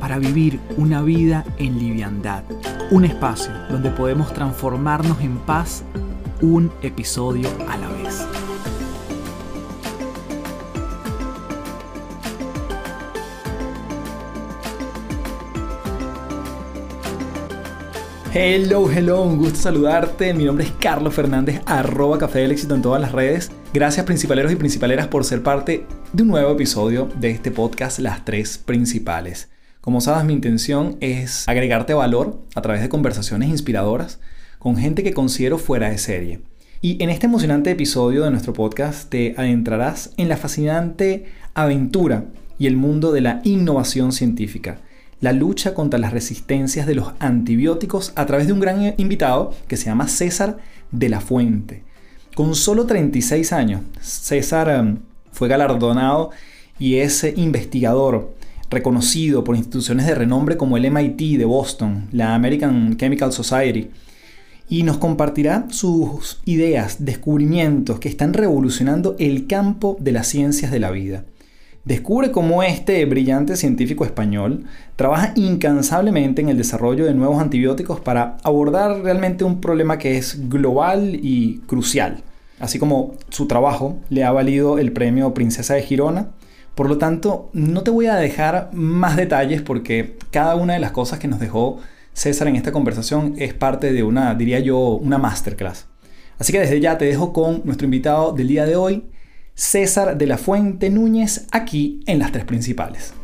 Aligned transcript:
para 0.00 0.18
vivir 0.18 0.60
una 0.76 1.02
vida 1.02 1.44
en 1.58 1.78
liviandad. 1.78 2.44
Un 2.90 3.04
espacio 3.04 3.52
donde 3.70 3.90
podemos 3.90 4.32
transformarnos 4.32 5.20
en 5.20 5.38
paz 5.38 5.82
un 6.40 6.70
episodio 6.82 7.48
a 7.68 7.76
la 7.76 7.88
vez. 7.88 8.26
Hello, 18.38 18.90
hello, 18.90 19.22
un 19.22 19.38
gusto 19.38 19.58
saludarte. 19.60 20.34
Mi 20.34 20.44
nombre 20.44 20.66
es 20.66 20.72
Carlos 20.78 21.14
Fernández, 21.14 21.62
arroba 21.64 22.18
Café 22.18 22.40
del 22.40 22.52
Éxito 22.52 22.74
en 22.74 22.82
todas 22.82 23.00
las 23.00 23.12
redes. 23.12 23.50
Gracias 23.72 24.04
principaleros 24.04 24.52
y 24.52 24.56
principaleras 24.56 25.08
por 25.08 25.24
ser 25.24 25.42
parte 25.42 25.86
de 26.12 26.22
un 26.22 26.28
nuevo 26.28 26.52
episodio 26.52 27.08
de 27.18 27.30
este 27.30 27.50
podcast 27.50 27.98
Las 27.98 28.26
Tres 28.26 28.58
Principales. 28.58 29.48
Como 29.86 30.00
sabes, 30.00 30.24
mi 30.24 30.32
intención 30.32 30.96
es 31.00 31.48
agregarte 31.48 31.94
valor 31.94 32.42
a 32.56 32.60
través 32.60 32.82
de 32.82 32.88
conversaciones 32.88 33.50
inspiradoras 33.50 34.18
con 34.58 34.76
gente 34.76 35.04
que 35.04 35.14
considero 35.14 35.58
fuera 35.58 35.90
de 35.90 35.98
serie. 35.98 36.40
Y 36.80 37.00
en 37.04 37.08
este 37.08 37.26
emocionante 37.26 37.70
episodio 37.70 38.24
de 38.24 38.32
nuestro 38.32 38.52
podcast 38.52 39.08
te 39.08 39.36
adentrarás 39.38 40.10
en 40.16 40.28
la 40.28 40.36
fascinante 40.36 41.26
aventura 41.54 42.24
y 42.58 42.66
el 42.66 42.76
mundo 42.76 43.12
de 43.12 43.20
la 43.20 43.40
innovación 43.44 44.10
científica, 44.10 44.78
la 45.20 45.32
lucha 45.32 45.72
contra 45.72 46.00
las 46.00 46.12
resistencias 46.12 46.88
de 46.88 46.96
los 46.96 47.12
antibióticos 47.20 48.12
a 48.16 48.26
través 48.26 48.48
de 48.48 48.54
un 48.54 48.58
gran 48.58 48.92
invitado 48.96 49.54
que 49.68 49.76
se 49.76 49.84
llama 49.84 50.08
César 50.08 50.58
de 50.90 51.08
la 51.10 51.20
Fuente. 51.20 51.84
Con 52.34 52.56
solo 52.56 52.86
36 52.86 53.52
años, 53.52 53.82
César 54.00 54.68
em, 54.68 54.98
fue 55.30 55.46
galardonado 55.46 56.32
y 56.76 56.96
es 56.96 57.24
investigador 57.36 58.34
reconocido 58.70 59.44
por 59.44 59.56
instituciones 59.56 60.06
de 60.06 60.14
renombre 60.14 60.56
como 60.56 60.76
el 60.76 60.90
MIT 60.90 61.38
de 61.38 61.44
Boston, 61.44 62.08
la 62.12 62.34
American 62.34 62.96
Chemical 62.96 63.32
Society, 63.32 63.90
y 64.68 64.82
nos 64.82 64.98
compartirá 64.98 65.66
sus 65.70 66.40
ideas, 66.44 67.04
descubrimientos 67.04 68.00
que 68.00 68.08
están 68.08 68.34
revolucionando 68.34 69.14
el 69.18 69.46
campo 69.46 69.96
de 70.00 70.12
las 70.12 70.26
ciencias 70.26 70.72
de 70.72 70.80
la 70.80 70.90
vida. 70.90 71.24
Descubre 71.84 72.32
cómo 72.32 72.64
este 72.64 73.04
brillante 73.04 73.56
científico 73.56 74.04
español 74.04 74.64
trabaja 74.96 75.32
incansablemente 75.36 76.42
en 76.42 76.48
el 76.48 76.58
desarrollo 76.58 77.04
de 77.04 77.14
nuevos 77.14 77.40
antibióticos 77.40 78.00
para 78.00 78.38
abordar 78.42 79.02
realmente 79.02 79.44
un 79.44 79.60
problema 79.60 79.96
que 79.96 80.18
es 80.18 80.48
global 80.48 81.14
y 81.22 81.58
crucial. 81.68 82.24
Así 82.58 82.80
como 82.80 83.14
su 83.28 83.46
trabajo 83.46 84.00
le 84.08 84.24
ha 84.24 84.32
valido 84.32 84.80
el 84.80 84.90
premio 84.90 85.32
Princesa 85.32 85.74
de 85.74 85.82
Girona 85.82 86.30
por 86.76 86.90
lo 86.90 86.98
tanto, 86.98 87.48
no 87.54 87.82
te 87.82 87.90
voy 87.90 88.04
a 88.04 88.16
dejar 88.16 88.68
más 88.74 89.16
detalles 89.16 89.62
porque 89.62 90.18
cada 90.30 90.56
una 90.56 90.74
de 90.74 90.78
las 90.78 90.90
cosas 90.90 91.18
que 91.18 91.26
nos 91.26 91.40
dejó 91.40 91.80
César 92.12 92.48
en 92.48 92.56
esta 92.56 92.70
conversación 92.70 93.34
es 93.38 93.54
parte 93.54 93.94
de 93.94 94.02
una, 94.02 94.34
diría 94.34 94.60
yo, 94.60 94.78
una 94.90 95.16
masterclass. 95.16 95.88
Así 96.38 96.52
que 96.52 96.60
desde 96.60 96.78
ya 96.78 96.98
te 96.98 97.06
dejo 97.06 97.32
con 97.32 97.62
nuestro 97.64 97.86
invitado 97.86 98.32
del 98.32 98.48
día 98.48 98.66
de 98.66 98.76
hoy, 98.76 99.06
César 99.54 100.18
de 100.18 100.26
la 100.26 100.36
Fuente 100.36 100.90
Núñez, 100.90 101.46
aquí 101.50 102.00
en 102.04 102.18
las 102.18 102.30
tres 102.30 102.44
principales. 102.44 103.14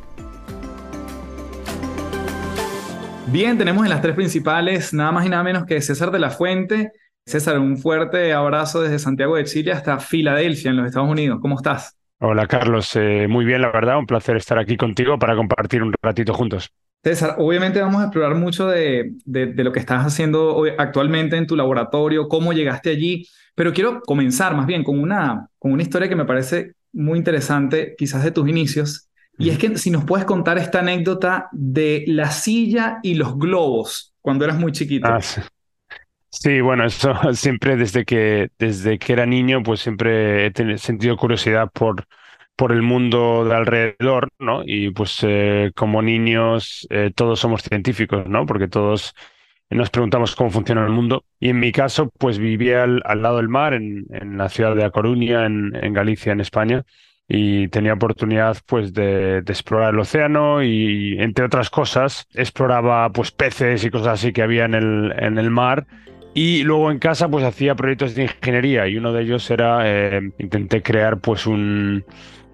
Bien, 3.27 3.59
tenemos 3.59 3.85
en 3.85 3.91
las 3.91 4.01
tres 4.01 4.15
principales 4.15 4.95
nada 4.95 5.13
más 5.13 5.27
y 5.27 5.29
nada 5.29 5.43
menos 5.43 5.67
que 5.67 5.83
César 5.83 6.11
de 6.11 6.19
la 6.21 6.31
Fuente. 6.31 6.93
César, 7.27 7.59
un 7.59 7.77
fuerte 7.77 8.33
abrazo 8.33 8.81
desde 8.81 8.99
Santiago 8.99 9.37
de 9.37 9.45
Chile 9.45 9.73
hasta 9.73 9.99
Filadelfia, 9.99 10.71
en 10.71 10.79
los 10.79 10.87
Estados 10.87 11.11
Unidos. 11.11 11.39
¿Cómo 11.43 11.57
estás? 11.57 11.99
Hola 12.25 12.47
Carlos, 12.47 12.95
eh, 12.95 13.27
muy 13.29 13.45
bien 13.45 13.63
la 13.63 13.73
verdad, 13.73 13.99
un 13.99 14.07
placer 14.07 14.37
estar 14.37 14.57
aquí 14.57 14.77
contigo 14.77 15.19
para 15.19 15.35
compartir 15.35 15.83
un 15.83 15.93
ratito 16.01 16.33
juntos. 16.33 16.71
César, 17.03 17.35
obviamente 17.39 17.81
vamos 17.81 18.01
a 18.01 18.05
explorar 18.05 18.37
mucho 18.37 18.69
de, 18.69 19.17
lo 19.27 19.73
que 19.73 19.81
estás 19.81 20.07
haciendo 20.07 20.55
hoy, 20.55 20.71
actualmente 20.79 21.37
en 21.37 21.49
tu 21.49 21.57
laboratorio, 21.57 22.29
cómo 22.29 22.53
llegaste 22.53 22.91
allí, 22.91 23.27
pero 23.57 23.73
quiero 23.73 24.01
comenzar 24.03 24.55
más 24.55 24.67
bien 24.69 24.85
con 24.85 25.01
una, 25.01 25.49
con 25.59 25.73
una 25.73 25.83
historia 25.83 26.09
que 26.09 26.15
me 26.15 26.25
parece 26.25 26.75
muy 26.93 27.19
interesante, 27.19 27.97
quizás 27.99 28.23
de 28.23 28.31
tus 28.31 28.49
inicios, 28.49 29.09
y 29.37 29.51
es 29.51 29.59
que 29.59 29.77
si 29.77 29.91
nos 29.91 30.05
puedes 30.05 30.25
contar 30.25 30.59
esta 30.59 30.79
anécdota 30.79 31.49
de 31.51 32.05
la 32.07 32.31
silla 32.31 33.01
y 33.03 33.15
los 33.15 33.37
globos 33.37 34.15
cuando 34.21 34.45
eras 34.45 34.61
muy 34.61 34.71
chiquito. 34.71 35.09
Ah, 35.09 35.21
Sí, 35.21 35.41
bueno, 36.63 36.85
eso 36.85 37.15
siempre 37.35 37.77
desde 37.77 38.05
que, 38.05 38.51
desde 38.59 38.99
que 38.99 39.13
era 39.13 39.27
niño, 39.27 39.63
pues 39.63 39.81
siempre 39.81 40.47
he 40.47 40.79
sentido 40.79 41.17
curiosidad 41.17 41.71
por, 41.73 42.07
por 42.57 42.73
el 42.73 42.83
mundo 42.83 43.45
de 43.45 43.55
alrededor, 43.55 44.31
¿no? 44.39 44.63
Y 44.65 44.91
pues 44.91 45.19
eh, 45.23 45.73
como 45.75 46.03
niños 46.03 46.87
eh, 46.91 47.13
todos 47.15 47.41
somos 47.41 47.63
científicos, 47.63 48.27
¿no? 48.27 48.47
Porque 48.47 48.69
todos 48.69 49.15
nos 49.71 49.91
preguntamos 49.91 50.37
cómo 50.37 50.51
funciona 50.51 50.85
el 50.85 50.91
mundo. 50.91 51.25
Y 51.41 51.51
en 51.51 51.61
mi 51.61 51.73
caso, 51.73 52.11
pues 52.19 52.39
vivía 52.39 52.83
al, 52.83 53.23
lado 53.23 53.39
del 53.39 53.49
mar, 53.49 53.75
en, 53.75 54.07
en, 54.11 54.37
la 54.37 54.49
ciudad 54.49 54.77
de 54.77 54.85
A 54.85 54.91
Coruña, 54.91 55.47
en, 55.47 55.75
en, 55.75 55.93
Galicia, 55.95 56.33
en 56.33 56.41
España, 56.41 56.85
y 57.27 57.69
tenía 57.69 57.95
oportunidad 57.95 58.59
pues 58.67 58.93
de, 58.93 59.43
de, 59.43 59.53
explorar 59.53 59.95
el 59.95 60.01
océano 60.01 60.63
y, 60.63 61.17
entre 61.19 61.47
otras 61.47 61.71
cosas, 61.71 62.27
exploraba 62.35 63.11
pues 63.13 63.31
peces 63.33 63.85
y 63.85 63.91
cosas 63.91 64.21
así 64.21 64.33
que 64.33 64.43
había 64.43 64.67
en 64.67 64.75
el, 64.75 65.15
en 65.17 65.39
el 65.39 65.51
mar 65.51 65.87
y 66.35 66.63
luego 66.63 66.91
en 66.91 66.99
casa 66.99 67.29
pues 67.29 67.45
hacía 67.45 67.75
proyectos 67.75 68.15
de 68.15 68.23
ingeniería 68.25 68.89
y 68.89 68.97
uno 68.97 69.13
de 69.13 69.23
ellos 69.23 69.51
era, 69.51 69.83
eh, 69.85 70.33
intenté 70.39 70.83
crear 70.83 71.19
pues 71.19 71.47
un, 71.47 72.05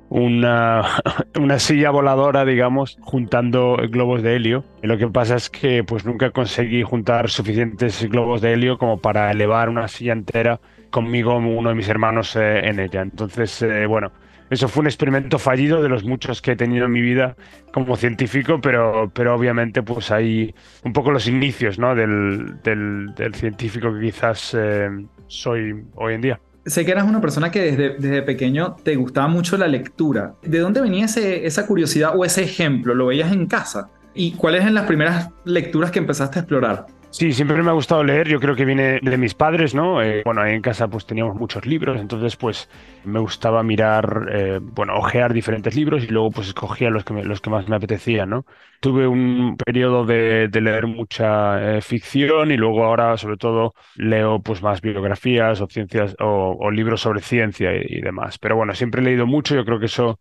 una, 0.09 0.83
una 1.41 1.59
silla 1.59 1.91
voladora, 1.91 2.44
digamos, 2.44 2.99
juntando 3.00 3.77
globos 3.89 4.22
de 4.22 4.37
helio. 4.37 4.65
Y 4.83 4.87
lo 4.87 4.99
que 4.99 5.09
pasa 5.09 5.37
es 5.37 5.50
que 5.50 5.84
pues 5.84 6.05
nunca 6.05 6.31
conseguí 6.31 6.83
juntar 6.83 7.31
suficientes 7.31 8.09
globos 8.09 8.41
de 8.41 8.53
helio 8.53 8.78
como 8.78 8.99
para 8.99 9.31
elevar 9.31 9.69
una 9.69 9.89
silla 9.89 10.12
entera 10.12 10.60
conmigo, 10.91 11.37
uno 11.37 11.69
de 11.69 11.75
mis 11.75 11.89
hermanos 11.89 12.34
eh, 12.37 12.60
en 12.65 12.81
ella. 12.81 13.03
Entonces, 13.03 13.62
eh, 13.62 13.87
bueno, 13.87 14.12
eso 14.50 14.69
fue 14.69 14.81
un 14.81 14.86
experimento 14.86 15.38
fallido 15.38 15.82
de 15.82 15.88
los 15.88 16.04
muchos 16.04 16.41
que 16.41 16.53
he 16.53 16.56
tenido 16.56 16.86
en 16.86 16.92
mi 16.92 17.00
vida 17.00 17.36
como 17.72 17.97
científico, 17.97 18.60
pero, 18.60 19.10
pero 19.14 19.34
obviamente 19.34 19.82
pues 19.82 20.10
hay 20.10 20.54
un 20.84 20.92
poco 20.92 21.10
los 21.10 21.26
inicios 21.26 21.78
¿no? 21.78 21.94
del, 21.94 22.60
del, 22.62 23.34
científico 23.34 23.92
que 23.94 24.00
quizás 24.00 24.54
eh, 24.59 24.88
soy 25.26 25.84
hoy 25.94 26.14
en 26.14 26.20
día. 26.20 26.41
Sé 26.66 26.84
que 26.84 26.91
eras 26.91 27.04
una 27.04 27.20
persona 27.20 27.50
que 27.50 27.60
desde, 27.62 27.97
desde 27.98 28.22
pequeño 28.22 28.76
te 28.82 28.94
gustaba 28.97 29.28
mucho 29.28 29.56
la 29.56 29.66
lectura. 29.66 30.34
¿De 30.42 30.59
dónde 30.59 30.80
venía 30.80 31.06
ese, 31.06 31.47
esa 31.47 31.66
curiosidad 31.66 32.12
o 32.16 32.25
ese 32.25 32.42
ejemplo? 32.42 32.94
¿Lo 32.94 33.06
veías 33.06 33.32
en 33.32 33.47
casa? 33.47 33.91
¿Y 34.15 34.32
cuáles 34.32 34.62
eran 34.62 34.75
las 34.75 34.86
primeras 34.86 35.30
lecturas 35.44 35.91
que 35.91 35.98
empezaste 35.98 36.38
a 36.38 36.42
explorar? 36.42 36.86
Sí, 37.11 37.33
siempre 37.33 37.63
me 37.63 37.71
ha 37.71 37.73
gustado 37.73 38.05
leer, 38.05 38.29
yo 38.29 38.39
creo 38.39 38.55
que 38.55 38.67
viene 38.67 39.01
de 39.01 39.17
mis 39.17 39.35
padres, 39.35 39.75
¿no? 39.75 40.03
Eh, 40.03 40.23
bueno, 40.25 40.43
ahí 40.43 40.55
en 40.55 40.61
casa 40.61 40.89
pues 40.89 41.07
teníamos 41.07 41.37
muchos 41.37 41.65
libros, 41.65 41.99
entonces 41.99 42.37
pues 42.37 42.69
me 43.03 43.19
gustaba 43.19 43.63
mirar, 43.63 44.29
eh, 44.31 44.59
bueno, 44.63 44.95
ojear 44.95 45.33
diferentes 45.33 45.75
libros 45.75 46.05
y 46.05 46.09
luego 46.09 46.31
pues 46.31 46.49
escogía 46.49 46.91
los 46.91 47.05
que, 47.05 47.15
los 47.25 47.41
que 47.41 47.51
más 47.51 47.67
me 47.67 47.77
apetecían, 47.77 48.29
¿no? 48.29 48.45
Tuve 48.81 49.07
un 49.09 49.57
periodo 49.57 50.05
de, 50.05 50.49
leer 50.53 50.87
mucha 50.87 51.78
eh, 51.78 51.81
ficción 51.81 52.51
y 52.51 52.57
luego 52.59 52.84
ahora 52.84 53.16
sobre 53.16 53.39
todo 53.39 53.75
leo 53.97 54.41
pues 54.41 54.63
más 54.63 54.83
biografías 54.83 55.61
o 55.63 55.66
ciencias 55.66 56.15
o, 56.21 56.71
libros 56.71 57.01
sobre 57.01 57.22
ciencia 57.22 57.71
y 57.75 58.01
demás. 58.03 58.39
Pero 58.39 58.54
bueno, 58.57 58.75
siempre 58.75 59.01
he 59.01 59.04
leído 59.04 59.27
mucho, 59.27 59.54
yo 59.54 59.65
creo 59.65 59.81
que 59.81 59.87
eso 59.87 60.21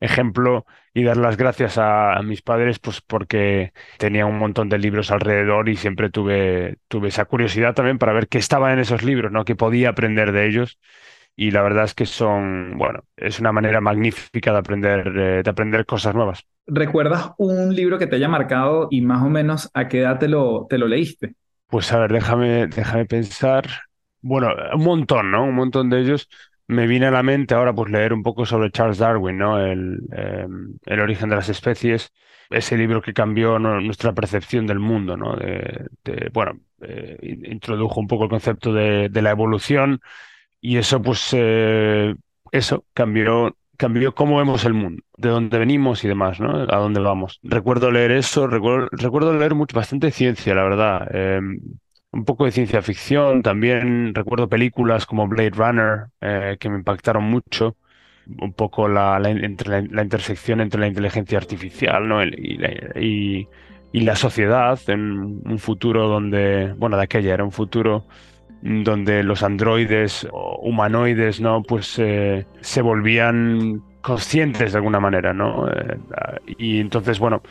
ejemplo 0.00 0.66
y 0.94 1.04
dar 1.04 1.16
las 1.16 1.36
gracias 1.36 1.78
a, 1.78 2.20
mis 2.24 2.42
padres 2.42 2.78
pues 2.78 3.00
porque 3.00 3.72
tenía 3.98 4.26
un 4.26 4.38
montón 4.38 4.68
de 4.68 4.78
libros 4.78 5.10
alrededor 5.10 5.68
y 5.68 5.76
siempre 5.76 6.10
tuve, 6.10 6.78
tuve 6.88 7.08
esa 7.08 7.26
curiosidad 7.26 7.74
también 7.74 7.98
para 7.98 8.12
ver 8.12 8.28
qué 8.28 8.38
estaba 8.38 8.72
en 8.72 8.78
esos 8.78 9.02
libros, 9.02 9.30
¿no? 9.30 9.44
que 9.44 9.56
podía 9.56 9.90
aprender 9.90 10.32
de 10.32 10.46
ellos 10.46 10.78
y 11.36 11.52
la 11.52 11.62
verdad 11.62 11.84
es 11.84 11.94
que 11.94 12.06
son, 12.06 12.76
bueno, 12.76 13.04
es 13.16 13.40
una 13.40 13.52
manera 13.52 13.80
magnífica 13.80 14.52
de 14.52 14.58
aprender, 14.58 15.06
eh, 15.08 15.42
de 15.42 15.50
aprender 15.50 15.86
cosas 15.86 16.14
nuevas. 16.14 16.44
¿Recuerdas 16.66 17.30
un 17.38 17.74
libro 17.74 17.98
que 17.98 18.06
te 18.06 18.16
haya 18.16 18.28
marcado 18.28 18.88
y 18.90 19.00
más 19.00 19.22
o 19.22 19.28
menos 19.28 19.70
a 19.72 19.88
qué 19.88 20.00
edad 20.00 20.18
te 20.18 20.28
lo, 20.28 20.66
te 20.68 20.78
lo 20.78 20.86
leíste? 20.86 21.34
Pues 21.66 21.92
a 21.92 21.98
ver, 21.98 22.12
déjame, 22.12 22.66
déjame 22.66 23.06
pensar. 23.06 23.66
Bueno, 24.20 24.48
un 24.74 24.84
montón, 24.84 25.30
¿no? 25.30 25.44
Un 25.44 25.54
montón 25.54 25.88
de 25.88 26.00
ellos 26.00 26.28
me 26.70 26.86
viene 26.86 27.06
a 27.06 27.10
la 27.10 27.22
mente 27.22 27.54
ahora 27.54 27.74
pues 27.74 27.90
leer 27.90 28.12
un 28.12 28.22
poco 28.22 28.46
sobre 28.46 28.70
Charles 28.70 28.98
Darwin, 28.98 29.36
¿no? 29.38 29.58
El, 29.58 29.98
em, 30.12 30.78
origen 31.00 31.28
de 31.28 31.36
las 31.36 31.48
especies. 31.48 32.12
ese 32.50 32.76
libro 32.76 33.00
que 33.00 33.12
cambió 33.12 33.60
nuestra 33.60 34.12
percepción 34.12 34.66
del 34.66 34.80
mundo, 34.80 35.16
¿no? 35.16 35.36
Bueno, 36.32 36.58
eh, 36.82 37.16
introdujo 37.44 38.00
un 38.00 38.08
poco 38.08 38.24
el 38.24 38.30
concepto 38.30 38.72
de, 38.72 39.08
la 39.22 39.30
evolución 39.30 40.00
y 40.60 40.76
eso, 40.76 41.00
pues, 41.00 41.28
eh, 41.32 42.12
eso 42.50 42.84
cambió, 42.92 43.56
cambió 43.76 44.16
cómo 44.16 44.38
vemos 44.38 44.64
el 44.64 44.74
mundo, 44.74 45.00
de 45.16 45.28
dónde 45.28 45.58
venimos 45.58 46.02
y 46.02 46.08
demás, 46.08 46.40
¿no? 46.40 46.62
A 46.68 46.76
dónde 46.78 46.98
vamos. 46.98 47.38
Recuerdo 47.44 47.92
leer 47.92 48.10
eso, 48.10 48.48
recuerdo, 48.48 48.88
recuerdo 48.90 49.32
leer 49.32 49.54
mucho, 49.54 49.76
bastante 49.76 50.10
ciencia, 50.10 50.52
la 50.52 50.64
verdad. 50.64 51.08
Un 52.12 52.24
poco 52.24 52.44
de 52.44 52.50
ciencia 52.50 52.82
ficción, 52.82 53.42
también 53.42 54.14
recuerdo 54.14 54.48
películas 54.48 55.06
como 55.06 55.28
Blade 55.28 55.50
Runner 55.50 56.06
eh, 56.20 56.56
que 56.58 56.68
me 56.68 56.76
impactaron 56.76 57.24
mucho. 57.24 57.76
Un 58.38 58.52
poco 58.52 58.88
la, 58.88 59.18
la, 59.18 59.30
intersección 59.30 60.60
entre 60.60 60.80
la 60.80 60.86
inteligencia 60.86 61.38
artificial 61.38 62.06
¿no? 62.06 62.22
y, 62.22 62.60
y, 62.94 63.48
y, 63.92 64.00
la 64.02 64.14
sociedad 64.14 64.78
en 64.88 65.40
un 65.44 65.58
futuro 65.58 66.06
donde, 66.06 66.74
bueno, 66.76 66.96
de 66.96 67.04
aquella 67.04 67.34
era 67.34 67.42
un 67.42 67.50
futuro 67.50 68.06
donde 68.62 69.22
los 69.22 69.42
androides 69.42 70.28
o 70.30 70.58
humanoides 70.62 71.40
no 71.40 71.62
pues 71.62 71.98
eh, 71.98 72.46
se 72.60 72.82
volvían 72.82 73.82
conscientes 74.02 74.72
de 74.72 74.78
alguna 74.78 75.00
manera 75.00 75.32
no 75.32 75.68
eh, 75.68 75.98
y 76.58 76.80
entonces 76.80 77.18
bueno 77.18 77.42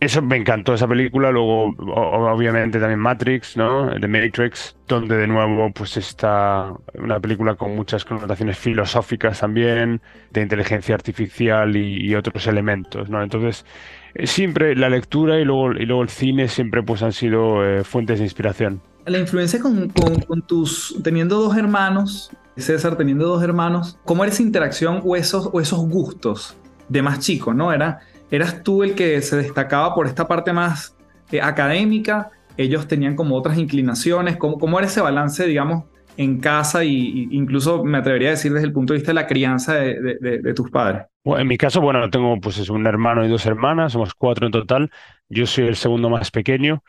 eso 0.00 0.22
me 0.22 0.36
encantó 0.36 0.72
esa 0.72 0.88
película, 0.88 1.30
luego 1.30 1.74
obviamente 1.76 2.80
también 2.80 2.98
Matrix, 2.98 3.54
¿no? 3.58 3.90
The 4.00 4.08
Matrix, 4.08 4.74
donde 4.88 5.14
de 5.14 5.26
nuevo 5.26 5.70
pues 5.72 5.98
está 5.98 6.72
una 6.94 7.20
película 7.20 7.54
con 7.54 7.76
muchas 7.76 8.06
connotaciones 8.06 8.56
filosóficas 8.56 9.40
también, 9.40 10.00
de 10.30 10.40
inteligencia 10.40 10.94
artificial 10.94 11.76
y, 11.76 12.14
otros 12.14 12.46
elementos, 12.46 13.10
¿no? 13.10 13.22
Entonces, 13.22 13.66
eh, 14.14 14.26
siempre 14.26 14.74
la 14.74 14.88
lectura 14.88 15.38
y 15.38 15.44
luego, 15.44 15.72
y 15.72 15.84
luego 15.84 16.02
el 16.02 16.08
cine 16.08 16.48
siempre 16.48 16.82
pues 16.82 17.02
han 17.02 17.12
sido 17.12 17.62
eh, 17.62 17.84
fuentes 17.84 18.18
de 18.18 18.24
inspiración. 18.24 18.80
La 19.04 19.18
influencia 19.18 19.60
con, 19.60 19.90
con, 19.90 20.42
tus, 20.42 20.98
teniendo 21.04 21.38
dos 21.40 21.56
hermanos, 21.58 22.30
César 22.56 22.96
teniendo 22.96 23.26
dos 23.26 23.42
hermanos, 23.42 23.98
¿cómo 24.06 24.24
era 24.24 24.32
esa 24.32 24.42
interacción 24.42 25.02
o 25.04 25.14
esos, 25.14 25.50
o 25.52 25.60
esos 25.60 25.78
gustos 25.80 26.56
de 26.88 27.02
más 27.02 27.20
chicos, 27.20 27.54
¿no? 27.54 27.72
Era 27.72 28.00
eras 28.30 28.62
tú 28.62 28.82
el 28.82 28.94
que 28.94 29.20
se 29.22 29.36
destacaba 29.36 29.94
por 29.94 30.06
esta 30.06 30.26
parte 30.28 30.52
más 30.52 30.96
eh, 31.32 31.40
académica, 31.40 32.30
ellos 32.56 32.86
tenían 32.86 33.16
como 33.16 33.36
otras 33.36 33.58
inclinaciones, 33.58 34.36
¿Cómo, 34.36 34.58
¿cómo, 34.58 34.78
era 34.78 34.88
ese 34.88 35.00
balance, 35.00 35.46
digamos, 35.46 35.84
en 36.16 36.40
casa 36.40 36.84
y, 36.84 37.28
incluso 37.30 37.84
me 37.84 37.98
atrevería 37.98 38.28
a 38.28 38.32
decir 38.32 38.52
desde 38.52 38.66
el 38.66 38.72
punto 38.72 38.92
de 38.92 38.98
vista 38.98 39.10
de 39.10 39.14
la 39.14 39.26
crianza 39.26 39.74
de, 39.74 40.52
tus 40.54 40.70
padres? 40.70 41.06
en 41.24 41.46
mi 41.46 41.56
caso, 41.56 41.80
bueno, 41.80 42.08
tengo 42.10 42.40
pues 42.40 42.58
es 42.58 42.70
un 42.70 42.86
hermano 42.86 43.24
y 43.24 43.28
dos 43.28 43.46
hermanas, 43.46 43.92
somos 43.92 44.14
cuatro 44.14 44.46
en 44.46 44.52
total, 44.52 44.90
yo 45.28 45.46
soy 45.46 45.66
el 45.66 45.76
segundo 45.76 46.10
más 46.10 46.30
pequeño. 46.30 46.82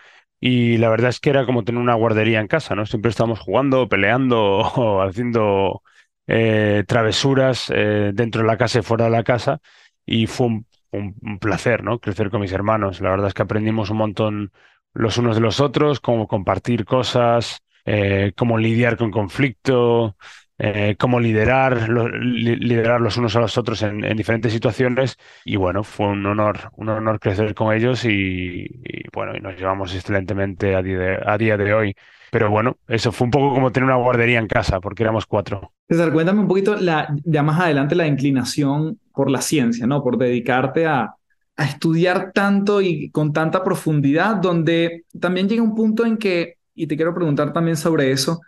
Y 0.44 0.78
la 0.78 0.90
verdad 0.90 1.12
es 1.12 1.20
que 1.20 1.30
era 1.30 1.46
como 1.46 1.64
tener 1.64 1.80
una 1.80 1.94
guardería 1.94 2.40
en 2.40 2.48
casa, 2.48 2.74
¿no? 2.74 2.88
Siempre 2.88 3.12
estábamos 3.12 3.40
jugando, 3.40 3.88
peleando 3.88 4.64
haciendo 5.08 5.84
eh, 6.28 6.84
travesuras 6.88 7.72
eh, 7.74 8.12
dentro 8.14 8.42
de 8.42 8.48
la 8.48 8.58
casa 8.58 8.80
y 8.80 8.82
fuera 8.82 9.06
de 9.06 9.12
la 9.12 9.24
casa. 9.24 9.62
Y 10.04 10.26
fue 10.26 10.48
un 10.48 10.66
un, 10.92 11.40
placer, 11.40 11.84
¿no? 11.84 12.00
Crecer 12.00 12.30
con 12.30 12.42
mis 12.42 12.52
hermanos. 12.52 13.02
La 13.02 13.10
verdad 13.10 13.28
es 13.28 13.34
que 13.34 13.44
aprendimos 13.44 13.90
un 13.90 13.98
montón 13.98 14.52
los 14.94 15.18
unos 15.18 15.36
de 15.36 15.42
los 15.42 15.60
otros, 15.60 16.00
cómo 16.00 16.28
compartir 16.28 16.86
cosas, 16.86 17.64
eh, 17.86 18.34
cómo 18.36 18.58
lidiar 18.58 18.98
con 18.98 19.12
conflicto, 19.12 20.18
eh, 20.64 20.96
cómo 21.00 21.20
liderar, 21.20 21.90
liderar 21.90 23.02
los 23.02 23.18
unos 23.18 23.36
a 23.36 23.40
los 23.40 23.58
otros 23.58 23.82
en, 23.82 24.02
diferentes 24.16 24.54
situaciones. 24.54 25.18
Y 25.44 25.56
bueno, 25.56 25.84
fue 25.84 26.08
un 26.08 26.24
honor, 26.24 26.72
un 26.76 26.90
honor 26.90 27.20
crecer 27.20 27.56
con 27.56 27.74
ellos 27.74 28.06
y, 28.06 28.68
bueno, 29.12 29.36
y 29.36 29.40
nos 29.40 29.58
llevamos 29.58 29.96
excelentemente 29.96 30.76
a 30.76 30.84
día 30.84 31.58
de 31.58 31.74
hoy. 31.74 31.96
Pero 32.30 32.52
bueno, 32.52 32.78
eso 32.88 33.12
fue 33.12 33.26
un 33.26 33.32
poco 33.32 33.56
como 33.56 33.72
tener 33.72 33.86
una 33.86 33.98
guardería 33.98 34.38
en 34.38 34.48
casa, 34.48 34.80
porque 34.80 35.02
éramos 35.02 35.26
cuatro. 35.26 35.74
César, 35.90 36.14
cuéntame 36.14 36.42
un 36.42 36.48
poquito 36.48 36.76
la, 36.76 37.14
ya 37.26 37.42
más 37.42 37.60
adelante 37.60 37.96
la 37.96 38.06
inclinación 38.06 39.00
por 39.14 39.32
la 39.32 39.42
ciencia, 39.42 39.88
¿no? 39.88 40.04
Por 40.04 40.18
dedicarte 40.20 40.86
a, 40.86 41.16
a 41.58 41.66
estudiar 41.66 42.32
tanto 42.34 42.82
y 42.82 43.10
con 43.10 43.34
tanta 43.34 43.64
profundidad, 43.64 44.36
donde 44.36 45.06
también 45.20 45.50
llega 45.50 45.64
un 45.64 45.74
punto 45.74 46.06
en 46.06 46.18
que, 46.18 46.58
y 46.76 46.86
te 46.86 46.96
quiero 46.96 47.16
preguntar 47.16 47.52
también 47.52 47.76
sobre 47.76 48.12
eso, 48.12 48.42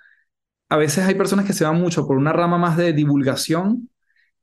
a 0.74 0.78
veces 0.78 1.06
hay 1.06 1.14
personas 1.14 1.46
que 1.46 1.54
se 1.54 1.66
van 1.66 1.80
mucho 1.80 2.08
por 2.08 2.18
una 2.18 2.34
rama 2.34 2.58
más 2.58 2.78
de 2.78 2.94
divulgación 2.94 3.90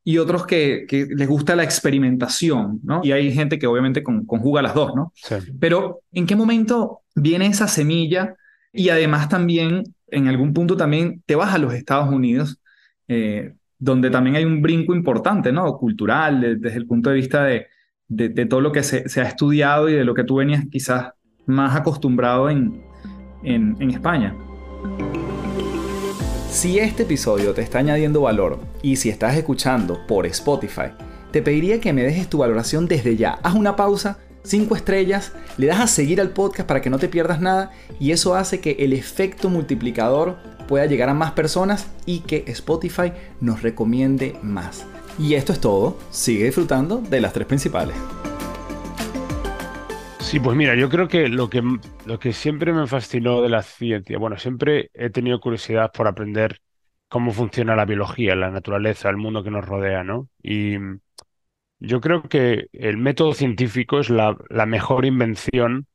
y 0.04 0.18
otros 0.18 0.46
que, 0.46 0.86
que 0.88 1.08
les 1.10 1.26
gusta 1.26 1.56
la 1.56 1.64
experimentación, 1.64 2.78
¿no? 2.84 3.00
Y 3.02 3.10
hay 3.10 3.32
gente 3.32 3.58
que 3.58 3.66
obviamente 3.66 4.04
conjuga 4.04 4.62
las 4.62 4.72
dos, 4.72 4.94
¿no? 4.94 5.12
Sí. 5.16 5.34
Pero 5.58 6.02
¿en 6.12 6.28
qué 6.28 6.36
momento 6.36 7.00
viene 7.16 7.46
esa 7.46 7.66
semilla 7.66 8.36
y 8.72 8.90
además 8.90 9.28
también, 9.28 9.82
en 10.06 10.28
algún 10.28 10.54
punto 10.54 10.76
también 10.76 11.20
te 11.26 11.34
vas 11.34 11.52
a 11.52 11.58
los 11.58 11.74
Estados 11.74 12.14
Unidos, 12.14 12.60
eh, 13.08 13.54
donde 13.80 14.08
también 14.08 14.36
hay 14.36 14.44
un 14.44 14.62
brinco 14.62 14.94
importante, 14.94 15.50
¿no? 15.50 15.76
Cultural, 15.78 16.60
desde 16.60 16.76
el 16.76 16.86
punto 16.86 17.10
de 17.10 17.16
vista 17.16 17.42
de, 17.42 17.66
de, 18.06 18.46
todo 18.46 18.60
lo 18.60 18.70
que 18.70 18.84
se, 18.84 19.08
se, 19.08 19.20
ha 19.20 19.24
estudiado 19.24 19.88
y 19.88 19.94
de 19.94 20.04
lo 20.04 20.14
que 20.14 20.22
tú 20.22 20.36
venías 20.36 20.64
quizás 20.70 21.10
más 21.46 21.74
acostumbrado 21.74 22.48
en, 22.48 22.84
en, 23.42 23.76
en 23.80 23.90
España. 23.90 24.36
Si 26.50 26.80
este 26.80 27.04
episodio 27.04 27.54
te 27.54 27.62
está 27.62 27.78
añadiendo 27.78 28.22
valor 28.22 28.58
y 28.82 28.96
si 28.96 29.08
estás 29.08 29.36
escuchando 29.36 30.04
por 30.08 30.26
Spotify, 30.26 30.90
te 31.30 31.42
pediría 31.42 31.80
que 31.80 31.92
me 31.92 32.02
dejes 32.02 32.28
tu 32.28 32.38
valoración 32.38 32.88
desde 32.88 33.16
ya. 33.16 33.38
Haz 33.44 33.54
una 33.54 33.76
pausa 33.76 34.18
5 34.42 34.74
estrellas, 34.74 35.32
le 35.58 35.68
das 35.68 35.78
a 35.78 35.86
seguir 35.86 36.20
al 36.20 36.30
podcast 36.30 36.68
para 36.68 36.80
que 36.82 36.90
no 36.90 36.98
te 36.98 37.08
pierdas 37.08 37.40
nada 37.40 37.70
y 38.00 38.10
eso 38.10 38.34
hace 38.34 38.58
que 38.58 38.72
el 38.80 38.92
efecto 38.92 39.48
multiplicador 39.48 40.38
pueda 40.66 40.86
llegar 40.86 41.08
a 41.08 41.14
más 41.14 41.32
personas 41.32 41.86
y 42.04 42.20
que 42.20 42.42
Spotify 42.48 43.12
nos 43.40 43.62
recomiende 43.62 44.36
más. 44.42 44.84
Y 45.20 45.34
esto 45.34 45.52
es 45.52 45.60
todo, 45.60 45.98
sigue 46.10 46.46
disfrutando 46.46 46.98
de 46.98 47.20
las 47.20 47.32
tres 47.32 47.46
principales. 47.46 47.94
Sí, 50.30 50.38
pues 50.38 50.56
mira, 50.56 50.76
yo 50.76 50.88
creo 50.88 51.08
que 51.08 51.26
lo 51.28 51.50
que, 51.50 51.60
lo 52.06 52.20
que 52.20 52.32
siempre 52.32 52.72
me 52.72 52.86
fascinó 52.86 53.42
de 53.42 53.48
la 53.48 53.62
ciencia, 53.62 54.16
bueno, 54.16 54.38
siempre 54.38 54.88
he 54.94 55.10
tenido 55.10 55.40
curiosidad 55.40 55.90
por 55.90 56.06
aprender 56.06 56.60
cómo 57.08 57.32
funciona 57.32 57.74
la 57.74 57.84
biología, 57.84 58.36
la 58.36 58.48
naturaleza, 58.52 59.10
el 59.10 59.16
mundo 59.16 59.42
que 59.42 59.50
nos 59.50 59.64
rodea, 59.64 60.04
¿no? 60.04 60.28
Y 60.40 60.76
yo 61.80 62.00
creo 62.00 62.22
que 62.22 62.68
el 62.72 62.96
método 62.96 63.34
científico 63.34 63.98
es 63.98 64.08
la, 64.08 64.36
mejor 64.66 65.04
invención 65.04 65.88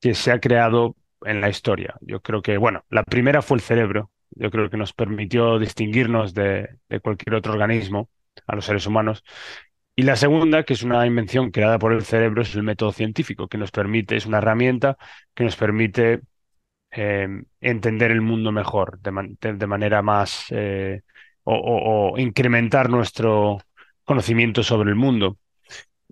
que 0.00 0.14
se 0.14 0.32
ha 0.32 0.40
creado 0.40 0.96
en 1.26 1.42
la 1.42 1.50
historia. 1.50 1.94
Yo 2.00 2.22
creo 2.22 2.40
que, 2.40 2.56
bueno, 2.56 2.86
la 2.88 3.02
primera 3.04 3.42
fue 3.42 3.58
el 3.58 3.62
cerebro. 3.62 4.10
Yo 4.30 4.50
creo 4.50 4.70
que 4.70 4.78
nos 4.78 4.94
permitió 4.94 5.58
distinguirnos 5.58 6.32
de, 6.32 6.78
cualquier 7.02 7.34
otro 7.34 7.52
organismo, 7.52 8.08
a 8.46 8.56
los 8.56 8.64
seres 8.64 8.86
humanos. 8.86 9.24
Y 9.98 10.02
la 10.02 10.14
segunda, 10.14 10.62
que 10.62 10.74
es 10.74 10.84
una 10.84 11.04
invención 11.06 11.50
creada 11.50 11.76
por 11.80 11.92
el 11.92 12.04
cerebro, 12.04 12.42
es 12.42 12.54
el 12.54 12.62
método 12.62 12.92
científico, 12.92 13.48
que 13.48 13.58
nos 13.58 13.72
permite, 13.72 14.14
es 14.14 14.26
una 14.26 14.38
herramienta 14.38 14.96
que 15.34 15.42
nos 15.42 15.56
permite 15.56 16.20
em, 16.92 17.46
entender 17.60 18.12
el 18.12 18.20
mundo 18.20 18.52
mejor, 18.52 19.00
de, 19.00 19.66
manera 19.66 20.00
más, 20.02 20.46
eh, 20.50 21.02
o, 21.42 22.14
incrementar 22.16 22.90
nuestro, 22.90 23.58
conocimiento 24.04 24.62
sobre 24.62 24.90
el 24.90 24.94
mundo. 24.94 25.36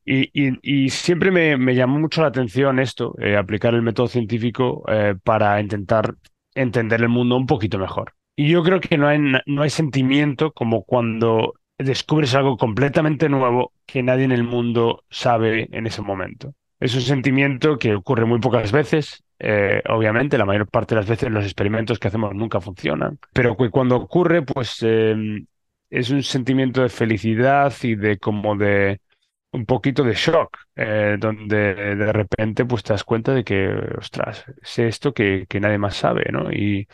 Y, 0.04 0.90
siempre 0.90 1.30
me, 1.30 1.74
llamó 1.76 2.00
mucho 2.00 2.22
la 2.22 2.28
atención 2.28 2.80
esto, 2.80 3.14
eh, 3.20 3.36
aplicar 3.36 3.74
el 3.74 3.82
método 3.82 4.08
científico 4.08 4.84
eh, 4.88 5.14
para 5.22 5.60
intentar 5.60 6.16
entender 6.56 7.02
el 7.02 7.08
mundo 7.08 7.36
un 7.36 7.46
poquito 7.46 7.78
mejor. 7.78 8.14
Y 8.34 8.48
yo 8.50 8.64
creo 8.64 8.80
que 8.80 8.98
no 8.98 9.06
hay, 9.06 9.20
no 9.46 9.62
hay 9.62 9.70
sentimiento 9.70 10.52
como 10.52 10.82
cuando 10.82 11.54
descubres 11.78 12.34
algo 12.34 12.56
completamente 12.56 13.28
nuevo 13.28 13.72
que 13.86 14.02
nadie 14.02 14.24
en 14.24 14.32
el 14.32 14.44
mundo 14.44 15.04
sabe 15.10 15.68
en 15.72 15.86
ese 15.86 16.02
momento. 16.02 16.54
Es 16.80 16.94
un 16.94 17.02
sentimiento 17.02 17.78
que 17.78 17.94
ocurre 17.94 18.26
muy 18.26 18.38
pocas 18.38 18.72
veces. 18.72 19.24
Eh, 19.38 19.82
obviamente, 19.88 20.38
la 20.38 20.44
mayor 20.44 20.68
parte 20.68 20.94
de 20.94 21.00
las 21.00 21.08
veces 21.08 21.30
los 21.30 21.44
experimentos 21.44 21.98
que 21.98 22.08
hacemos 22.08 22.34
nunca 22.34 22.60
funcionan, 22.60 23.18
pero 23.32 23.56
cuando 23.56 23.96
ocurre, 23.96 24.42
pues 24.42 24.82
es 24.82 26.10
un 26.10 26.22
sentimiento 26.22 26.82
de 26.82 26.88
felicidad 26.88 27.72
y 27.82 27.94
de 27.94 28.18
como 28.18 28.56
de 28.56 29.00
un 29.52 29.64
poquito 29.66 30.02
de 30.02 30.14
shock, 30.14 30.58
eh, 30.74 31.16
donde 31.18 31.74
de 31.94 32.12
repente 32.12 32.64
pues 32.66 32.82
te 32.82 32.92
das 32.92 33.04
cuenta 33.04 33.32
de 33.32 33.44
que, 33.44 33.68
ostras, 33.98 34.44
sé 34.62 34.88
esto 34.88 35.14
que, 35.14 35.46
que 35.48 35.60
nadie 35.60 35.78
más 35.78 35.96
sabe, 35.96 36.26
¿no? 36.30 36.50
Y, 36.52 36.86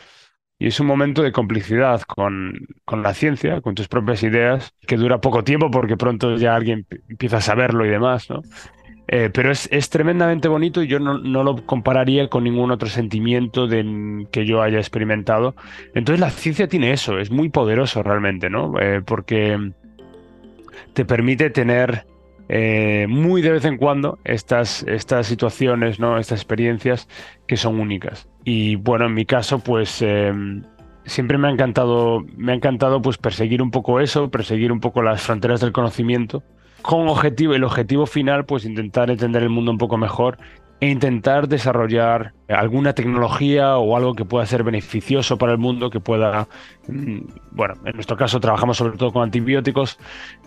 y, 0.63 0.67
es 0.67 0.79
un 0.79 0.87
momento 0.87 1.21
de 1.23 1.31
complicidad 1.31 2.01
con, 2.01 2.53
con 2.85 3.03
la 3.03 3.13
ciencia, 3.13 3.61
con 3.61 3.75
tus 3.75 3.87
propias 3.87 4.23
ideas, 4.23 4.73
que 4.87 4.97
dura 4.97 5.21
poco 5.21 5.43
tiempo 5.43 5.69
porque 5.71 5.97
pronto 5.97 6.35
ya 6.37 6.55
alguien 6.55 6.85
empieza 7.09 7.37
a 7.37 7.41
saberlo 7.41 7.85
y 7.85 7.89
demás, 7.89 8.29
¿no? 8.29 8.41
Eh, 9.07 9.29
pero 9.33 9.51
es, 9.51 9.67
es, 9.71 9.89
tremendamente 9.89 10.47
bonito 10.47 10.81
y 10.81 10.87
yo 10.87 10.97
no, 10.97 11.17
no, 11.17 11.43
lo 11.43 11.65
compararía 11.65 12.29
con 12.29 12.45
ningún 12.45 12.71
otro 12.71 12.87
sentimiento 12.87 13.67
que 13.67 14.45
yo 14.45 14.61
haya 14.61 14.77
experimentado. 14.77 15.55
Entonces 15.93 16.21
la 16.21 16.29
ciencia 16.29 16.67
tiene 16.67 16.93
eso, 16.93 17.19
es 17.19 17.29
muy 17.29 17.49
poderoso 17.49 18.01
realmente, 18.01 18.49
¿no? 18.49 18.79
Eh, 18.79 19.01
porque 19.05 19.71
te 20.93 21.05
permite 21.05 21.49
tener 21.49 22.05
eh, 22.49 23.05
muy 23.09 23.41
de 23.41 23.51
vez 23.51 23.65
en 23.65 23.77
cuando 23.77 24.19
estas, 24.23 24.83
estas 24.83 25.27
situaciones, 25.27 25.99
¿no? 25.99 26.17
estas 26.17 26.39
experiencias 26.39 27.07
que 27.47 27.57
son 27.57 27.79
únicas. 27.79 28.27
Y 28.43 28.75
bueno, 28.75 29.05
en 29.05 29.13
mi 29.13 29.25
caso, 29.25 29.59
pues 29.59 30.01
em, 30.01 30.63
siempre 31.05 31.37
me 31.37 31.47
ha 31.47 31.51
encantado, 31.51 32.25
me 32.35 32.51
ha 32.51 32.55
encantado 32.55 33.01
pues 33.01 33.17
perseguir 33.17 33.61
un 33.61 33.71
poco 33.71 33.99
eso, 33.99 34.29
perseguir 34.29 34.71
un 34.71 34.79
poco 34.79 35.01
las 35.01 35.21
fronteras 35.21 35.61
del 35.61 35.71
conocimiento, 35.71 36.43
con 36.81 37.07
objetivo, 37.07 37.53
el 37.53 37.63
objetivo 37.63 38.05
final, 38.05 38.45
pues 38.45 38.65
intentar 38.65 39.09
entender 39.09 39.43
el 39.43 39.49
mundo 39.49 39.71
un 39.71 39.77
poco 39.77 39.97
mejor 39.97 40.37
e 40.83 40.89
intentar 40.89 41.47
desarrollar 41.47 42.33
alguna 42.49 42.91
tecnología 42.91 43.77
o 43.77 43.95
algo 43.95 44.15
que 44.15 44.25
pueda 44.25 44.45
ser 44.45 44.63
beneficioso 44.63 45.37
para 45.37 45.53
el 45.53 45.57
mundo, 45.57 45.89
que 45.89 46.01
pueda, 46.01 46.49
mm, 46.89 47.19
bueno, 47.51 47.75
en 47.85 47.95
nuestro 47.95 48.17
caso 48.17 48.41
trabajamos 48.41 48.75
sobre 48.75 48.97
todo 48.97 49.13
con 49.13 49.23
antibióticos 49.23 49.97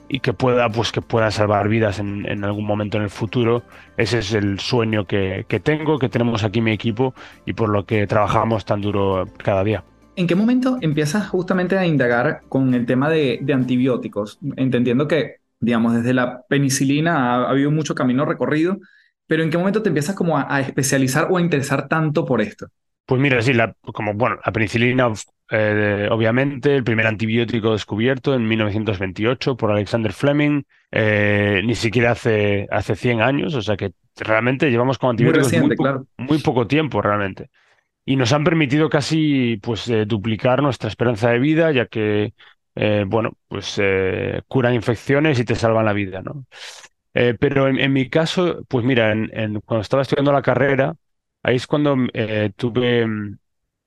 y 0.08 0.20
que 0.20 0.32
pueda, 0.32 0.68
pues, 0.68 0.92
que 0.92 1.02
pueda 1.02 1.30
salvar 1.30 1.68
vidas 1.68 1.98
en, 1.98 2.44
algún 2.44 2.64
momento 2.64 2.96
en 2.96 3.04
el 3.04 3.10
futuro. 3.10 3.62
Ese 3.96 4.18
es 4.18 4.32
el 4.32 4.60
sueño 4.60 5.06
que, 5.06 5.44
tengo, 5.62 5.98
que 5.98 6.08
tenemos 6.08 6.44
aquí 6.44 6.60
mi 6.60 6.72
equipo 6.72 7.14
y 7.44 7.52
por 7.52 7.68
lo 7.68 7.84
que 7.86 8.06
trabajamos 8.06 8.64
tan 8.64 8.80
duro 8.80 9.26
cada 9.38 9.64
día. 9.64 9.84
¿En 10.16 10.26
qué 10.26 10.34
momento 10.34 10.78
empiezas 10.80 11.28
justamente 11.28 11.76
a 11.76 11.86
indagar 11.86 12.42
con 12.48 12.72
el 12.74 12.86
tema 12.86 13.10
de, 13.10 13.44
antibióticos? 13.52 14.38
Entendiendo 14.56 15.08
que, 15.08 15.36
digamos, 15.60 15.94
desde 15.94 16.14
la 16.14 16.42
penicilina 16.48 17.16
ha 17.16 17.50
habido 17.50 17.70
mucho 17.70 17.94
camino 17.94 18.24
recorrido, 18.24 18.78
pero 19.26 19.42
¿en 19.42 19.50
qué 19.50 19.58
momento 19.58 19.82
te 19.82 19.88
empiezas 19.88 20.14
como 20.14 20.38
a, 20.38 20.60
especializar 20.60 21.28
o 21.30 21.36
a 21.36 21.40
interesar 21.40 21.88
tanto 21.88 22.24
por 22.24 22.40
esto? 22.40 22.68
Pues 23.04 23.20
mira, 23.20 23.42
sí, 23.42 23.52
la, 23.52 23.74
como 23.92 24.14
bueno, 24.14 24.36
la 24.44 24.52
penicilina, 24.52 25.12
eh, 25.48 26.08
obviamente, 26.10 26.74
el 26.74 26.82
primer 26.82 27.06
antibiótico 27.06 27.72
descubierto 27.72 28.34
en 28.34 28.48
1928 28.48 29.56
por 29.56 29.70
Alexander 29.70 30.12
Fleming, 30.12 30.62
eh, 30.90 31.62
ni 31.64 31.74
siquiera 31.74 32.12
hace, 32.12 32.66
hace 32.70 32.96
100 32.96 33.22
años, 33.22 33.54
o 33.54 33.62
sea 33.62 33.76
que 33.76 33.92
realmente 34.16 34.70
llevamos 34.70 34.98
con 34.98 35.10
antibióticos 35.10 35.52
muy, 36.16 36.38
poco 36.38 36.66
tiempo 36.66 37.00
realmente. 37.00 37.50
Y 38.04 38.16
nos 38.16 38.32
han 38.32 38.44
permitido 38.44 38.88
casi 38.88 39.58
pues 39.62 39.88
eh, 39.88 40.04
duplicar 40.04 40.62
nuestra 40.62 40.88
esperanza 40.88 41.30
de 41.30 41.38
vida, 41.38 41.70
ya 41.72 41.86
que, 41.86 42.34
bueno, 43.06 43.32
pues 43.48 43.80
curan 44.48 44.74
infecciones 44.74 45.38
y 45.38 45.44
te 45.44 45.54
salvan 45.54 45.86
la 45.86 45.92
vida, 45.92 46.22
¿no? 46.22 46.44
Pero 47.12 47.68
en, 47.68 47.92
mi 47.92 48.10
caso, 48.10 48.64
pues 48.68 48.84
mira, 48.84 49.10
en, 49.12 49.60
cuando 49.60 49.80
estaba 49.80 50.02
estudiando 50.02 50.30
la 50.30 50.42
carrera, 50.42 50.94
ahí 51.42 51.56
es 51.56 51.66
cuando 51.66 51.96
tuve 52.56 53.06
mm, 53.06 53.38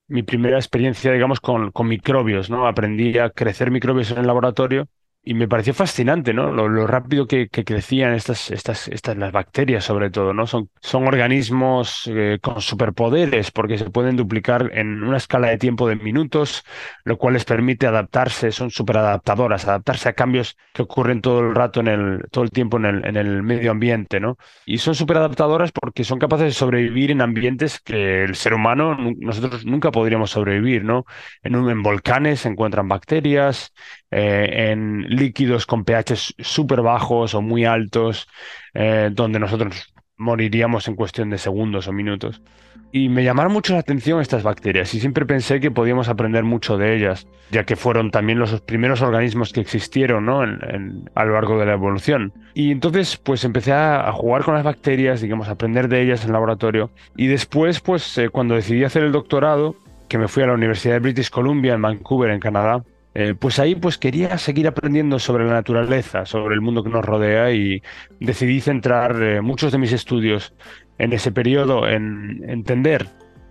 mi 0.10 0.24
primera 0.24 0.58
experiencia, 0.58 1.12
digamos, 1.12 1.40
con, 1.40 1.72
con, 1.72 1.88
microbios, 1.88 2.50
¿no? 2.50 2.68
Aprendí 2.68 3.18
a 3.20 3.30
crecer 3.30 3.72
microbios 3.72 4.12
en 4.12 4.20
el 4.20 4.28
laboratorio 4.28 4.88
y 5.22 5.34
me 5.34 5.48
pareció 5.48 5.74
fascinante, 5.74 6.34
¿no? 6.34 6.52
Lo, 6.52 6.88
rápido 6.88 7.28
que, 7.28 7.50
crecían 7.50 8.14
estas, 8.14 8.52
estas, 8.52 8.88
estas, 8.88 9.18
las 9.18 9.32
bacterias 9.32 9.84
sobre 9.84 10.10
todo, 10.10 10.34
¿no? 10.34 10.48
Son, 10.48 10.70
son 10.82 11.08
organismos 11.08 12.04
eh, 12.08 12.40
con 12.42 12.62
superpoderes 12.62 13.52
porque 13.52 13.78
se 13.78 13.90
pueden 13.90 14.16
duplicar 14.16 14.72
en 14.74 15.04
una 15.04 15.18
escala 15.18 15.50
de 15.50 15.58
tiempo 15.58 15.88
de 15.90 15.98
minutos, 15.98 16.64
lo 17.04 17.18
cual 17.18 17.34
les 17.34 17.44
permite 17.44 17.86
adaptarse, 17.86 18.52
son 18.52 18.72
superadaptadoras, 18.72 19.66
adaptarse 19.68 20.10
a 20.10 20.14
cambios 20.14 20.58
que 20.74 20.84
ocurren 20.84 21.22
todo 21.22 21.42
el 21.42 21.54
rato 21.54 21.82
en 21.82 21.90
el, 21.90 22.24
todo 22.32 22.46
el 22.46 22.52
tiempo 22.52 22.78
en 22.78 22.86
el, 22.86 23.06
en 23.06 23.18
el 23.18 23.44
medio 23.44 23.72
ambiente, 23.72 24.20
¿no? 24.22 24.38
Y 24.66 24.78
son 24.78 24.96
superadaptadoras 24.96 25.72
porque 25.74 26.06
son 26.06 26.20
capaces 26.20 26.46
de 26.46 26.54
sobrevivir 26.54 27.12
en 27.12 27.22
ambientes 27.22 27.82
que 27.82 28.24
el 28.24 28.36
ser 28.36 28.54
humano, 28.54 28.98
nosotros 29.20 29.66
nunca 29.66 29.92
podríamos 29.92 30.32
sobrevivir, 30.32 30.86
¿no? 30.86 31.06
En, 31.44 31.56
en 31.56 31.84
volcanes 31.84 32.40
se 32.42 32.50
encuentran 32.50 32.88
bacterias, 32.88 33.74
eh, 34.12 34.72
en 34.72 35.09
líquidos 35.10 35.66
con 35.66 35.84
pH 35.84 36.36
súper 36.40 36.82
bajos 36.82 37.34
o 37.34 37.42
muy 37.42 37.66
altos, 37.66 38.28
eh, 38.74 39.10
donde 39.12 39.40
nosotros 39.40 39.94
moriríamos 40.18 40.88
en 40.88 40.96
cuestión 40.96 41.30
de 41.30 41.38
segundos 41.38 41.88
o 41.88 41.94
minutos. 41.94 42.42
Y 42.92 43.10
me 43.10 43.24
llamaron 43.24 43.54
mucho 43.54 43.74
la 43.74 43.80
atención 43.80 44.20
estas 44.20 44.44
bacterias 44.44 44.94
y 44.94 45.00
siempre 45.00 45.26
pensé 45.26 45.60
que 45.60 45.70
podíamos 45.70 46.10
aprender 46.10 46.44
mucho 46.44 46.78
de 46.78 46.96
ellas, 46.96 47.28
ya 47.52 47.64
que 47.64 47.76
fueron 47.76 48.10
también 48.10 48.40
los 48.40 48.60
primeros 48.62 49.02
organismos 49.02 49.54
que 49.54 49.62
existieron 49.62 50.26
¿no? 50.26 50.42
a 50.42 51.26
lo 51.26 51.34
largo 51.34 51.60
de 51.60 51.66
la 51.66 51.74
evolución. 51.74 52.34
Y 52.54 52.72
entonces 52.72 53.18
pues 53.18 53.44
empecé 53.44 53.74
a, 53.74 54.12
jugar 54.12 54.44
con 54.44 54.56
las 54.56 54.64
bacterias, 54.64 55.22
digamos, 55.22 55.48
a 55.48 55.52
aprender 55.52 55.88
de 55.88 56.02
ellas 56.02 56.26
en 56.26 56.34
laboratorio. 56.34 56.92
Y 57.16 57.28
después 57.28 57.80
pues 57.80 58.18
eh, 58.18 58.30
cuando 58.30 58.56
decidí 58.56 58.84
hacer 58.84 59.04
el 59.04 59.12
doctorado, 59.12 59.76
que 60.08 60.18
me 60.18 60.28
fui 60.28 60.44
a 60.44 60.48
la 60.48 60.54
Universidad 60.54 60.96
de 60.96 61.00
British 61.00 61.30
Columbia 61.30 61.76
en 61.76 61.82
Vancouver, 61.84 62.32
en 62.32 62.40
Canadá, 62.40 62.84
eh, 63.16 63.34
pues 63.38 63.58
ahí 63.60 63.76
pues 63.76 63.98
quería 63.98 64.38
seguir 64.38 64.68
aprendiendo 64.68 65.18
sobre 65.18 65.46
la 65.46 65.54
naturaleza, 65.54 66.26
sobre 66.26 66.54
el 66.54 66.62
mundo 66.62 66.84
que 66.84 66.90
nos 66.90 67.04
rodea 67.04 67.52
y 67.52 67.82
decidí 68.20 68.62
centrar 68.62 69.22
eh, 69.22 69.42
muchos 69.42 69.72
de 69.72 69.80
mis 69.80 69.92
estudios 69.92 70.54
en 71.00 71.14
ese 71.14 71.32
periodo 71.32 71.88
en 71.88 72.44
entender 72.48 73.08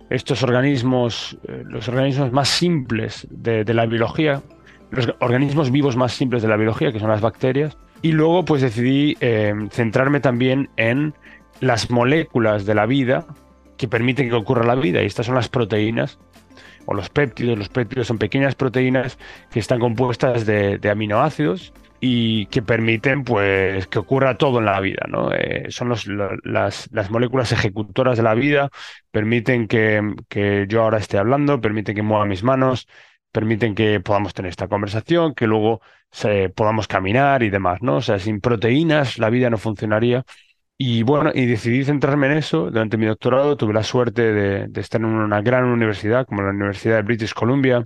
estos 0.09 0.43
organismos, 0.43 1.37
eh, 1.47 1.63
los 1.65 1.89
organismos 1.89 2.31
más 2.31 2.47
simples 2.47 3.27
de, 3.29 3.65
la 3.73 3.85
biología, 3.85 4.41
los 4.91 5.13
organismos 5.19 5.71
vivos 5.71 5.97
más 5.97 6.13
simples 6.13 6.41
de 6.41 6.47
la 6.47 6.55
biología, 6.55 6.91
que 6.91 6.99
son 6.99 7.09
las 7.09 7.21
bacterias, 7.21 7.77
y 8.01 8.13
luego 8.13 8.45
pues 8.45 8.61
decidí 8.61 9.17
centrarme 9.71 10.21
también 10.21 10.69
en 10.77 11.13
las 11.59 11.91
moléculas 11.91 12.65
de 12.65 12.73
la 12.73 12.85
vida 12.85 13.25
que 13.79 13.87
permiten 13.87 14.29
que 14.29 14.35
ocurra 14.35 14.65
la 14.65 14.75
vida, 14.75 15.01
y 15.01 15.05
estas 15.05 15.25
son 15.25 15.35
las 15.35 15.47
proteínas, 15.47 16.19
o 16.85 16.93
los 16.93 17.09
péptidos. 17.09 17.57
Los 17.57 17.69
péptidos 17.69 18.07
son 18.07 18.17
pequeñas 18.17 18.55
proteínas 18.55 19.17
que 19.49 19.59
están 19.59 19.79
compuestas 19.79 20.45
de, 20.45 20.79
aminoácidos 20.91 21.73
y 22.01 22.47
que 22.47 22.61
permiten 22.61 23.23
pues 23.23 23.87
que 23.87 23.99
ocurra 23.99 24.37
todo 24.37 24.59
en 24.59 24.65
la 24.65 24.79
vida, 24.81 25.05
¿no? 25.07 25.31
Eh, 25.33 25.67
son 25.69 25.89
las, 25.89 26.05
las, 26.07 27.09
moléculas 27.09 27.53
ejecutoras 27.53 28.17
de 28.17 28.23
la 28.23 28.33
vida, 28.33 28.69
permiten 29.11 29.67
que, 29.67 30.01
que, 30.27 30.65
yo 30.67 30.81
ahora 30.83 30.97
esté 30.97 31.17
hablando, 31.17 31.61
permiten 31.61 31.95
que 31.95 32.01
mueva 32.01 32.25
mis 32.25 32.43
manos, 32.43 32.87
permiten 33.31 33.75
que 33.75 34.01
podamos 34.01 34.33
tener 34.33 34.49
esta 34.49 34.67
conversación, 34.67 35.33
que 35.35 35.47
luego 35.47 35.81
se, 36.11 36.49
podamos 36.49 36.87
caminar 36.87 37.43
y 37.43 37.49
demás, 37.49 37.81
¿no? 37.81 37.97
O 37.97 38.01
sea, 38.01 38.19
sin 38.19 38.41
proteínas 38.41 39.19
la 39.19 39.29
vida 39.29 39.49
no 39.49 39.57
funcionaría 39.57 40.25
y 40.81 41.03
bueno, 41.03 41.31
y 41.35 41.45
decidí 41.45 41.83
centrarme 41.83 42.27
en 42.27 42.37
eso. 42.37 42.71
Durante 42.71 42.97
mi 42.97 43.05
doctorado 43.05 43.57
tuve 43.57 43.73
la 43.73 43.83
suerte 43.83 44.31
de, 44.33 44.79
estar 44.79 45.01
en 45.01 45.07
una 45.07 45.41
gran 45.41 45.65
universidad 45.65 46.25
como 46.25 46.41
la 46.41 46.51
Universidad 46.51 46.95
de 46.95 47.01
British 47.03 47.33
Columbia. 47.33 47.85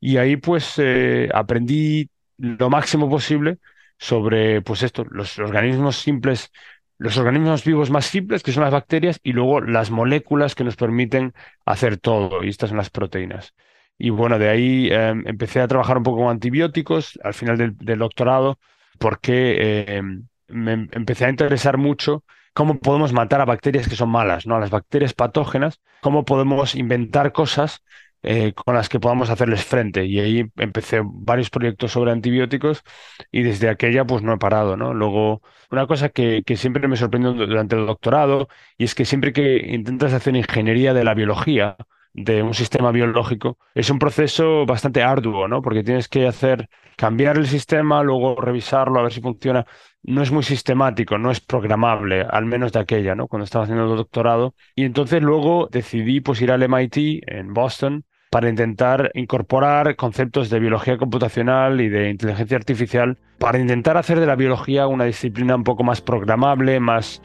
Y 0.00 0.18
ahí 0.18 0.36
pues 0.36 0.74
eh, 0.78 1.28
aprendí 1.34 2.10
lo 2.38 2.70
máximo 2.70 3.10
posible 3.10 3.58
sobre 3.98 4.62
pues 4.62 4.84
esto, 4.84 5.04
los 5.10 5.38
organismos 5.40 5.96
simples, 5.96 6.52
los 6.98 7.18
organismos 7.18 7.64
vivos 7.64 7.90
más 7.90 8.06
simples, 8.06 8.44
que 8.44 8.52
son 8.52 8.62
las 8.64 8.72
bacterias, 8.72 9.18
y 9.24 9.32
luego 9.32 9.60
las 9.60 9.90
moléculas 9.90 10.54
que 10.54 10.64
nos 10.64 10.76
permiten 10.76 11.34
hacer 11.66 11.98
todo. 11.98 12.44
Y 12.44 12.50
estas 12.50 12.70
son 12.70 12.78
las 12.78 12.90
proteínas. 12.90 13.54
Y 13.98 14.10
bueno, 14.10 14.38
de 14.38 14.50
ahí 14.50 14.88
em, 14.92 15.26
empecé 15.26 15.60
a 15.60 15.68
trabajar 15.68 15.98
un 15.98 16.04
poco 16.04 16.18
con 16.18 16.30
antibióticos 16.30 17.18
al 17.24 17.34
final 17.34 17.76
del, 17.76 17.98
doctorado, 17.98 18.58
porque... 19.00 19.86
Em, 19.88 20.28
me 20.54 20.88
empecé 20.92 21.26
a 21.26 21.30
interesar 21.30 21.78
mucho 21.78 22.24
cómo 22.54 22.78
podemos 22.78 23.12
matar 23.12 23.40
a 23.40 23.44
bacterias 23.44 23.88
que 23.88 23.96
son 23.96 24.10
malas, 24.10 24.46
¿no? 24.46 24.56
A 24.56 24.60
las 24.60 24.70
bacterias 24.70 25.12
patógenas, 25.14 25.80
cómo 26.00 26.24
podemos 26.24 26.74
inventar 26.74 27.32
cosas 27.32 27.82
eh, 28.22 28.54
con 28.54 28.74
las 28.74 28.88
que 28.88 29.00
podamos 29.00 29.28
hacerles 29.30 29.64
frente. 29.64 30.06
Y 30.06 30.20
ahí 30.20 30.50
empecé 30.56 31.02
varios 31.04 31.50
proyectos 31.50 31.92
sobre 31.92 32.12
antibióticos 32.12 32.82
y 33.30 33.42
desde 33.42 33.68
aquella 33.68 34.06
pues 34.06 34.22
no 34.22 34.32
he 34.32 34.38
parado, 34.38 34.76
¿no? 34.76 34.94
Luego, 34.94 35.42
una 35.70 35.86
cosa 35.86 36.08
que, 36.08 36.42
que 36.46 36.56
siempre 36.56 36.88
me 36.88 36.96
sorprendió 36.96 37.32
durante 37.34 37.76
el 37.76 37.86
doctorado 37.86 38.48
y 38.78 38.84
es 38.84 38.94
que 38.94 39.04
siempre 39.04 39.32
que 39.32 39.56
intentas 39.68 40.12
hacer 40.14 40.36
ingeniería 40.36 40.94
de 40.94 41.04
la 41.04 41.14
biología, 41.14 41.76
de 42.14 42.42
un 42.42 42.54
sistema 42.54 42.92
biológico, 42.92 43.58
es 43.74 43.90
un 43.90 43.98
proceso 43.98 44.64
bastante 44.66 45.02
arduo, 45.02 45.48
¿no? 45.48 45.60
Porque 45.62 45.82
tienes 45.82 46.08
que 46.08 46.26
hacer, 46.28 46.68
cambiar 46.96 47.36
el 47.36 47.46
sistema, 47.48 48.02
luego 48.04 48.36
revisarlo, 48.40 49.00
a 49.00 49.02
ver 49.02 49.12
si 49.12 49.20
funciona. 49.20 49.66
No 50.04 50.22
es 50.22 50.30
muy 50.30 50.42
sistemático, 50.42 51.18
no 51.18 51.30
es 51.30 51.40
programable, 51.40 52.22
al 52.22 52.44
menos 52.44 52.72
de 52.72 52.80
aquella, 52.80 53.14
¿no? 53.14 53.26
Cuando 53.26 53.44
estaba 53.44 53.64
haciendo 53.64 53.90
el 53.90 53.96
doctorado. 53.96 54.54
Y 54.74 54.84
entonces 54.84 55.22
luego 55.22 55.68
decidí 55.70 56.20
pues 56.20 56.40
ir 56.42 56.52
al 56.52 56.62
MIT 56.62 57.22
en 57.26 57.54
Boston 57.54 58.04
para 58.30 58.48
intentar 58.48 59.12
incorporar 59.14 59.94
conceptos 59.94 60.50
de 60.50 60.58
biología 60.58 60.98
computacional 60.98 61.80
y 61.80 61.88
de 61.88 62.10
inteligencia 62.10 62.56
artificial, 62.56 63.16
para 63.38 63.60
intentar 63.60 63.96
hacer 63.96 64.18
de 64.18 64.26
la 64.26 64.34
biología 64.34 64.88
una 64.88 65.04
disciplina 65.04 65.54
un 65.54 65.62
poco 65.62 65.84
más 65.84 66.00
programable, 66.00 66.80
más 66.80 67.22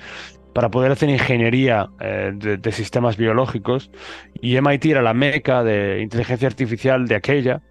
para 0.54 0.70
poder 0.70 0.92
hacer 0.92 1.10
ingeniería 1.10 1.90
eh, 2.00 2.32
de, 2.36 2.72
sistemas 2.72 3.18
biológicos. 3.18 3.90
Y 4.40 4.56
MIT 4.62 4.86
era 4.86 5.02
la 5.02 5.14
meca 5.14 5.64
de 5.64 6.02
inteligencia 6.02 6.48
artificial 6.48 7.08
de 7.08 7.16
aquella, 7.16 7.62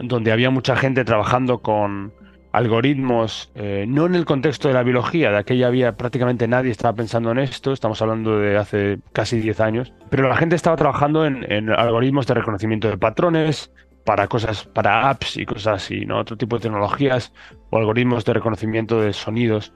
donde 0.00 0.30
había 0.30 0.50
mucha 0.50 0.76
gente 0.76 1.04
trabajando 1.04 1.62
con 1.62 2.12
algoritmos, 2.56 3.50
eh, 3.54 3.84
no 3.86 4.06
en 4.06 4.14
el 4.14 4.24
contexto 4.24 4.68
de 4.68 4.72
la 4.74 4.82
biología, 4.82 5.30
de 5.30 5.36
aquella 5.36 5.66
había 5.66 5.94
prácticamente 5.98 6.48
nadie 6.48 6.70
estaba 6.70 6.96
pensando 6.96 7.30
en 7.30 7.38
esto, 7.38 7.70
estamos 7.70 8.00
hablando 8.00 8.38
de 8.38 8.56
hace 8.56 8.98
casi 9.12 9.38
10 9.40 9.60
años, 9.60 9.92
pero 10.08 10.26
la 10.26 10.36
gente 10.38 10.56
estaba 10.56 10.74
trabajando 10.74 11.26
en, 11.26 11.68
algoritmos 11.70 12.26
de 12.26 12.32
reconocimiento 12.32 12.88
de 12.88 12.96
patrones, 12.96 13.70
para 14.06 14.26
cosas, 14.26 14.64
para 14.64 15.10
apps 15.10 15.36
y 15.36 15.44
cosas 15.44 15.82
así, 15.82 16.06
¿no? 16.06 16.20
Otro 16.20 16.36
tipo 16.38 16.56
de 16.56 16.62
tecnologías 16.62 17.32
o 17.68 17.76
algoritmos 17.76 18.24
de 18.24 18.32
reconocimiento 18.32 19.00
de 19.00 19.12
sonidos. 19.12 19.72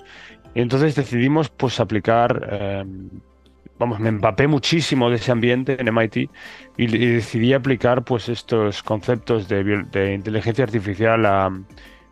Y 0.54 0.62
entonces 0.62 0.94
decidimos 0.94 1.50
pues 1.50 1.80
aplicar, 1.80 2.48
eh, 2.50 2.84
vamos, 3.78 3.98
me 3.98 4.08
empapé 4.08 4.46
muchísimo 4.46 5.10
de 5.10 5.16
ese 5.16 5.32
ambiente 5.32 5.76
en 5.78 5.92
MIT 5.92 6.30
y, 6.78 6.86
decidí 6.86 7.52
aplicar 7.52 8.04
pues 8.04 8.28
estos 8.28 8.82
conceptos 8.84 9.48
de, 9.48 10.14
inteligencia 10.14 10.64
artificial 10.64 11.26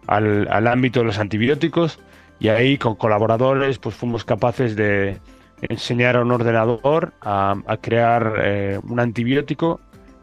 al, 0.09 0.67
ámbito 0.67 1.00
de 1.00 1.07
los 1.07 1.19
antibióticos 1.19 2.00
y 2.41 2.49
ahí 2.49 2.79
con 2.79 2.97
colaboradores 2.97 3.79
pues 3.79 3.95
fuimos 3.95 4.25
capaces 4.25 4.75
de 4.75 5.21
enseñar 5.61 6.17
a 6.17 6.23
un 6.23 6.33
ordenador 6.33 7.12
a, 7.21 7.55
crear 7.81 8.35
eh, 8.43 8.81
un 8.83 9.00
antibiótico 9.00 9.81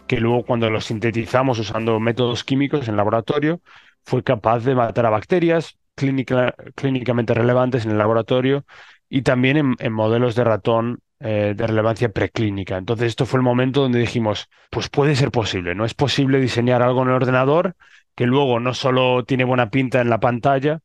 que 0.08 0.20
luego 0.20 0.44
cuando 0.44 0.70
lo 0.70 0.82
sintetizamos 0.82 1.60
usando 1.60 2.00
métodos 2.00 2.44
químicos 2.44 2.88
en 2.88 2.98
laboratorio 2.98 3.62
fue 4.04 4.24
capaz 4.24 4.60
de 4.60 4.76
matar 4.76 5.06
a 5.06 5.10
bacterias 5.10 5.78
clínicamente 5.96 7.34
relevantes 7.34 7.86
en 7.86 7.92
el 7.92 7.98
laboratorio 7.98 8.66
y 9.08 9.22
también 9.22 9.76
en, 9.80 9.94
modelos 9.94 10.36
de 10.36 10.44
ratón 10.44 11.00
eh, 11.20 11.54
de 11.56 11.68
relevancia 11.68 12.10
preclínica. 12.10 12.78
Entonces 12.78 13.08
esto 13.08 13.26
fue 13.26 13.38
el 13.38 13.44
momento 13.44 13.82
donde 13.82 14.00
dijimos, 14.00 14.50
pues 14.70 14.90
puede 14.90 15.16
ser 15.16 15.32
posible, 15.32 15.74
¿no? 15.74 15.86
Es 15.86 15.94
posible 15.94 16.40
diseñar 16.40 16.82
algo 16.82 17.04
en 17.04 17.10
el 17.10 17.14
ordenador 17.16 17.76
que 18.16 18.26
luego 18.26 18.60
no 18.60 18.74
solo 18.74 19.26
tiene 19.26 19.44
buena 19.44 19.70
pinta 19.70 20.02
en 20.02 20.10
la 20.10 20.20
pantalla, 20.20 20.80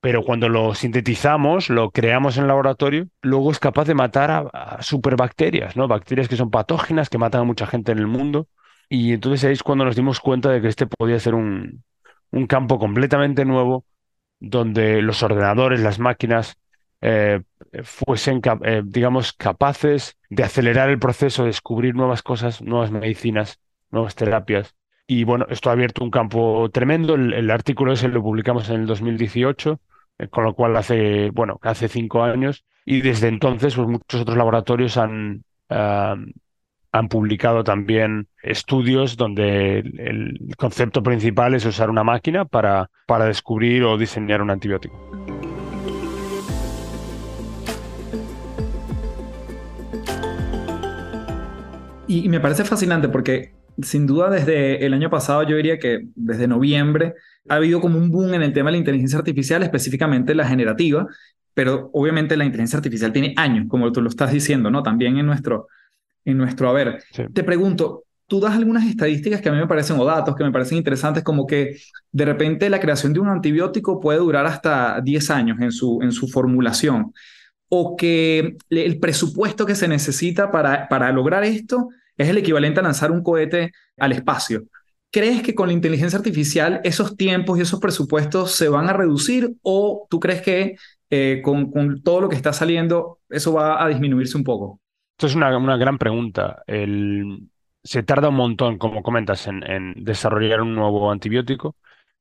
pero 0.00 0.22
cuando 0.24 0.48
lo 0.48 0.74
sintetizamos, 0.74 1.70
lo 1.70 1.90
creamos 1.90 2.36
en 2.36 2.42
el 2.44 2.48
laboratorio, 2.48 3.08
luego 3.22 3.50
es 3.50 3.58
capaz 3.58 3.86
de 3.86 3.94
matar 3.94 4.30
a, 4.30 4.38
a 4.52 4.82
superbacterias, 4.82 5.76
¿no? 5.76 5.88
Bacterias 5.88 6.28
que 6.28 6.36
son 6.36 6.50
patógenas, 6.50 7.10
que 7.10 7.18
matan 7.18 7.42
a 7.42 7.44
mucha 7.44 7.66
gente 7.66 7.92
en 7.92 7.98
el 7.98 8.06
mundo. 8.06 8.48
Y 8.88 9.12
entonces 9.12 9.44
ahí 9.44 9.52
es 9.52 9.62
cuando 9.62 9.84
nos 9.84 9.96
dimos 9.96 10.20
cuenta 10.20 10.50
de 10.50 10.60
que 10.62 10.68
este 10.68 10.86
podía 10.86 11.18
ser 11.20 11.34
un, 11.34 11.84
un 12.30 12.46
campo 12.46 12.78
completamente 12.78 13.44
nuevo 13.44 13.84
donde 14.40 15.02
los 15.02 15.22
ordenadores, 15.22 15.80
las 15.80 15.98
máquinas, 15.98 16.56
eh, 17.00 17.42
fuesen, 17.82 18.40
eh, 18.64 18.82
digamos, 18.84 19.32
capaces 19.32 20.16
de 20.30 20.44
acelerar 20.44 20.90
el 20.90 20.98
proceso, 20.98 21.42
de 21.42 21.48
descubrir 21.48 21.94
nuevas 21.94 22.22
cosas, 22.22 22.62
nuevas 22.62 22.90
medicinas, 22.90 23.60
nuevas 23.90 24.14
terapias. 24.14 24.74
Y 25.10 25.24
bueno, 25.24 25.46
esto 25.48 25.70
ha 25.70 25.72
abierto 25.72 26.04
un 26.04 26.10
campo 26.10 26.68
tremendo. 26.70 27.14
El, 27.14 27.50
artículo 27.50 27.92
ese 27.92 28.08
lo 28.08 28.22
publicamos 28.22 28.68
en 28.68 28.82
el 28.82 28.86
2018, 28.86 29.80
eh, 30.18 30.28
con 30.28 30.44
lo 30.44 30.54
cual 30.54 30.76
hace, 30.76 31.30
bueno, 31.30 31.58
hace 31.62 31.88
cinco 31.88 32.22
años. 32.22 32.64
Y 32.84 33.00
desde 33.00 33.28
entonces, 33.28 33.74
pues 33.74 33.88
muchos 33.88 34.20
otros 34.20 34.36
laboratorios 34.36 34.98
han, 34.98 35.44
han 35.70 37.08
publicado 37.08 37.64
también 37.64 38.28
estudios 38.42 39.16
donde 39.16 39.78
el, 39.78 40.54
concepto 40.58 41.02
principal 41.02 41.54
es 41.54 41.64
usar 41.64 41.88
una 41.88 42.04
máquina 42.04 42.44
para, 42.44 42.90
para 43.06 43.24
descubrir 43.24 43.84
o 43.84 43.96
diseñar 43.96 44.42
un 44.42 44.50
antibiótico. 44.50 44.94
Y, 52.06 52.28
me 52.28 52.40
parece 52.40 52.64
fascinante 52.64 53.08
porque 53.08 53.57
sin 53.82 54.06
duda 54.06 54.30
desde 54.30 54.84
el 54.84 54.94
año 54.94 55.10
pasado, 55.10 55.42
yo 55.42 55.56
diría 55.56 55.78
que 55.78 56.08
desde 56.14 56.48
noviembre, 56.48 57.14
ha 57.48 57.56
habido 57.56 57.80
como 57.80 57.98
un 57.98 58.10
boom 58.10 58.34
en 58.34 58.42
el 58.42 58.52
tema 58.52 58.68
de 58.68 58.72
la 58.72 58.78
inteligencia 58.78 59.18
artificial, 59.18 59.62
específicamente 59.62 60.34
la 60.34 60.46
generativa, 60.46 61.06
pero 61.54 61.90
obviamente 61.92 62.36
la 62.36 62.44
inteligencia 62.44 62.76
artificial 62.76 63.12
tiene 63.12 63.34
años, 63.36 63.66
como 63.68 63.90
tú 63.90 64.00
lo 64.00 64.08
estás 64.08 64.32
diciendo, 64.32 64.70
¿no? 64.70 64.82
También 64.82 65.18
en 65.18 65.26
nuestro, 65.26 65.68
en 66.24 66.38
nuestro 66.38 66.68
haber. 66.68 67.02
Te 67.32 67.42
pregunto, 67.42 68.04
tú 68.26 68.40
das 68.40 68.54
algunas 68.54 68.86
estadísticas 68.86 69.40
que 69.40 69.48
a 69.48 69.52
mí 69.52 69.58
me 69.58 69.66
parecen, 69.66 69.98
o 69.98 70.04
datos 70.04 70.36
que 70.36 70.44
me 70.44 70.52
parecen 70.52 70.78
interesantes, 70.78 71.24
como 71.24 71.46
que 71.46 71.76
de 72.12 72.24
repente 72.24 72.70
la 72.70 72.80
creación 72.80 73.12
de 73.12 73.20
un 73.20 73.28
antibiótico 73.28 73.98
puede 74.00 74.18
durar 74.18 74.46
hasta 74.46 75.00
10 75.00 75.30
años 75.30 75.60
en 75.60 75.72
su, 75.72 76.00
en 76.02 76.12
su 76.12 76.28
formulación, 76.28 77.12
o 77.68 77.96
que 77.96 78.56
el 78.70 78.98
presupuesto 78.98 79.66
que 79.66 79.74
se 79.74 79.88
necesita 79.88 80.50
para, 80.50 80.88
para 80.88 81.10
lograr 81.12 81.44
esto 81.44 81.88
es 82.18 82.28
el 82.28 82.38
equivalente 82.38 82.80
a 82.80 82.82
lanzar 82.82 83.10
un 83.10 83.22
cohete 83.22 83.72
al 83.96 84.12
espacio. 84.12 84.64
¿Crees 85.10 85.42
que 85.42 85.54
con 85.54 85.68
la 85.68 85.72
inteligencia 85.72 86.18
artificial 86.18 86.82
esos 86.84 87.16
tiempos 87.16 87.58
y 87.58 87.62
esos 87.62 87.80
presupuestos 87.80 88.52
se 88.52 88.68
van 88.68 88.90
a 88.90 88.92
reducir 88.92 89.54
o 89.62 90.06
tú 90.10 90.20
crees 90.20 90.42
que 90.42 90.76
eh, 91.08 91.40
con, 91.42 92.02
todo 92.02 92.20
lo 92.20 92.28
que 92.28 92.36
está 92.36 92.52
saliendo 92.52 93.20
eso 93.30 93.54
va 93.54 93.82
a 93.82 93.88
disminuirse 93.88 94.36
un 94.36 94.44
poco? 94.44 94.80
Esto 95.16 95.28
es 95.28 95.34
una, 95.34 95.76
gran 95.78 95.96
pregunta. 95.96 96.62
Se 97.82 98.02
tarda 98.02 98.28
un 98.28 98.34
montón, 98.34 98.76
como 98.76 99.02
comentas, 99.02 99.46
en, 99.46 99.94
desarrollar 99.96 100.60
un 100.60 100.74
nuevo 100.74 101.10
antibiótico. 101.10 101.74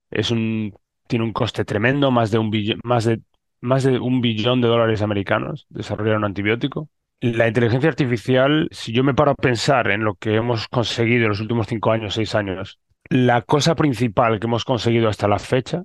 Tiene 0.09 1.25
un 1.25 1.33
coste 1.33 1.65
tremendo, 1.65 2.09
más 2.11 2.31
de, 2.31 3.21
más 3.61 3.83
de 3.83 3.99
un 3.99 4.21
billón 4.21 4.61
de 4.61 4.67
dólares 4.67 5.01
americanos 5.01 5.65
desarrollar 5.69 6.17
un 6.17 6.25
antibiótico. 6.25 6.89
La 7.19 7.47
inteligencia 7.47 7.89
artificial, 7.89 8.67
si 8.71 8.93
yo 8.93 9.03
me 9.03 9.15
paro 9.15 9.31
a 9.31 9.35
pensar 9.35 9.89
en 9.89 10.03
lo 10.03 10.13
que 10.15 10.35
hemos 10.35 10.67
conseguido 10.67 11.23
en 11.23 11.29
los 11.29 11.41
últimos 11.41 11.65
cinco 11.65 11.91
años, 11.91 12.13
seis 12.13 12.35
años, 12.35 12.79
la 13.09 13.41
cosa 13.41 13.75
principal 13.75 14.39
que 14.39 14.45
hemos 14.45 14.65
conseguido 14.65 15.09
hasta 15.09 15.27
la 15.27 15.39
fecha 15.39 15.83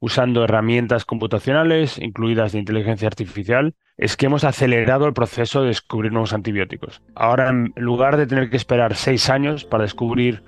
usando 0.00 0.42
herramientas 0.42 1.04
computacionales, 1.04 1.98
incluidas 1.98 2.50
de 2.50 2.58
inteligencia 2.58 3.06
artificial, 3.06 3.76
es 3.96 4.16
que 4.16 4.26
hemos 4.26 4.42
acelerado 4.42 5.06
el 5.06 5.12
proceso 5.12 5.62
de 5.62 5.68
descubrir 5.68 6.10
nuevos 6.10 6.32
antibióticos. 6.32 7.00
Ahora, 7.14 7.50
en 7.50 7.72
lugar 7.76 8.16
de 8.16 8.26
tener 8.26 8.50
que 8.50 8.56
esperar 8.56 8.96
seis 8.96 9.30
años 9.30 9.64
para 9.64 9.84
descubrir 9.84 10.42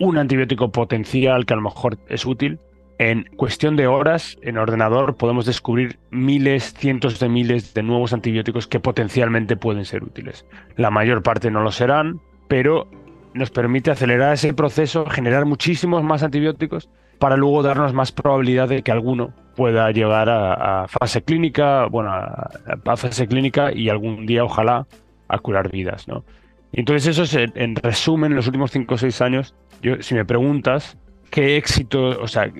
un 0.00 0.18
antibiótico 0.18 0.72
potencial 0.72 1.46
que 1.46 1.52
a 1.52 1.56
lo 1.56 1.62
mejor 1.62 1.98
es 2.08 2.26
útil, 2.26 2.58
en 2.98 3.24
cuestión 3.36 3.76
de 3.76 3.86
horas, 3.86 4.38
en 4.42 4.56
ordenador, 4.56 5.16
podemos 5.16 5.44
descubrir 5.44 5.98
miles, 6.10 6.72
cientos 6.74 7.18
de 7.18 7.28
miles 7.28 7.74
de 7.74 7.82
nuevos 7.82 8.12
antibióticos 8.12 8.66
que 8.66 8.80
potencialmente 8.80 9.56
pueden 9.56 9.84
ser 9.84 10.02
útiles. 10.02 10.46
La 10.76 10.90
mayor 10.90 11.22
parte 11.22 11.50
no 11.50 11.62
lo 11.62 11.72
serán, 11.72 12.20
pero 12.48 12.88
nos 13.34 13.50
permite 13.50 13.90
acelerar 13.90 14.32
ese 14.32 14.54
proceso, 14.54 15.04
generar 15.06 15.44
muchísimos 15.44 16.02
más 16.02 16.22
antibióticos 16.22 16.88
para 17.18 17.36
luego 17.36 17.62
darnos 17.62 17.92
más 17.92 18.12
probabilidad 18.12 18.68
de 18.68 18.82
que 18.82 18.92
alguno 18.92 19.34
pueda 19.56 19.90
llegar 19.90 20.28
a, 20.30 20.86
fase 20.88 21.22
clínica, 21.22 21.86
bueno, 21.86 22.10
a, 22.12 22.96
fase 22.96 23.26
clínica 23.26 23.72
y 23.72 23.88
algún 23.88 24.26
día, 24.26 24.44
ojalá, 24.44 24.86
a 25.28 25.38
curar 25.38 25.70
vidas, 25.70 26.08
¿no? 26.08 26.24
entonces 26.72 27.06
eso 27.18 27.22
es, 27.22 27.50
en 27.54 27.74
resumen, 27.76 28.32
en 28.32 28.36
los 28.36 28.46
últimos 28.46 28.70
5 28.70 28.94
o 28.94 28.98
6 28.98 29.20
años, 29.22 29.54
yo, 29.82 30.02
si 30.02 30.14
me 30.14 30.24
preguntas 30.24 30.98
qué 31.30 31.56
éxito, 31.56 32.20
o 32.20 32.28
sea, 32.28 32.50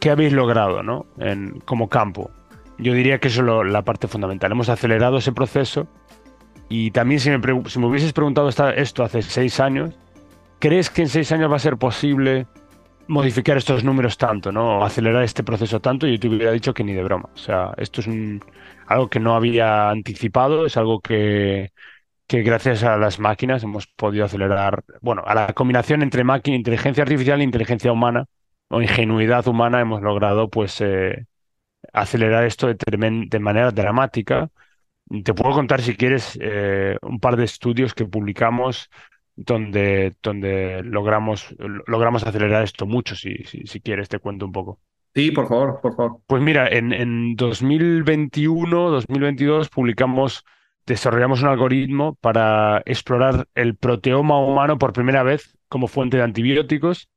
qué 0.00 0.10
habéis 0.10 0.32
logrado, 0.32 0.82
¿no? 0.82 1.06
Como 1.64 1.88
campo, 1.88 2.30
yo 2.78 2.92
diría 2.92 3.18
que 3.18 3.28
eso 3.28 3.62
es 3.62 3.72
la 3.72 3.82
parte 3.82 4.08
fundamental. 4.08 4.52
Hemos 4.52 4.68
acelerado 4.68 5.18
ese 5.18 5.32
proceso 5.32 5.86
y 6.68 6.90
también 6.90 7.20
si 7.20 7.30
me, 7.30 7.40
si 7.68 7.78
hubieses 7.78 8.12
preguntado 8.12 8.48
esto 8.48 9.04
hace 9.04 9.22
6 9.22 9.60
años, 9.60 9.94
¿crees 10.58 10.90
que 10.90 11.02
en 11.02 11.08
6 11.08 11.32
años 11.32 11.50
va 11.50 11.56
a 11.56 11.60
ser 11.60 11.76
posible 11.76 12.46
modificar 13.06 13.56
estos 13.56 13.84
números 13.84 14.16
tanto, 14.16 14.50
¿no? 14.50 14.84
acelerar 14.84 15.22
este 15.22 15.42
proceso 15.42 15.80
tanto, 15.80 16.06
yo 16.06 16.18
te 16.18 16.28
hubiera 16.28 16.52
dicho 16.52 16.72
que 16.72 16.84
ni 16.84 16.94
de 16.94 17.02
broma. 17.02 17.28
O 17.34 17.38
sea, 17.38 17.74
esto 17.76 18.00
es 18.00 18.08
algo 18.86 19.08
que 19.08 19.20
no 19.20 19.34
había 19.34 19.90
anticipado, 19.90 20.66
es 20.66 20.76
algo 20.76 21.00
que, 21.00 21.70
que 22.26 22.42
gracias 22.42 22.82
a 22.82 22.96
las 22.96 23.18
máquinas 23.18 23.62
hemos 23.62 23.86
podido 23.86 24.24
acelerar, 24.24 24.84
bueno, 25.00 25.22
a 25.26 25.34
la 25.34 25.52
combinación 25.52 26.02
entre 26.02 26.24
máquina, 26.24 26.56
inteligencia 26.56 27.02
artificial 27.02 27.40
e 27.40 27.44
inteligencia 27.44 27.92
humana 27.92 28.26
o 28.68 28.80
ingenuidad 28.80 29.46
humana 29.46 29.80
hemos 29.80 30.02
logrado 30.02 30.48
pues 30.48 30.80
eh, 30.80 31.26
acelerar 31.92 32.44
esto 32.44 32.68
de, 32.68 32.76
de, 33.28 33.38
manera 33.38 33.70
dramática. 33.70 34.50
Te 35.22 35.34
puedo 35.34 35.54
contar 35.54 35.82
si 35.82 35.96
quieres 35.96 36.38
eh, 36.40 36.96
un 37.02 37.20
par 37.20 37.36
de 37.36 37.44
estudios 37.44 37.94
que 37.94 38.06
publicamos 38.06 38.90
donde, 39.36 40.14
donde 40.22 40.82
logramos, 40.82 41.54
logramos 41.86 42.24
acelerar 42.24 42.64
esto 42.64 42.86
mucho, 42.86 43.16
si, 43.16 43.36
si, 43.44 43.80
quieres 43.80 44.08
te 44.08 44.18
cuento 44.18 44.46
un 44.46 44.52
poco. 44.52 44.78
Sí, 45.14 45.30
por 45.30 45.48
favor, 45.48 45.80
por 45.80 45.94
favor. 45.94 46.20
Pues 46.26 46.42
mira, 46.42 46.68
en, 46.68 46.92
en 46.92 47.36
2021, 47.36 48.90
2022 48.90 49.68
publicamos, 49.68 50.44
desarrollamos 50.86 51.42
un 51.42 51.48
algoritmo 51.48 52.16
para 52.20 52.82
explorar 52.86 53.48
el 53.54 53.76
proteoma 53.76 54.38
humano 54.38 54.78
por 54.78 54.92
primera 54.92 55.22
vez 55.22 55.56
como 55.68 55.88
fuente 55.88 56.16
de 56.18 56.22
antibióticos. 56.22 57.08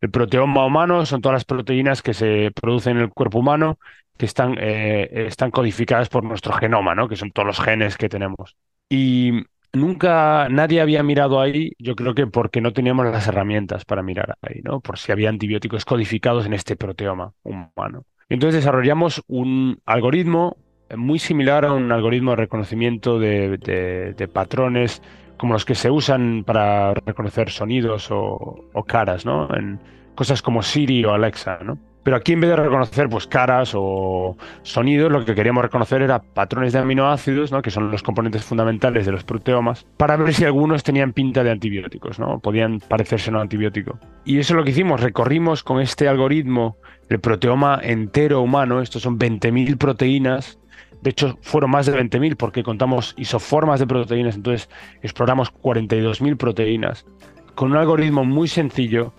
El 0.00 0.10
proteoma 0.10 0.66
humano 0.66 1.06
son 1.06 1.20
todas 1.20 1.34
las 1.34 1.44
proteínas 1.44 2.02
que 2.02 2.14
se 2.14 2.50
producen 2.54 2.96
en 2.96 3.04
el 3.04 3.10
cuerpo 3.10 3.38
humano 3.38 3.78
que 4.16 4.26
están, 4.26 4.56
eh, 4.58 5.26
están 5.26 5.50
codificadas 5.50 6.08
por 6.08 6.24
nuestro 6.24 6.52
genoma, 6.52 6.94
¿no? 6.94 7.08
que 7.08 7.16
son 7.16 7.30
todos 7.30 7.46
los 7.46 7.60
genes 7.60 7.96
que 7.96 8.08
tenemos. 8.08 8.56
Y 8.88 9.44
nunca 9.72 10.48
nadie 10.50 10.80
había 10.80 11.02
mirado 11.02 11.40
ahí, 11.40 11.72
yo 11.78 11.96
creo 11.96 12.14
que 12.14 12.26
porque 12.26 12.60
no 12.60 12.72
teníamos 12.72 13.06
las 13.06 13.26
herramientas 13.26 13.84
para 13.84 14.02
mirar 14.02 14.36
ahí, 14.42 14.60
¿no? 14.62 14.80
Por 14.80 14.98
si 14.98 15.10
había 15.10 15.30
antibióticos 15.30 15.84
codificados 15.84 16.46
en 16.46 16.52
este 16.52 16.76
proteoma 16.76 17.32
humano. 17.42 18.04
Entonces 18.28 18.62
desarrollamos 18.62 19.22
un 19.26 19.80
algoritmo 19.84 20.56
muy 20.96 21.18
similar 21.18 21.64
a 21.64 21.72
un 21.72 21.90
algoritmo 21.92 22.32
de 22.32 22.36
reconocimiento 22.36 23.18
de, 23.18 24.28
patrones 24.32 25.02
como 25.36 25.52
los 25.52 25.64
que 25.64 25.74
se 25.74 25.90
usan 25.90 26.44
para 26.44 26.94
reconocer 26.94 27.50
sonidos 27.50 28.08
o, 28.10 28.84
caras, 28.86 29.26
¿no? 29.26 29.48
En 29.54 29.80
cosas 30.14 30.42
como 30.42 30.62
Siri 30.62 31.04
o 31.04 31.12
Alexa, 31.12 31.58
¿no? 31.62 31.78
Pero 32.04 32.18
aquí 32.18 32.34
en 32.34 32.40
vez 32.40 32.50
de 32.50 32.56
reconocer 32.56 33.08
pues 33.08 33.26
caras 33.26 33.72
o 33.74 34.36
sonidos, 34.62 35.10
lo 35.10 35.24
que 35.24 35.34
queríamos 35.34 35.62
reconocer 35.62 36.02
era 36.02 36.20
patrones 36.20 36.74
de 36.74 36.78
aminoácidos, 36.78 37.50
¿no? 37.50 37.62
que 37.62 37.70
son 37.70 37.90
los 37.90 38.02
componentes 38.02 38.44
fundamentales 38.44 39.06
de 39.06 39.12
los 39.12 39.24
proteomas, 39.24 39.86
para 39.96 40.16
ver 40.18 40.34
si 40.34 40.44
algunos 40.44 40.82
tenían 40.82 41.14
pinta 41.14 41.42
de 41.42 41.50
antibióticos, 41.50 42.18
¿no? 42.18 42.40
podían 42.40 42.78
parecerse 42.80 43.30
a 43.30 43.32
un 43.32 43.40
antibiótico. 43.40 43.98
Y 44.26 44.38
eso 44.38 44.52
es 44.52 44.56
lo 44.58 44.64
que 44.64 44.72
hicimos, 44.72 45.00
recorrimos 45.00 45.62
con 45.62 45.80
este 45.80 46.06
algoritmo 46.06 46.76
el 47.08 47.20
proteoma 47.20 47.80
entero 47.82 48.42
humano, 48.42 48.82
estos 48.82 49.00
son 49.00 49.18
20.000 49.18 49.78
proteínas, 49.78 50.58
de 51.04 51.10
hecho 51.10 51.38
fueron 51.42 51.70
más 51.70 51.84
de 51.84 51.92
20.000 51.92 52.34
porque 52.34 52.62
contamos 52.62 53.14
isoformas 53.18 53.78
de 53.78 53.86
proteínas, 53.86 54.36
entonces 54.36 54.70
exploramos 55.02 55.52
42.000 55.52 56.36
proteínas, 56.38 57.04
con 57.54 57.72
un 57.72 57.76
algoritmo 57.76 58.24
muy 58.24 58.48
sencillo 58.48 59.12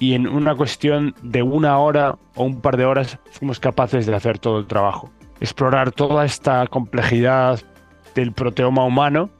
y 0.00 0.14
en 0.14 0.26
una 0.26 0.56
cuestión 0.56 1.14
de 1.22 1.44
una 1.44 1.78
hora 1.78 2.18
o 2.34 2.42
un 2.42 2.60
par 2.60 2.76
de 2.76 2.86
horas 2.86 3.20
fuimos 3.30 3.60
capaces 3.60 4.04
de 4.04 4.16
hacer 4.16 4.40
todo 4.40 4.58
el 4.58 4.66
trabajo. 4.66 5.12
Explorar 5.40 5.92
toda 5.92 6.24
esta 6.24 6.66
complejidad 6.66 7.60
del 8.16 8.32
proteoma 8.32 8.84
humano 8.84 9.30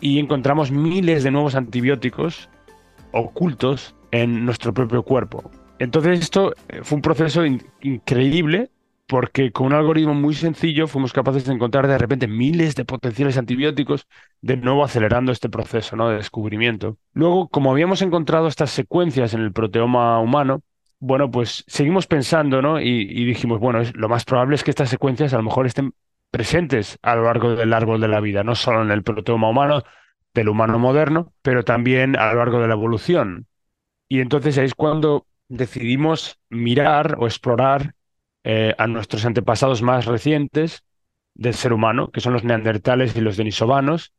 y 0.00 0.18
encontramos 0.20 0.70
miles 0.70 1.22
de 1.22 1.30
nuevos 1.30 1.54
antibióticos 1.54 2.48
ocultos 3.12 3.94
en 4.10 4.46
nuestro 4.46 4.72
propio 4.72 5.02
cuerpo. 5.02 5.50
Entonces 5.78 6.20
esto 6.20 6.54
fue 6.82 6.96
un 6.96 7.02
proceso 7.02 7.42
increíble 7.82 8.70
porque 9.10 9.50
con 9.50 9.66
un 9.66 9.72
algoritmo 9.72 10.14
muy 10.14 10.34
sencillo 10.34 10.86
fuimos 10.86 11.12
capaces 11.12 11.44
de 11.44 11.52
encontrar 11.52 11.88
de 11.88 11.98
repente 11.98 12.28
miles 12.28 12.76
de 12.76 12.84
potenciales 12.84 13.36
antibióticos, 13.36 14.06
de 14.40 14.56
nuevo 14.56 14.84
acelerando 14.84 15.32
este 15.32 15.48
proceso 15.48 15.96
¿no? 15.96 16.08
de 16.08 16.18
descubrimiento. 16.18 16.96
Luego, 17.12 17.48
como 17.48 17.72
habíamos 17.72 18.02
encontrado 18.02 18.46
estas 18.46 18.70
secuencias 18.70 19.34
en 19.34 19.40
el 19.40 19.52
proteoma 19.52 20.20
humano, 20.20 20.62
bueno, 21.00 21.28
pues 21.28 21.64
seguimos 21.66 22.06
pensando 22.06 22.62
¿no? 22.62 22.80
y, 22.80 23.24
dijimos, 23.24 23.58
bueno, 23.58 23.82
lo 23.94 24.08
más 24.08 24.24
probable 24.24 24.54
es 24.54 24.62
que 24.62 24.70
estas 24.70 24.90
secuencias 24.90 25.34
a 25.34 25.38
lo 25.38 25.42
mejor 25.42 25.66
estén 25.66 25.92
presentes 26.30 26.96
a 27.02 27.16
lo 27.16 27.24
largo 27.24 27.56
del 27.56 27.72
árbol 27.72 28.00
de 28.00 28.06
la 28.06 28.20
vida, 28.20 28.44
no 28.44 28.54
solo 28.54 28.80
en 28.82 28.92
el 28.92 29.02
proteoma 29.02 29.50
humano, 29.50 29.82
del 30.34 30.48
humano 30.48 30.78
moderno, 30.78 31.32
pero 31.42 31.64
también 31.64 32.16
a 32.16 32.32
lo 32.32 32.38
largo 32.38 32.60
de 32.60 32.68
la 32.68 32.74
evolución. 32.74 33.48
Y 34.08 34.20
entonces 34.20 34.56
ahí 34.56 34.66
es 34.66 34.74
cuando 34.76 35.26
decidimos 35.48 36.38
mirar 36.48 37.16
o 37.18 37.26
explorar 37.26 37.94
eh, 38.44 38.74
a 38.78 38.86
nuestros 38.86 39.24
antepasados 39.24 39.82
más 39.82 40.06
recientes 40.06 40.82
del 41.34 41.54
ser 41.54 41.72
humano, 41.72 42.10
que 42.10 42.20
son 42.20 42.32
los 42.32 42.44
neandertales 42.44 43.16
y 43.16 43.20
los 43.20 43.36
denisovanos, 43.36 44.12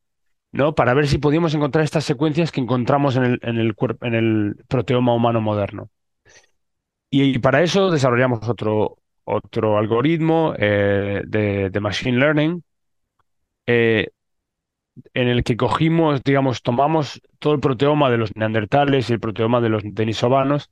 ¿no? 0.51 0.75
para 0.75 0.93
ver 0.93 1.07
si 1.07 1.17
podíamos 1.17 1.53
encontrar 1.53 1.83
estas 1.83 2.05
secuencias 2.05 2.51
que 2.51 2.61
encontramos 2.61 3.15
en 3.15 3.23
el, 3.23 3.39
en 3.41 3.57
el, 3.57 3.75
en 4.01 4.13
el 4.15 4.55
proteoma 4.67 5.13
humano 5.13 5.41
moderno. 5.41 5.89
Y, 7.09 7.39
para 7.39 7.61
eso 7.61 7.91
desarrollamos 7.91 8.47
otro, 8.47 8.97
otro 9.25 9.77
algoritmo 9.77 10.53
eh, 10.57 11.21
de, 11.25 11.79
Machine 11.81 12.17
Learning 12.17 12.63
eh, 13.67 14.07
en 15.13 15.27
el 15.27 15.43
que 15.43 15.57
cogimos, 15.57 16.23
digamos, 16.23 16.61
tomamos 16.61 17.21
todo 17.39 17.53
el 17.53 17.59
proteoma 17.59 18.09
de 18.09 18.17
los 18.17 18.35
neandertales 18.35 19.09
y 19.09 19.13
el 19.13 19.19
proteoma 19.19 19.61
de 19.61 19.69
los 19.69 19.83
denisovanos, 19.85 20.69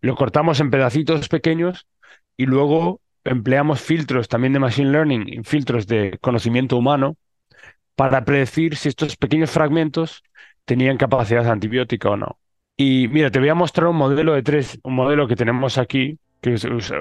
lo 0.00 0.14
cortamos 0.16 0.60
en 0.60 0.70
pedacitos 0.70 1.28
pequeños 1.28 1.86
y 2.38 2.46
luego 2.46 3.02
empleamos 3.24 3.82
filtros 3.82 4.28
también 4.28 4.54
de 4.54 4.60
Machine 4.60 4.90
Learning, 4.90 5.44
filtros 5.44 5.86
de 5.86 6.16
conocimiento 6.22 6.78
humano, 6.78 7.16
para 7.96 8.24
predecir 8.24 8.76
si 8.76 8.88
estos 8.88 9.16
pequeños 9.16 9.50
fragmentos 9.50 10.22
tenían 10.64 10.96
capacidad 10.96 11.46
antibiótica 11.50 12.10
o 12.10 12.16
no. 12.16 12.38
Y 12.76 13.08
mira, 13.08 13.30
te 13.30 13.40
voy 13.40 13.48
a 13.48 13.56
mostrar 13.56 13.88
un 13.88 13.96
modelo 13.96 14.34
de 14.34 14.42
tres, 14.42 14.78
un 14.84 14.94
modelo 14.94 15.26
que 15.26 15.34
tenemos 15.34 15.78
aquí, 15.78 16.18
que 16.40 16.54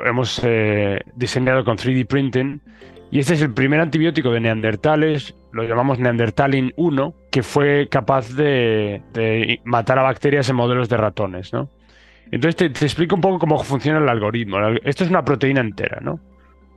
hemos 0.06 0.42
eh, 0.44 1.02
diseñado 1.16 1.64
con 1.64 1.78
3D 1.78 2.08
printing. 2.08 2.62
Y 3.12 3.20
este 3.20 3.36
es 3.36 3.42
el 3.44 3.54
primer 3.54 3.80
antibiótico 3.80 4.32
de 4.32 4.40
neandertales, 4.40 5.36
lo 5.52 5.64
llamamos 5.64 6.00
Neandertalin 6.00 6.74
1, 6.76 7.14
que 7.32 7.44
fue 7.44 7.88
capaz 7.90 8.34
de, 8.34 9.04
de 9.14 9.62
matar 9.64 10.00
a 10.00 10.04
bacterias 10.04 10.50
en 10.50 10.56
modelos 10.56 10.90
de 10.90 10.98
ratones, 10.98 11.54
¿no? 11.54 11.70
Entonces 12.32 12.56
te, 12.56 12.86
explico 12.86 13.16
un 13.16 13.22
poco 13.22 13.40
cómo 13.40 13.64
funciona 13.64 14.00
el 14.00 14.10
algoritmo. 14.10 14.58
Esto 14.84 15.04
es 15.04 15.10
una 15.10 15.24
proteína 15.24 15.62
entera, 15.62 16.00
¿no? 16.02 16.20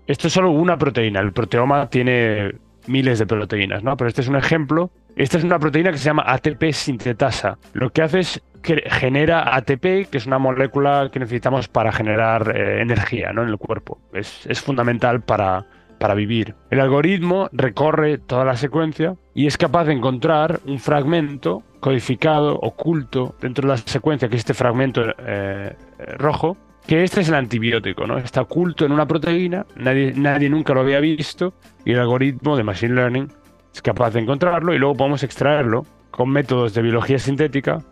Esto 0.06 0.28
es 0.28 0.32
solo 0.32 0.50
una 0.50 0.76
proteína. 0.76 1.20
El 1.20 1.32
proteoma 1.32 1.88
tiene 1.88 2.52
miles 2.86 3.18
de 3.18 3.26
proteínas, 3.26 3.82
¿no? 3.82 3.96
Pero 3.96 4.08
este 4.08 4.22
es 4.22 4.28
un 4.28 4.36
ejemplo. 4.36 4.90
Esta 5.16 5.38
es 5.38 5.44
una 5.44 5.58
proteína 5.58 5.90
que 5.92 5.98
se 5.98 6.04
llama 6.04 6.24
ATP 6.26 6.72
sintetasa. 6.72 7.58
Lo 7.72 7.90
que 7.90 8.02
hace 8.02 8.20
es 8.20 8.42
que 8.62 8.82
genera 8.90 9.54
ATP, 9.56 10.08
que 10.10 10.18
es 10.18 10.26
una 10.26 10.38
molécula 10.38 11.10
que 11.12 11.18
necesitamos 11.18 11.68
para 11.68 11.92
generar 11.92 12.56
eh, 12.56 12.82
energía 12.82 13.32
¿no? 13.32 13.42
en 13.42 13.48
el 13.48 13.58
cuerpo. 13.58 13.98
Es, 14.12 14.46
es 14.46 14.60
fundamental 14.60 15.22
para, 15.22 15.66
para 16.00 16.14
vivir. 16.14 16.54
El 16.70 16.80
algoritmo 16.80 17.50
recorre 17.52 18.16
toda 18.16 18.44
la 18.46 18.56
secuencia 18.56 19.16
y 19.34 19.46
es 19.46 19.58
capaz 19.58 19.84
de 19.84 19.92
encontrar 19.92 20.60
un 20.64 20.78
fragmento 20.78 21.62
codificado, 21.78 22.58
oculto, 22.58 23.36
dentro 23.40 23.68
de 23.68 23.74
la 23.74 23.76
secuencia, 23.76 24.28
que 24.28 24.36
es 24.36 24.40
este 24.40 24.54
fragmento 24.54 25.02
eh, 25.18 25.76
rojo, 26.16 26.56
que 26.86 27.04
este 27.04 27.20
es 27.20 27.28
el 27.28 27.34
antibiótico, 27.34 28.06
¿no? 28.06 28.16
Está 28.16 28.40
oculto 28.40 28.86
en 28.86 28.92
una 28.92 29.06
proteína, 29.06 29.66
nadie, 29.76 30.14
nadie 30.16 30.48
nunca 30.48 30.72
lo 30.72 30.80
había 30.80 31.00
visto 31.00 31.52
y 31.84 31.92
el 31.92 32.00
algoritmo 32.00 32.56
de 32.56 32.64
Machine 32.64 32.94
Learning 32.94 33.28
es 33.72 33.82
capaz 33.82 34.12
de 34.12 34.20
encontrarlo 34.20 34.72
y 34.72 34.78
luego 34.78 34.96
podemos 34.96 35.22
extraerlo 35.22 35.84
con 36.10 36.30
métodos 36.30 36.72
de 36.72 36.80
biología 36.80 37.18
sintética, 37.18 37.82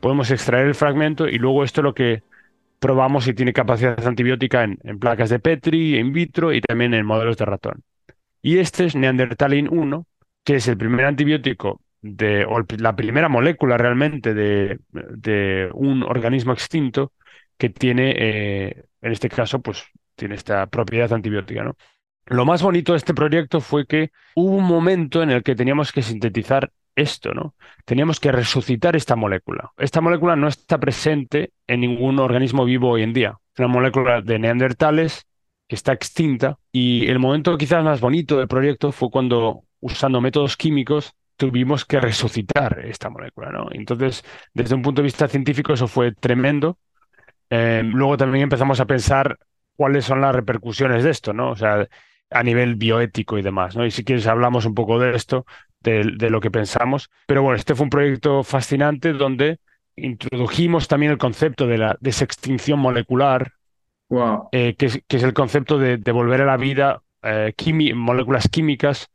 podemos 0.00 0.30
extraer 0.30 0.66
el 0.66 0.76
fragmento 0.76 1.28
y 1.28 1.38
luego 1.38 1.64
esto 1.64 1.80
es 1.80 1.84
lo 1.84 1.94
que 1.94 2.22
probamos 2.78 3.24
si 3.24 3.34
tiene 3.34 3.52
capacidad 3.52 4.06
antibiótica 4.06 4.64
en, 4.64 4.98
placas 4.98 5.30
de 5.30 5.38
Petri, 5.38 5.98
in 5.98 6.12
vitro 6.12 6.52
y 6.52 6.60
también 6.60 6.94
en 6.94 7.06
modelos 7.06 7.36
de 7.36 7.44
ratón. 7.44 7.82
Y 8.42 8.58
este 8.58 8.84
es 8.84 8.94
Neandertalin 8.94 9.68
1, 9.70 10.06
que 10.44 10.56
es 10.56 10.68
el 10.68 10.76
primer 10.76 11.06
antibiótico 11.06 11.80
de, 12.00 12.44
o 12.44 12.64
la 12.78 12.94
primera 12.94 13.28
molécula 13.28 13.76
realmente 13.76 14.34
de, 14.34 15.70
un 15.74 16.02
organismo 16.04 16.52
extinto 16.52 17.12
que 17.56 17.70
tiene, 17.70 18.14
eh, 18.16 18.84
en 19.02 19.12
este 19.12 19.28
caso, 19.28 19.60
pues 19.60 19.84
tiene 20.14 20.36
esta 20.36 20.66
propiedad 20.66 21.12
antibiótica. 21.12 21.64
¿no? 21.64 21.76
Lo 22.26 22.44
más 22.44 22.62
bonito 22.62 22.92
de 22.92 22.98
este 22.98 23.14
proyecto 23.14 23.60
fue 23.60 23.86
que 23.86 24.10
hubo 24.34 24.56
un 24.56 24.64
momento 24.64 25.22
en 25.22 25.30
el 25.30 25.42
que 25.42 25.56
teníamos 25.56 25.92
que 25.92 26.02
sintetizar 26.02 26.70
esto, 26.98 27.32
¿no? 27.32 27.54
Teníamos 27.84 28.20
que 28.20 28.32
resucitar 28.32 28.96
esta 28.96 29.16
molécula. 29.16 29.72
Esta 29.76 30.00
molécula 30.00 30.36
no 30.36 30.48
está 30.48 30.78
presente 30.78 31.52
en 31.66 31.80
ningún 31.80 32.18
organismo 32.18 32.64
vivo 32.64 32.90
hoy 32.90 33.02
en 33.02 33.12
día. 33.12 33.38
Es 33.54 33.60
una 33.60 33.68
molécula 33.68 34.20
de 34.20 34.38
neandertales 34.38 35.26
que 35.66 35.76
está 35.76 35.92
extinta 35.92 36.58
y 36.72 37.06
el 37.08 37.18
momento 37.18 37.56
quizás 37.56 37.84
más 37.84 38.00
bonito 38.00 38.38
del 38.38 38.48
proyecto 38.48 38.90
fue 38.90 39.10
cuando, 39.10 39.64
usando 39.80 40.20
métodos 40.20 40.56
químicos, 40.56 41.12
tuvimos 41.36 41.84
que 41.84 42.00
resucitar 42.00 42.80
esta 42.84 43.10
molécula, 43.10 43.50
¿no? 43.50 43.68
Entonces, 43.70 44.24
desde 44.52 44.74
un 44.74 44.82
punto 44.82 45.02
de 45.02 45.06
vista 45.06 45.28
científico, 45.28 45.72
eso 45.72 45.86
fue 45.86 46.12
tremendo. 46.12 46.78
Eh, 47.48 47.82
luego 47.84 48.16
también 48.16 48.42
empezamos 48.44 48.80
a 48.80 48.86
pensar 48.86 49.38
cuáles 49.76 50.04
son 50.04 50.20
las 50.20 50.34
repercusiones 50.34 51.04
de 51.04 51.10
esto, 51.10 51.32
¿no? 51.32 51.50
O 51.52 51.56
sea, 51.56 51.86
a 52.30 52.42
nivel 52.42 52.76
bioético 52.76 53.38
y 53.38 53.42
demás, 53.42 53.76
¿no? 53.76 53.86
Y 53.86 53.90
si 53.90 54.04
quieres 54.04 54.26
hablamos 54.26 54.64
un 54.66 54.74
poco 54.74 54.98
de 54.98 55.14
esto, 55.14 55.46
de, 55.80 56.30
lo 56.30 56.40
que 56.40 56.50
pensamos. 56.50 57.10
Pero 57.26 57.42
bueno, 57.42 57.56
este 57.56 57.74
fue 57.74 57.84
un 57.84 57.90
proyecto 57.90 58.42
fascinante 58.42 59.12
donde 59.12 59.60
introdujimos 59.96 60.88
también 60.88 61.12
el 61.12 61.18
concepto 61.18 61.66
de 61.66 61.78
la 61.78 61.96
desextinción 62.00 62.78
molecular, 62.78 63.52
eh, 64.52 64.74
que, 64.76 64.86
es, 64.86 65.22
el 65.22 65.34
concepto 65.34 65.78
de 65.78 65.98
devolver 65.98 66.42
a 66.42 66.46
la 66.46 66.56
vida 66.56 67.02
eh, 67.22 67.52
moléculas 67.94 68.48
químicas 68.48 69.10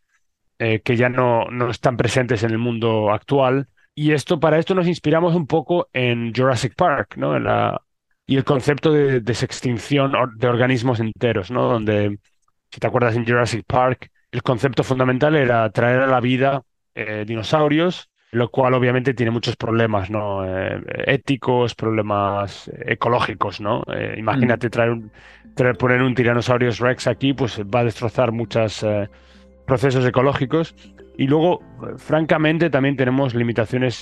eh, 0.59 0.81
que 0.81 0.95
ya 0.95 1.09
no, 1.09 1.45
no 1.49 1.69
están 1.69 1.97
presentes 1.97 2.43
en 2.43 2.51
el 2.51 2.57
mundo 2.57 3.11
actual. 3.11 3.67
Y 3.95 4.11
esto, 4.11 4.39
para 4.39 4.57
esto 4.57 4.75
nos 4.75 4.87
inspiramos 4.87 5.35
un 5.35 5.47
poco 5.47 5.89
en 5.93 6.33
Jurassic 6.33 6.75
Park, 6.75 7.15
¿no? 7.17 7.35
En 7.35 7.43
la, 7.45 7.81
y 8.25 8.37
el 8.37 8.43
concepto 8.43 8.91
de 8.91 9.19
desextinción 9.21 10.13
de 10.35 10.47
organismos 10.47 10.99
enteros, 10.99 11.51
¿no? 11.51 11.67
Donde 11.67 12.17
si 12.73 12.79
te 12.79 12.87
acuerdas 12.87 13.15
en 13.15 13.23
Jurassic 13.23 13.65
Park, 13.67 14.09
el 14.31 14.41
concepto 14.41 14.83
fundamental 14.83 15.35
era 15.35 15.69
traer 15.69 15.99
a 15.99 16.07
la 16.07 16.19
vida 16.19 16.63
eh, 16.95 17.23
dinosaurios, 17.23 18.09
lo 18.31 18.49
cual 18.49 18.73
obviamente 18.73 19.13
tiene 19.13 19.29
muchos 19.29 19.55
problemas 19.55 20.09
¿no? 20.09 20.43
Eh, 20.43 20.81
éticos, 21.05 21.75
problemas 21.75 22.71
ecológicos. 22.83 23.61
¿no? 23.61 23.83
Eh, 23.93 24.15
imagínate 24.17 24.67
mm. 24.67 24.71
traer, 24.71 24.97
traer, 25.53 25.77
poner 25.77 26.01
un 26.01 26.15
Tyrannosaurus 26.15 26.79
Rex 26.79 27.05
aquí, 27.05 27.33
pues 27.33 27.61
va 27.61 27.81
a 27.81 27.83
destrozar 27.83 28.31
muchos 28.31 28.83
procesos 29.67 30.03
ecológicos. 30.03 30.73
Y 31.15 31.27
luego, 31.27 31.61
francamente, 31.97 32.71
también 32.71 32.97
tenemos 32.97 33.35
limitaciones 33.35 34.01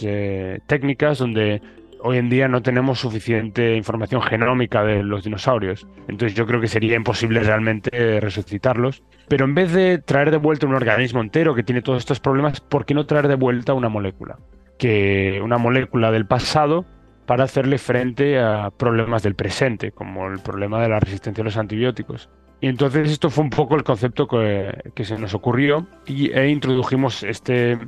técnicas 0.65 1.17
donde 1.17 1.62
hoy 2.03 2.17
en 2.17 2.29
día 2.29 2.47
no 2.47 2.61
tenemos 2.61 2.99
suficiente 2.99 3.75
información 3.75 4.21
genómica 4.21 4.83
de 4.83 5.03
los 5.03 5.23
dinosaurios. 5.23 5.87
Entonces 6.07 6.35
yo 6.35 6.45
creo 6.45 6.61
que 6.61 6.67
sería 6.67 6.95
imposible 6.95 7.41
realmente 7.41 8.19
resucitarlos. 8.19 9.03
Pero 9.27 9.45
en 9.45 9.55
vez 9.55 9.71
de 9.71 9.97
traer 9.97 10.31
de 10.31 10.37
vuelta 10.37 10.67
un 10.67 10.75
organismo 10.75 11.21
entero 11.21 11.55
que 11.55 11.63
tiene 11.63 11.81
todos 11.81 11.99
estos 11.99 12.19
problemas, 12.19 12.59
¿por 12.61 12.85
qué 12.85 12.93
no 12.93 13.05
traer 13.05 13.27
de 13.27 13.35
vuelta 13.35 13.73
una 13.73 13.89
molécula? 13.89 14.37
Que 14.77 15.39
una 15.43 15.57
molécula 15.57 16.11
del 16.11 16.25
pasado 16.25 16.85
para 17.25 17.43
hacerle 17.45 17.77
frente 17.77 18.39
a 18.39 18.71
problemas 18.71 19.23
del 19.23 19.35
presente, 19.35 19.91
como 19.91 20.27
el 20.27 20.39
problema 20.39 20.81
de 20.81 20.89
la 20.89 20.99
resistencia 20.99 21.41
a 21.41 21.45
los 21.45 21.57
antibióticos. 21.57 22.29
Y 22.59 22.67
entonces 22.67 23.09
esto 23.09 23.29
fue 23.29 23.43
un 23.43 23.49
poco 23.49 23.75
el 23.75 23.83
concepto 23.83 24.27
que, 24.27 25.03
se 25.03 25.17
nos 25.17 25.33
ocurrió 25.33 25.87
e 26.05 26.47
introdujimos 26.49 27.23
este, 27.23 27.79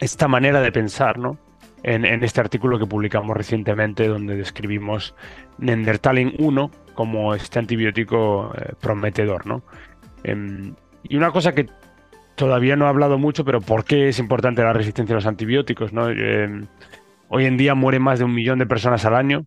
esta 0.00 0.28
manera 0.28 0.60
de 0.60 0.72
pensar 0.72 1.18
¿no? 1.18 1.38
En, 1.86 2.24
este 2.24 2.40
artículo 2.40 2.80
que 2.80 2.86
publicamos 2.86 3.36
recientemente 3.36 4.08
donde 4.08 4.36
describimos 4.36 5.14
Nendertalin 5.58 6.34
1 6.36 6.70
como 6.94 7.32
este 7.34 7.60
antibiótico 7.60 8.52
eh, 8.56 8.72
prometedor. 8.80 9.46
¿no? 9.46 9.62
Em, 10.24 10.74
y 11.04 11.16
una 11.16 11.30
cosa 11.30 11.54
que 11.54 11.68
todavía 12.34 12.74
no 12.74 12.86
he 12.86 12.88
hablado 12.88 13.18
mucho, 13.18 13.44
pero 13.44 13.60
¿por 13.60 13.84
qué 13.84 14.08
es 14.08 14.18
importante 14.18 14.62
la 14.62 14.72
resistencia 14.72 15.14
a 15.14 15.18
los 15.18 15.26
antibióticos? 15.26 15.92
¿no? 15.92 16.08
Em, 16.10 16.66
hoy 17.28 17.44
en 17.46 17.56
día 17.56 17.76
mueren 17.76 18.02
más 18.02 18.18
de 18.18 18.24
un 18.24 18.34
millón 18.34 18.58
de 18.58 18.66
personas 18.66 19.04
al 19.04 19.14
año 19.14 19.46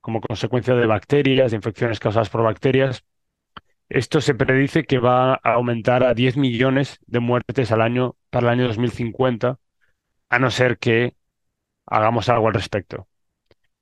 como 0.00 0.20
consecuencia 0.20 0.74
de 0.74 0.86
bacterias, 0.86 1.50
de 1.50 1.56
infecciones 1.56 1.98
causadas 1.98 2.30
por 2.30 2.42
bacterias. 2.42 3.04
Esto 3.88 4.20
se 4.20 4.36
predice 4.36 4.84
que 4.84 5.00
va 5.00 5.34
a 5.34 5.54
aumentar 5.54 6.04
a 6.04 6.14
10 6.14 6.36
millones 6.36 7.00
de 7.06 7.18
muertes 7.18 7.72
al 7.72 7.82
año 7.82 8.14
para 8.30 8.46
el 8.46 8.60
año 8.60 8.68
2050, 8.68 9.58
a 10.28 10.38
no 10.38 10.50
ser 10.50 10.78
que 10.78 11.16
hagamos 11.90 12.28
algo 12.28 12.48
al 12.48 12.54
respecto. 12.54 13.06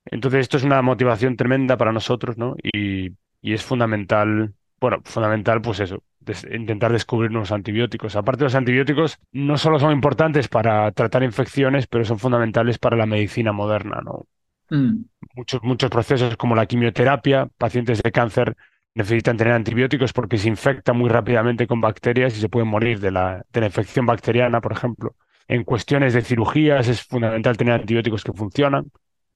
Entonces, 0.05 0.41
esto 0.41 0.57
es 0.57 0.63
una 0.63 0.81
motivación 0.81 1.37
tremenda 1.37 1.77
para 1.77 1.91
nosotros, 1.91 2.37
¿no? 2.37 2.55
Y, 2.61 3.11
y 3.41 3.53
es 3.53 3.63
fundamental, 3.63 4.53
bueno, 4.79 5.01
fundamental, 5.05 5.61
pues 5.61 5.79
eso, 5.79 6.03
intentar 6.51 6.91
descubrir 6.91 7.31
nuevos 7.31 7.51
antibióticos. 7.51 8.15
Aparte, 8.15 8.43
los 8.43 8.55
antibióticos 8.55 9.19
no 9.31 9.57
solo 9.57 9.79
son 9.79 9.91
importantes 9.91 10.47
para 10.47 10.91
tratar 10.91 11.23
infecciones, 11.23 11.87
pero 11.87 12.05
son 12.05 12.19
fundamentales 12.19 12.77
para 12.77 12.97
la 12.97 13.05
medicina 13.05 13.51
moderna. 13.51 14.01
¿no? 14.03 14.25
Mm. 14.69 15.05
Muchos, 15.35 15.63
muchos 15.63 15.89
procesos 15.89 16.37
como 16.37 16.55
la 16.55 16.65
quimioterapia, 16.65 17.47
pacientes 17.57 18.01
de 18.01 18.11
cáncer 18.11 18.55
necesitan 18.95 19.37
tener 19.37 19.53
antibióticos 19.53 20.13
porque 20.13 20.37
se 20.37 20.49
infecta 20.49 20.93
muy 20.93 21.09
rápidamente 21.09 21.67
con 21.67 21.79
bacterias 21.81 22.35
y 22.37 22.41
se 22.41 22.49
pueden 22.49 22.67
morir 22.67 22.99
de 22.99 23.11
la, 23.11 23.45
de 23.51 23.59
la 23.61 23.67
infección 23.67 24.05
bacteriana, 24.05 24.61
por 24.61 24.73
ejemplo. 24.73 25.15
En 25.49 25.65
cuestiones 25.65 26.13
de 26.13 26.21
cirugías 26.21 26.87
es 26.87 27.03
fundamental 27.03 27.57
tener 27.57 27.73
antibióticos 27.73 28.23
que 28.23 28.31
funcionan 28.31 28.89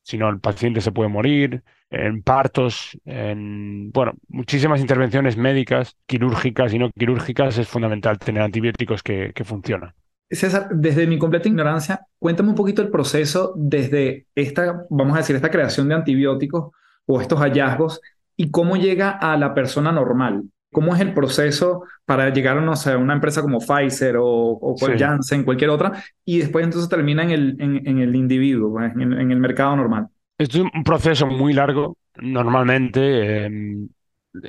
si 0.03 0.17
no 0.17 0.29
el 0.29 0.39
paciente 0.39 0.81
se 0.81 0.91
puede 0.91 1.09
morir, 1.09 1.63
en 1.89 2.21
partos, 2.23 2.97
en 3.05 3.91
bueno, 3.91 4.13
muchísimas 4.27 4.81
intervenciones 4.81 5.37
médicas, 5.37 5.95
quirúrgicas 6.05 6.73
y 6.73 6.79
no 6.79 6.91
quirúrgicas, 6.91 7.57
es 7.57 7.67
fundamental 7.67 8.19
tener 8.19 8.43
antibióticos 8.43 9.01
que, 9.01 9.31
que 9.33 9.43
funcionan. 9.43 9.93
César, 10.29 10.69
desde 10.71 11.07
mi 11.07 11.17
completa 11.17 11.47
ignorancia, 11.47 12.05
cuéntame 12.19 12.49
un 12.49 12.55
poquito 12.55 12.81
el 12.81 12.89
proceso 12.89 13.53
desde 13.55 14.27
esta, 14.35 14.85
vamos 14.89 15.15
a 15.15 15.19
decir, 15.19 15.35
esta 15.35 15.51
creación 15.51 15.87
de 15.87 15.95
antibióticos 15.95 16.71
o 17.05 17.21
estos 17.21 17.39
hallazgos 17.39 18.01
y 18.35 18.49
cómo 18.51 18.75
llega 18.75 19.11
a 19.11 19.37
la 19.37 19.53
persona 19.53 19.91
normal. 19.91 20.43
¿Cómo 20.73 20.93
es 20.93 20.99
el 20.99 21.13
proceso 21.13 21.83
para 22.05 22.33
llegar 22.33 22.61
no 22.61 22.75
sé, 22.75 22.91
a 22.91 22.97
una 22.97 23.13
empresa 23.13 23.41
como 23.41 23.59
Pfizer 23.59 24.17
o, 24.17 24.25
o 24.25 24.75
Janssen, 24.97 25.43
cualquier 25.43 25.69
otra, 25.69 26.03
y 26.25 26.39
después 26.39 26.65
entonces 26.65 26.89
termina 26.89 27.23
en 27.23 27.31
el, 27.31 27.55
en, 27.59 27.99
el 27.99 28.15
individuo, 28.15 28.73
pues, 28.73 28.91
en, 28.95 29.31
el 29.31 29.39
mercado 29.39 29.75
normal? 29.77 30.07
Es 30.37 30.53
un 30.55 30.83
proceso 30.83 31.27
muy 31.27 31.53
largo, 31.53 31.97
normalmente. 32.17 33.45
Em, 33.45 33.87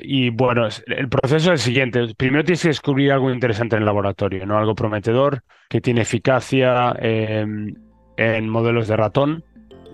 y 0.03 0.31
bueno, 0.31 0.67
el 0.87 1.09
proceso 1.09 1.53
es 1.53 1.61
el 1.61 1.65
siguiente. 1.65 2.15
Primero 2.17 2.43
tienes 2.43 2.63
que 2.63 2.69
descubrir 2.69 3.13
algo 3.13 3.31
interesante 3.31 3.77
en 3.77 3.83
el 3.83 3.87
laboratorio, 3.87 4.47
¿no? 4.47 4.59
Algo 4.59 4.75
prometedor, 4.75 5.43
que 5.69 5.81
tiene 5.81 6.01
eficacia 6.01 6.97
em, 6.99 7.75
en 8.17 8.49
modelos 8.49 8.89
de 8.89 8.97
ratón, 8.97 9.45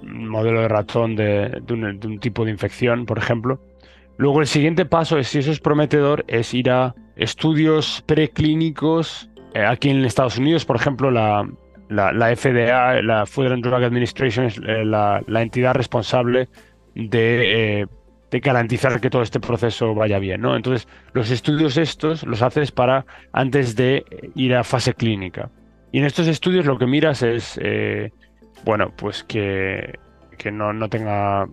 modelo 0.02 0.60
de 0.60 0.68
ratón 0.68 1.16
de, 1.16 1.60
de 1.60 2.06
un 2.06 2.18
tipo 2.20 2.44
de 2.44 2.52
infección, 2.52 3.04
por 3.04 3.18
ejemplo. 3.18 3.60
Luego 4.20 4.42
el 4.42 4.46
siguiente 4.46 4.84
paso, 4.84 5.16
es, 5.16 5.28
si 5.28 5.38
eso 5.38 5.50
es 5.50 5.60
prometedor, 5.60 6.26
es 6.28 6.52
ir 6.52 6.68
a 6.68 6.94
estudios 7.16 8.04
preclínicos. 8.04 9.30
Eh, 9.54 9.64
aquí 9.64 9.88
en 9.88 10.04
Estados 10.04 10.36
Unidos, 10.36 10.66
por 10.66 10.76
ejemplo, 10.76 11.10
la, 11.10 11.48
la, 11.88 12.36
FDA, 12.36 13.00
la 13.00 13.24
Food 13.24 13.52
and 13.52 13.64
Drug 13.64 13.82
Administration, 13.82 14.44
es 14.44 14.58
eh, 14.58 14.84
la, 14.84 15.22
entidad 15.26 15.72
responsable 15.72 16.50
de, 16.94 17.80
eh, 17.80 17.86
de, 18.30 18.40
garantizar 18.40 19.00
que 19.00 19.08
todo 19.08 19.22
este 19.22 19.40
proceso 19.40 19.94
vaya 19.94 20.18
bien. 20.18 20.42
¿no? 20.42 20.54
Entonces, 20.54 20.86
los 21.14 21.30
estudios 21.30 21.78
estos 21.78 22.22
los 22.24 22.42
haces 22.42 22.72
para 22.72 23.06
antes 23.32 23.74
de 23.74 24.04
ir 24.34 24.54
a 24.54 24.64
fase 24.64 24.92
clínica. 24.92 25.48
Y 25.92 25.98
en 25.98 26.04
estos 26.04 26.26
estudios 26.26 26.66
lo 26.66 26.76
que 26.76 26.84
miras 26.84 27.22
es, 27.22 27.58
bueno, 28.66 28.92
pues 28.94 29.24
que, 29.24 29.98
que 30.36 30.52
no, 30.52 30.74
no 30.74 30.90
tenga 30.90 31.48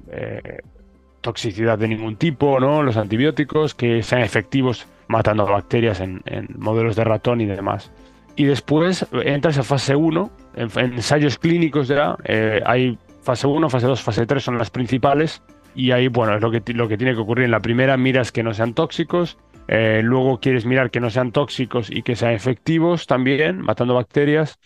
toxicidad 1.28 1.78
de 1.78 1.90
ningún 1.90 2.16
tipo, 2.16 2.58
¿no? 2.62 2.82
Los 2.82 2.96
antibióticos, 2.96 3.76
que 3.76 4.02
sean 4.02 4.22
efectivos 4.22 4.88
matando 5.10 5.46
bacterias 5.46 6.00
en, 6.00 6.22
modelos 6.58 6.96
de 6.96 7.04
ratón 7.04 7.42
y 7.42 7.46
demás. 7.46 7.92
Y 8.38 8.46
después 8.46 9.06
entras 9.12 9.58
a 9.58 9.64
fase 9.64 9.94
1, 9.94 10.32
en, 10.56 10.70
ensayos 10.94 11.38
clínicos 11.38 11.90
ya, 11.90 12.16
eh, 12.24 12.62
hay 12.66 12.98
fase 13.24 13.46
1, 13.46 13.70
fase 13.70 13.88
2, 13.88 14.02
fase 14.02 14.26
3 14.26 14.42
son 14.42 14.58
las 14.58 14.70
principales, 14.70 15.42
y 15.76 15.92
ahí, 15.92 16.08
bueno, 16.08 16.36
es 16.36 16.42
lo 16.42 16.50
que, 16.50 16.62
lo 16.74 16.88
que 16.88 16.98
tiene 16.98 17.14
que 17.14 17.20
ocurrir. 17.20 17.44
En 17.44 17.52
la 17.52 17.60
primera 17.60 17.98
miras 17.98 18.32
que 18.32 18.42
no 18.42 18.54
sean 18.54 18.74
tóxicos, 18.74 19.38
eh, 19.68 20.00
luego 20.02 20.40
quieres 20.40 20.66
mirar 20.66 20.92
que 20.92 21.02
no 21.02 21.10
sean 21.10 21.34
tóxicos 21.34 21.92
y 21.92 22.04
que 22.04 22.16
sean 22.16 22.32
efectivos 22.32 23.06
también, 23.06 23.60
matando 23.60 23.96
bacterias, 23.96 24.60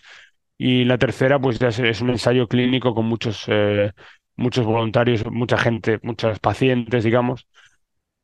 y 0.56 0.84
la 0.84 0.96
tercera, 0.96 1.40
pues 1.40 1.58
ya 1.58 1.68
es, 1.68 2.00
un 2.00 2.10
ensayo 2.10 2.46
clínico 2.46 2.94
con 2.94 3.06
muchos 3.06 3.46
eh, 3.48 3.90
muchos 4.36 4.66
voluntarios, 4.66 5.24
mucha 5.30 5.58
gente, 5.58 5.98
muchos 6.02 6.38
pacientes, 6.40 7.04
digamos, 7.04 7.46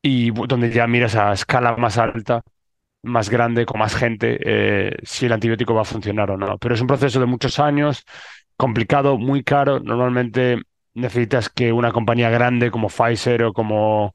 y 0.01 0.31
donde 0.31 0.71
ya 0.71 0.87
miras 0.87 1.15
a 1.15 1.33
escala 1.33 1.75
más 1.77 1.97
alta, 1.97 2.43
más 3.03 3.29
grande, 3.29 3.65
con 3.65 3.79
más 3.79 3.95
gente, 3.95 4.39
eh, 4.43 4.97
si 5.03 5.25
el 5.27 5.33
antibiótico 5.33 5.73
va 5.73 5.81
a 5.81 5.85
funcionar 5.85 6.31
o 6.31 6.37
no. 6.37 6.57
Pero 6.57 6.75
es 6.75 6.81
un 6.81 6.87
proceso 6.87 7.19
de 7.19 7.25
muchos 7.25 7.59
años, 7.59 8.03
complicado, 8.57 9.17
muy 9.17 9.43
caro. 9.43 9.79
Normalmente 9.79 10.61
necesitas 10.93 11.49
que 11.49 11.71
una 11.73 11.91
compañía 11.91 12.29
grande 12.29 12.71
como 12.71 12.89
Pfizer 12.89 13.43
o 13.43 13.53
como 13.53 14.13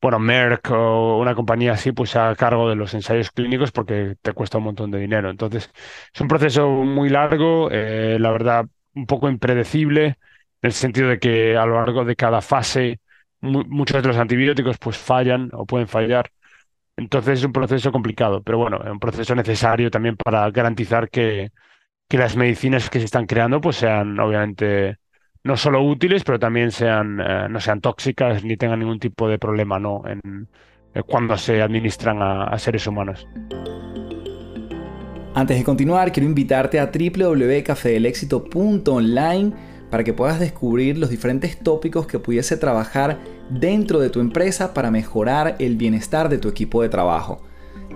bueno, 0.00 0.18
Merck 0.20 0.70
o 0.70 1.18
una 1.18 1.34
compañía 1.34 1.72
así, 1.72 1.92
pues 1.92 2.14
haga 2.16 2.36
cargo 2.36 2.68
de 2.68 2.76
los 2.76 2.94
ensayos 2.94 3.30
clínicos 3.32 3.72
porque 3.72 4.16
te 4.22 4.32
cuesta 4.32 4.58
un 4.58 4.64
montón 4.64 4.90
de 4.90 4.98
dinero. 5.00 5.30
Entonces, 5.30 5.70
es 6.14 6.20
un 6.20 6.28
proceso 6.28 6.68
muy 6.68 7.08
largo, 7.08 7.68
eh, 7.70 8.16
la 8.20 8.30
verdad, 8.30 8.66
un 8.94 9.06
poco 9.06 9.28
impredecible 9.28 10.18
en 10.62 10.68
el 10.68 10.72
sentido 10.72 11.08
de 11.08 11.18
que 11.18 11.56
a 11.56 11.66
lo 11.66 11.74
largo 11.76 12.04
de 12.04 12.16
cada 12.16 12.40
fase 12.40 13.00
muchos 13.40 14.02
de 14.02 14.08
los 14.08 14.16
antibióticos 14.16 14.78
pues 14.78 14.98
fallan 14.98 15.50
o 15.52 15.66
pueden 15.66 15.86
fallar. 15.88 16.30
Entonces 16.96 17.38
es 17.38 17.44
un 17.44 17.52
proceso 17.52 17.92
complicado, 17.92 18.42
pero 18.42 18.58
bueno, 18.58 18.80
es 18.84 18.90
un 18.90 18.98
proceso 18.98 19.34
necesario 19.34 19.90
también 19.90 20.16
para 20.16 20.50
garantizar 20.50 21.08
que, 21.10 21.50
que 22.08 22.18
las 22.18 22.36
medicinas 22.36 22.90
que 22.90 22.98
se 22.98 23.04
están 23.04 23.26
creando 23.26 23.60
pues 23.60 23.76
sean 23.76 24.18
obviamente 24.18 24.96
no 25.44 25.56
solo 25.56 25.80
útiles, 25.82 26.24
pero 26.24 26.40
también 26.40 26.72
sean, 26.72 27.20
eh, 27.20 27.46
no 27.48 27.60
sean 27.60 27.80
tóxicas 27.80 28.42
ni 28.42 28.56
tengan 28.56 28.80
ningún 28.80 28.98
tipo 28.98 29.28
de 29.28 29.38
problema 29.38 29.78
¿no? 29.78 30.02
eh, 30.06 30.18
cuando 31.06 31.38
se 31.38 31.62
administran 31.62 32.20
a, 32.20 32.44
a 32.44 32.58
seres 32.58 32.86
humanos. 32.86 33.26
Antes 35.34 35.56
de 35.56 35.62
continuar, 35.62 36.10
quiero 36.10 36.28
invitarte 36.28 36.80
a 36.80 36.90
www.cafedelexito.online 36.90 39.67
para 39.90 40.04
que 40.04 40.12
puedas 40.12 40.40
descubrir 40.40 40.98
los 40.98 41.10
diferentes 41.10 41.58
tópicos 41.58 42.06
que 42.06 42.18
pudiese 42.18 42.56
trabajar 42.56 43.18
dentro 43.50 44.00
de 44.00 44.10
tu 44.10 44.20
empresa 44.20 44.74
para 44.74 44.90
mejorar 44.90 45.56
el 45.58 45.76
bienestar 45.76 46.28
de 46.28 46.38
tu 46.38 46.48
equipo 46.48 46.82
de 46.82 46.88
trabajo. 46.88 47.40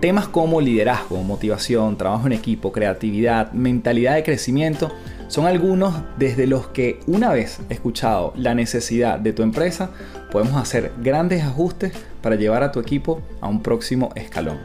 Temas 0.01 0.27
como 0.27 0.61
liderazgo, 0.61 1.23
motivación, 1.23 1.97
trabajo 1.97 2.27
en 2.27 2.33
equipo, 2.33 2.73
creatividad, 2.73 3.53
mentalidad 3.53 4.17
de 4.17 4.25
crecimiento 4.25 4.91
son 5.29 5.47
algunos 5.47 5.95
desde 6.19 6.47
los 6.47 6.67
que 6.67 7.01
una 7.07 7.33
vez 7.33 7.61
escuchado 7.71 8.35
la 8.37 8.55
necesidad 8.55 9.19
de 9.19 9.33
tu 9.33 9.43
empresa, 9.43 9.91
podemos 10.31 10.61
hacer 10.61 10.93
grandes 11.01 11.43
ajustes 11.43 11.95
para 12.21 12.37
llevar 12.37 12.63
a 12.63 12.71
tu 12.73 12.81
equipo 12.81 13.23
a 13.41 13.49
un 13.49 13.63
próximo 13.63 14.11
escalón. 14.15 14.59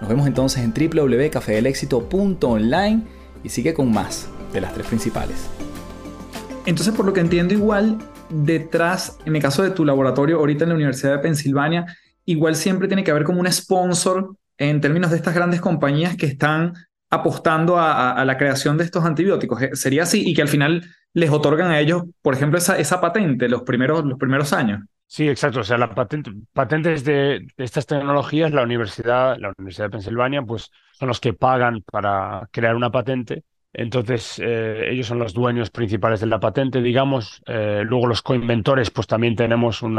Nos 0.00 0.08
vemos 0.08 0.26
entonces 0.26 0.62
en 0.64 0.74
www.cafedelexito.online 0.74 3.02
y 3.44 3.48
sigue 3.48 3.72
con 3.72 3.90
más 3.92 4.28
de 4.52 4.60
las 4.60 4.74
tres 4.74 4.86
principales. 4.86 5.48
Entonces, 6.64 6.94
por 6.94 7.04
lo 7.04 7.12
que 7.12 7.20
entiendo, 7.20 7.54
igual 7.54 7.98
detrás, 8.28 9.18
en 9.24 9.34
el 9.34 9.42
caso 9.42 9.62
de 9.62 9.70
tu 9.70 9.84
laboratorio, 9.84 10.38
ahorita 10.38 10.64
en 10.64 10.70
la 10.70 10.76
Universidad 10.76 11.12
de 11.12 11.18
Pensilvania, 11.18 11.86
igual 12.24 12.54
siempre 12.54 12.86
tiene 12.86 13.02
que 13.02 13.10
haber 13.10 13.24
como 13.24 13.40
un 13.40 13.50
sponsor 13.50 14.36
en 14.58 14.80
términos 14.80 15.10
de 15.10 15.16
estas 15.16 15.34
grandes 15.34 15.60
compañías 15.60 16.16
que 16.16 16.26
están 16.26 16.74
apostando 17.10 17.78
a, 17.78 18.24
la 18.24 18.38
creación 18.38 18.78
de 18.78 18.84
estos 18.84 19.04
antibióticos. 19.04 19.60
Eh, 19.60 19.70
¿Sería 19.74 20.04
así? 20.04 20.22
Y 20.26 20.34
que 20.34 20.42
al 20.42 20.48
final 20.48 20.82
les 21.12 21.30
otorgan 21.30 21.70
a 21.70 21.80
ellos, 21.80 22.04
por 22.22 22.34
ejemplo, 22.34 22.58
esa, 22.58 23.00
patente 23.00 23.48
los 23.48 23.62
primeros, 23.62 24.04
los 24.04 24.18
primeros 24.18 24.52
años. 24.52 24.80
Sí, 25.06 25.28
exacto. 25.28 25.60
O 25.60 25.64
sea, 25.64 25.76
la 25.76 25.94
patente, 25.94 26.30
patentes 26.54 27.04
de, 27.04 27.46
de, 27.56 27.64
estas 27.64 27.84
tecnologías, 27.86 28.52
la 28.52 28.62
universidad, 28.62 29.36
la 29.36 29.52
Universidad 29.58 29.86
de 29.86 29.90
Pensilvania, 29.90 30.42
pues 30.42 30.70
son 30.92 31.08
los 31.08 31.20
que 31.20 31.34
pagan 31.34 31.82
para 31.82 32.48
crear 32.50 32.76
una 32.76 32.90
patente 32.90 33.42
Entonces, 33.74 34.38
eh, 34.42 34.90
ellos 34.90 35.06
son 35.06 35.18
los 35.18 35.32
dueños 35.32 35.70
principales 35.70 36.20
de 36.20 36.26
la 36.26 36.40
patente, 36.40 36.82
digamos. 36.82 37.42
Eh, 37.46 37.82
luego 37.84 38.06
los 38.06 38.20
coinventores, 38.20 38.90
pues 38.90 39.06
también 39.06 39.34
tenemos 39.34 39.82
un 39.82 39.98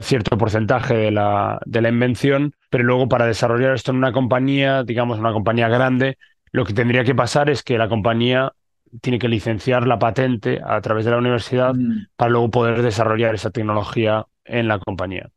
cierto 0.00 0.36
porcentaje 0.36 0.94
de 0.94 1.10
la, 1.12 1.60
de 1.64 1.80
la 1.80 1.90
invención, 1.90 2.54
pero 2.70 2.82
luego 2.82 3.08
para 3.08 3.26
desarrollar 3.26 3.74
esto 3.74 3.92
en 3.92 3.98
una 3.98 4.12
compañía, 4.12 4.82
digamos 4.82 5.20
una 5.20 5.32
compañía 5.32 5.68
grande, 5.68 6.18
lo 6.50 6.64
que 6.64 6.72
tendría 6.72 7.04
que 7.04 7.14
pasar 7.14 7.50
es 7.50 7.62
que 7.62 7.78
la 7.78 7.88
compañía 7.88 8.52
tiene 9.00 9.18
que 9.18 9.28
licenciar 9.28 9.86
la 9.86 9.98
patente 9.98 10.60
a 10.64 10.80
través 10.80 11.04
de 11.04 11.12
la 11.12 11.18
universidad 11.18 11.74
mm. 11.74 12.08
para 12.16 12.30
luego 12.30 12.50
poder 12.50 12.82
desarrollar 12.82 13.34
esa 13.34 13.50
tecnología 13.50 14.26
en 14.44 14.66
la 14.66 14.78
compañía. 14.80 15.30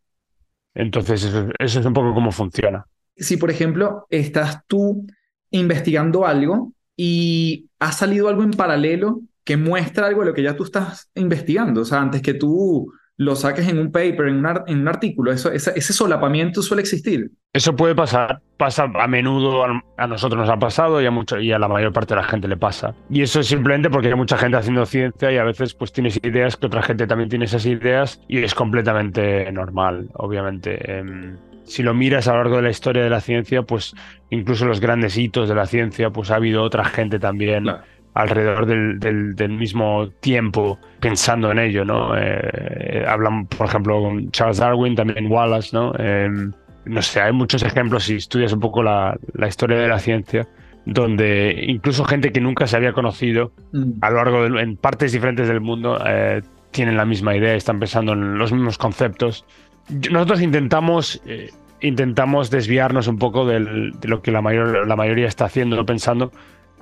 Entonces, 0.73 1.23
eso, 1.23 1.49
eso 1.57 1.79
es 1.79 1.85
un 1.85 1.93
poco 1.93 2.13
cómo 2.13 2.31
funciona. 2.31 2.85
Si, 3.15 3.37
por 3.37 3.49
ejemplo, 3.49 4.05
estás 4.09 4.61
tú 4.67 5.07
investigando 5.49 6.25
algo 6.25 6.73
y 6.97 7.69
ha 7.79 7.91
salido 7.91 8.27
algo 8.27 8.43
en 8.43 8.51
paralelo 8.51 9.21
que 9.45 9.55
muestra 9.55 10.07
algo 10.07 10.21
de 10.21 10.27
lo 10.27 10.33
que 10.33 10.43
ya 10.43 10.57
tú 10.57 10.65
estás 10.65 11.09
investigando. 11.15 11.81
O 11.81 11.85
sea, 11.85 12.01
antes 12.01 12.21
que 12.21 12.33
tú 12.33 12.91
lo 13.17 13.35
saques 13.35 13.67
en 13.67 13.79
un 13.79 13.91
paper, 13.91 14.27
en 14.27 14.45
un, 14.45 14.87
artículo, 14.87 15.31
eso, 15.31 15.51
ese, 15.51 15.81
solapamiento 15.81 16.61
suele 16.61 16.81
existir. 16.81 17.31
Eso 17.51 17.75
puede 17.75 17.95
pasar, 17.95 18.41
pasa 18.57 18.83
a 18.83 19.07
menudo, 19.07 19.63
a, 19.97 20.07
nosotros 20.07 20.39
nos 20.41 20.49
ha 20.49 20.59
pasado 20.59 21.01
y 21.01 21.07
a, 21.07 21.11
mucho, 21.11 21.39
y 21.39 21.51
a 21.51 21.57
la 21.57 21.67
mayor 21.67 21.91
parte 21.93 22.13
de 22.13 22.21
la 22.21 22.27
gente 22.27 22.47
le 22.47 22.57
pasa. 22.57 22.93
Y 23.09 23.23
eso 23.23 23.39
es 23.39 23.47
simplemente 23.47 23.89
porque 23.89 24.09
hay 24.09 24.15
mucha 24.15 24.37
gente 24.37 24.57
haciendo 24.57 24.85
ciencia 24.85 25.31
y 25.31 25.37
a 25.37 25.43
veces 25.43 25.73
pues 25.73 25.91
tienes 25.91 26.19
ideas 26.23 26.57
que 26.57 26.67
otra 26.67 26.83
gente 26.83 27.07
también 27.07 27.29
tiene 27.29 27.45
esas 27.45 27.65
ideas 27.65 28.21
y 28.27 28.43
es 28.43 28.53
completamente 28.53 29.51
normal, 29.51 30.09
obviamente. 30.13 30.99
Em, 30.99 31.37
si 31.67 31.83
lo 31.83 31.93
miras 31.93 32.27
a 32.27 32.31
lo 32.31 32.37
largo 32.39 32.55
de 32.57 32.63
la 32.63 32.69
historia 32.69 33.03
de 33.03 33.09
la 33.09 33.21
ciencia, 33.21 33.61
pues 33.61 33.93
incluso 34.29 34.65
los 34.65 34.79
grandes 34.79 35.17
hitos 35.17 35.49
de 35.49 35.55
la 35.55 35.65
ciencia, 35.65 36.09
pues 36.09 36.31
ha 36.31 36.35
habido 36.35 36.63
otra 36.63 36.85
gente 36.85 37.19
también 37.19 37.67
alrededor 38.13 38.65
del, 38.65 39.49
mismo 39.49 40.09
tiempo 40.21 40.79
pensando 40.99 41.51
en 41.51 41.59
ello, 41.59 41.85
¿no? 41.85 42.17
Eh, 42.17 43.05
hablan, 43.07 43.45
por 43.45 43.67
ejemplo, 43.67 44.01
con 44.01 44.31
Charles 44.31 44.57
Darwin, 44.57 44.95
también 44.95 45.31
Wallace, 45.31 45.69
¿no? 45.73 45.93
Em, 45.99 46.51
no 46.85 47.01
sé, 47.01 47.21
hay 47.21 47.33
muchos 47.33 47.61
ejemplos 47.63 48.05
si 48.05 48.15
estudias 48.15 48.53
un 48.53 48.59
poco 48.59 48.81
la, 48.81 49.17
historia 49.47 49.77
de 49.77 49.87
la 49.87 49.99
ciencia 49.99 50.47
donde 50.85 51.65
incluso 51.67 52.05
gente 52.05 52.31
que 52.31 52.39
nunca 52.39 52.65
se 52.65 52.77
había 52.77 52.93
conocido 52.93 53.51
mm. 53.73 53.99
a 53.99 54.09
lo 54.09 54.15
largo 54.15 54.49
de 54.49 54.61
en 54.61 54.77
partes 54.77 55.11
diferentes 55.11 55.49
del 55.49 55.59
mundo 55.59 55.99
eh, 56.07 56.41
tienen 56.71 56.95
la 56.95 57.05
misma 57.05 57.35
idea, 57.35 57.55
están 57.55 57.79
pensando 57.79 58.13
en 58.13 58.37
los 58.37 58.53
mismos 58.53 58.77
conceptos 58.77 59.45
nosotros 59.89 60.41
intentamos, 60.41 61.21
eh, 61.25 61.51
intentamos 61.81 62.49
desviarnos 62.49 63.07
un 63.07 63.17
poco 63.17 63.45
de 63.45 63.59
lo 63.59 64.21
que 64.21 64.31
la, 64.31 64.41
mayor, 64.41 64.87
la 64.87 64.95
mayoría 64.95 65.27
está 65.27 65.45
haciendo, 65.45 65.85
pensando, 65.85 66.31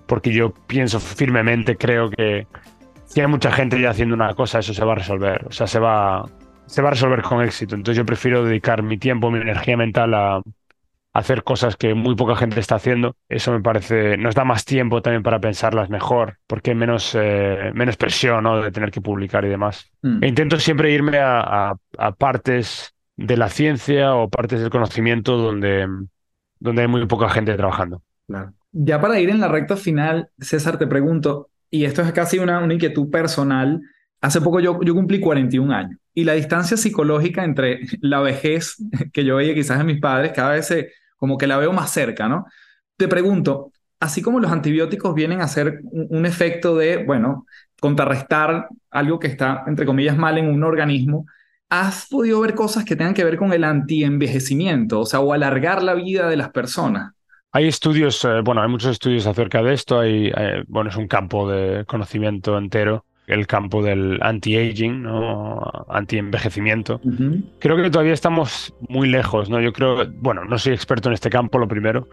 porque 0.08 0.32
yo 0.34 0.54
pienso 0.68 1.00
firmemente, 1.00 1.76
creo 1.76 2.10
que 2.10 2.48
si 3.06 3.22
hay 3.22 3.28
mucha 3.28 3.52
gente 3.52 3.80
ya 3.80 3.92
haciendo 3.92 4.16
una 4.16 4.34
cosa, 4.34 4.60
eso 4.60 4.74
se 4.74 4.84
va 4.84 4.94
a 4.94 4.96
resolver. 4.96 5.46
O 5.48 5.52
sea, 5.52 5.68
se 5.68 5.80
va, 5.80 6.26
se 6.66 6.82
va 6.82 6.90
a 6.90 6.92
resolver 6.92 7.22
con 7.22 7.42
éxito. 7.44 7.76
Entonces 7.76 7.98
yo 7.98 8.06
prefiero 8.06 8.44
dedicar 8.44 8.84
mi 8.84 8.98
tiempo, 8.98 9.32
mi 9.32 9.40
energía 9.40 9.78
mental 9.78 10.14
a, 10.14 10.42
hacer 11.16 11.44
cosas 11.44 11.78
que 11.78 11.94
muy 11.94 12.14
poca 12.16 12.36
gente 12.36 12.60
está 12.60 12.76
haciendo. 12.76 13.16
Eso 13.30 13.54
me 13.54 13.62
parece, 13.62 14.18
nos 14.18 14.36
da 14.36 14.44
más 14.44 14.66
tiempo 14.66 15.02
también 15.02 15.24
para 15.24 15.40
pensarlas 15.40 15.90
mejor, 15.90 16.40
porque 16.46 16.72
hay 16.72 16.76
menos, 16.76 17.16
eh, 17.18 17.72
menos 17.74 17.96
presión 17.96 18.44
¿no? 18.44 18.62
de 18.62 18.70
tener 18.70 18.92
que 18.92 19.00
publicar 19.00 19.46
y 19.46 19.48
demás. 19.48 19.90
Mm. 20.02 20.22
E 20.22 20.28
intento 20.28 20.60
siempre 20.60 20.92
irme 20.92 21.20
a, 21.20 21.74
a, 21.98 22.12
partes 22.12 22.94
de 23.18 23.38
la 23.38 23.50
ciencia 23.50 24.16
o 24.16 24.30
partes 24.30 24.62
del 24.62 24.70
conocimiento 24.70 25.38
donde, 25.38 25.88
donde 26.60 26.82
hay 26.82 26.88
muy 26.88 27.06
poca 27.06 27.30
gente 27.30 27.54
trabajando. 27.56 28.02
Ya 28.72 29.00
para 29.00 29.20
ir 29.20 29.30
en 29.30 29.40
la 29.40 29.48
recta 29.48 29.78
final, 29.78 30.30
César, 30.40 30.78
te 30.78 30.88
pregunto, 30.88 31.50
y 31.70 31.86
esto 31.86 32.02
es 32.02 32.12
casi 32.12 32.40
una, 32.40 32.60
una 32.60 32.74
inquietud 32.74 33.10
personal, 33.10 33.82
hace 34.22 34.42
poco 34.42 34.60
yo, 34.60 34.80
yo 34.82 34.94
cumplí 34.94 35.20
41 35.20 35.74
años 35.74 36.00
y 36.14 36.24
la 36.24 36.34
distancia 36.34 36.78
psicológica 36.78 37.44
entre 37.44 37.82
la 38.02 38.22
vejez 38.22 38.78
que 39.14 39.24
yo 39.24 39.36
veía 39.36 39.54
quizás 39.54 39.80
en 39.80 39.86
mis 39.86 40.00
padres, 40.00 40.32
cada 40.34 40.54
vez 40.54 40.74
como 41.18 41.38
que 41.38 41.48
la 41.48 41.58
veo 41.58 41.74
más 41.74 41.92
cerca, 41.92 42.28
¿no? 42.28 42.46
Te 42.98 43.08
pregunto, 43.08 43.72
así 44.00 44.22
como 44.22 44.40
los 44.40 44.52
antibióticos 44.52 45.14
vienen 45.14 45.42
a 45.42 45.48
ser 45.48 45.82
un 45.92 46.26
efecto 46.26 46.76
de, 46.76 47.04
bueno, 47.04 47.46
contrarrestar 47.80 48.70
algo 48.90 49.20
que 49.20 49.28
está, 49.28 49.64
entre 49.68 49.86
comillas, 49.86 50.18
mal 50.18 50.38
en 50.38 50.50
un 50.50 50.64
organismo, 50.64 51.26
¿has 51.82 52.08
podido 52.08 52.40
ver 52.42 52.56
cosas 52.56 52.86
que 52.86 52.96
tengan 52.96 53.14
que 53.14 53.24
ver 53.24 53.38
con 53.38 53.54
el 53.54 53.64
antienvejecimiento, 53.64 55.02
o 55.02 55.06
sea, 55.06 55.20
o 55.20 55.34
alargar 55.34 55.84
la 55.84 55.94
vida 55.94 56.28
de 56.30 56.38
las 56.38 56.50
personas? 56.50 57.14
Hay 57.52 57.68
estudios, 57.68 58.24
eh, 58.26 58.42
bueno, 58.44 58.62
hay 58.62 58.68
muchos 58.68 58.92
estudios 58.92 59.26
acerca 59.28 59.64
de 59.64 59.74
esto, 59.74 60.00
hay, 60.00 60.28
eh, 60.36 60.64
bueno, 60.68 60.90
es 60.90 60.96
un 60.98 61.08
campo 61.08 61.50
de 61.50 61.86
conocimiento 61.86 62.58
entero, 62.58 63.06
el 63.28 63.48
campo 63.48 63.82
del 63.82 64.20
anti-aging, 64.22 65.04
¿no? 65.04 65.62
anti-envejecimiento. 65.90 67.00
Creo 67.60 67.78
que 67.78 67.90
todavía 67.90 68.14
estamos 68.14 68.74
muy 68.90 69.08
lejos, 69.08 69.50
¿no? 69.50 69.62
Yo 69.62 69.74
creo, 69.74 70.06
bueno, 70.20 70.46
no 70.46 70.58
soy 70.58 70.74
experto 70.74 71.10
en 71.10 71.14
este 71.14 71.30
campo, 71.30 71.58
lo 71.58 71.68
primero, 71.68 72.08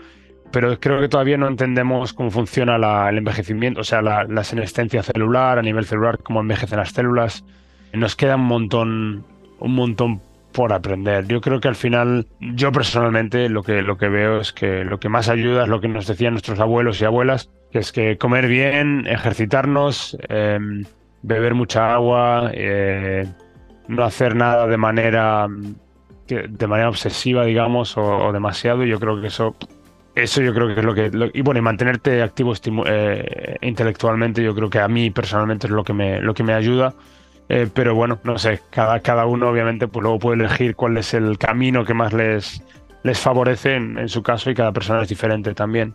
pero 0.53 0.79
creo 0.79 1.01
que 1.01 1.09
todavía 1.09 1.37
no 1.37 1.49
entendemos 1.49 2.13
cómo 2.13 2.31
funciona 2.31 2.77
el 3.09 3.19
envejecimiento, 3.19 3.81
o 3.81 3.85
sea, 3.85 4.01
la, 4.01 4.25
la 4.25 4.45
senescencia 4.45 5.03
celular, 5.03 5.59
a 5.59 5.63
nivel 5.63 5.85
celular, 5.85 6.19
cómo 6.23 6.41
envejecen 6.41 6.79
las 6.79 6.93
células. 6.93 7.45
Nos 7.93 8.17
queda 8.17 8.37
un 8.37 8.45
montón 8.45 9.25
un 9.63 9.75
montón 9.75 10.21
por 10.53 10.73
aprender. 10.73 11.27
Yo 11.27 11.41
creo 11.41 11.61
que 11.61 11.69
al 11.69 11.77
final, 11.77 12.27
yo 12.41 12.73
personalmente 12.73 13.49
lo 13.49 13.63
que, 13.63 13.83
lo 13.83 13.97
que 13.97 14.09
veo 14.09 14.41
es 14.41 14.53
que 14.53 14.85
lo 14.85 15.01
que 15.01 15.09
más 15.09 15.29
ayuda 15.29 15.63
es 15.63 15.69
lo 15.69 15.81
que 15.81 15.89
nos 15.89 16.07
decían 16.07 16.35
nuestros 16.35 16.61
abuelos 16.61 17.01
y 17.01 17.05
abuelas, 17.05 17.51
que 17.71 17.79
es 17.79 17.91
que 17.91 18.19
comer 18.19 18.49
bien, 18.49 19.07
ejercitarnos, 19.07 20.17
em, 20.29 20.85
beber 21.23 21.55
mucha 21.55 21.95
agua, 21.95 22.51
eh, 22.53 23.27
no 23.89 24.05
hacer 24.05 24.37
nada 24.37 24.67
de 24.67 24.77
manera, 24.77 25.47
de 26.29 26.67
manera 26.67 26.89
obsesiva, 26.89 27.45
digamos, 27.45 27.97
o, 27.97 28.33
demasiado. 28.33 28.85
Yo 28.85 29.01
creo 29.01 29.21
que 29.21 29.29
eso, 29.29 29.57
eso 30.15 30.43
yo 30.43 30.53
creo 30.53 30.75
que 30.75 30.81
es 30.81 30.85
lo 30.85 30.95
que... 30.95 31.11
y 31.33 31.43
bueno, 31.43 31.59
y 31.59 31.63
mantenerte 31.63 32.23
activo 32.23 32.53
eh, 32.87 33.57
intelectualmente, 33.63 34.43
yo 34.43 34.55
creo 34.55 34.69
que 34.69 34.81
a 34.81 34.89
mí 34.89 35.11
personalmente 35.11 35.67
es 35.67 35.73
lo 35.73 35.85
que 35.85 35.93
me, 35.93 36.21
lo 36.21 36.35
que 36.35 36.43
me 36.43 36.53
ayuda. 36.53 36.95
Eh, 37.49 37.69
pero 37.73 37.95
bueno, 37.95 38.19
no 38.25 38.39
sé, 38.39 38.61
cada, 38.71 39.01
cada 39.01 39.27
uno 39.27 39.49
obviamente 39.49 39.89
pues 39.89 40.03
luego 40.03 40.19
puede 40.19 40.45
elegir 40.45 40.75
cuál 40.75 40.97
es 40.97 41.13
el 41.13 41.39
camino 41.39 41.85
que 41.85 41.93
más 41.93 42.13
les, 42.13 42.63
les 43.03 43.19
favorece 43.19 43.75
en, 43.75 44.09
su 44.09 44.23
caso 44.23 44.51
y 44.51 44.55
cada 44.55 44.73
persona 44.73 45.03
es 45.03 45.09
diferente 45.09 45.55
también. 45.55 45.95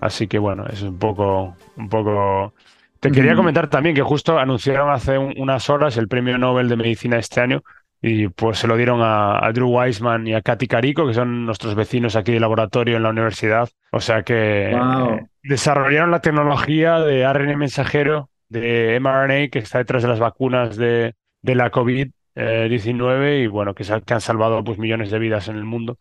Así 0.00 0.26
que 0.26 0.38
bueno, 0.38 0.64
eso 0.66 0.86
es 0.86 0.90
un 0.90 0.98
poco, 0.98 1.56
un 1.76 1.88
poco... 1.88 2.54
Te 3.00 3.12
quería 3.12 3.36
comentar 3.36 3.68
también 3.68 3.94
que 3.94 4.02
justo 4.02 4.38
anunciaron 4.38 4.90
hace 4.90 5.16
unas 5.18 5.70
horas 5.70 5.96
el 5.96 6.08
premio 6.08 6.36
Nobel 6.36 6.68
de 6.68 6.76
Medicina 6.76 7.16
este 7.16 7.40
año 7.40 7.62
y 8.00 8.28
pues 8.28 8.58
se 8.58 8.66
lo 8.66 8.76
dieron 8.76 9.00
a, 9.02 9.50
Drew 9.52 9.68
Weissman 9.68 10.26
y 10.26 10.34
a 10.34 10.42
Katy 10.42 10.66
Carico, 10.66 11.06
que 11.06 11.14
son 11.14 11.46
nuestros 11.46 11.74
vecinos 11.74 12.16
aquí 12.16 12.32
de 12.32 12.40
laboratorio 12.40 12.96
en 12.96 13.02
la 13.02 13.10
universidad. 13.10 13.68
O 13.92 14.00
sea 14.00 14.22
que 14.22 14.72
eh, 14.72 15.26
desarrollaron 15.42 16.10
la 16.10 16.20
tecnología 16.20 17.00
de 17.00 17.24
ARN 17.24 17.56
mensajero 17.56 18.30
de 18.48 18.98
mRNA 19.00 19.48
que 19.48 19.58
está 19.58 19.78
detrás 19.78 20.02
de 20.02 20.08
las 20.08 20.18
vacunas 20.18 20.76
de, 20.76 21.14
de 21.42 21.54
la 21.54 21.70
COVID-19 21.70 23.44
y 23.44 23.46
bueno, 23.46 23.74
que, 23.74 23.84
que, 23.84 24.14
han 24.14 24.20
salvado 24.20 24.62
pues, 24.64 24.78
millones 24.78 25.10
de 25.10 25.18
vidas 25.18 25.48
en 25.48 25.56
el 25.56 25.64
mundo 25.64 25.98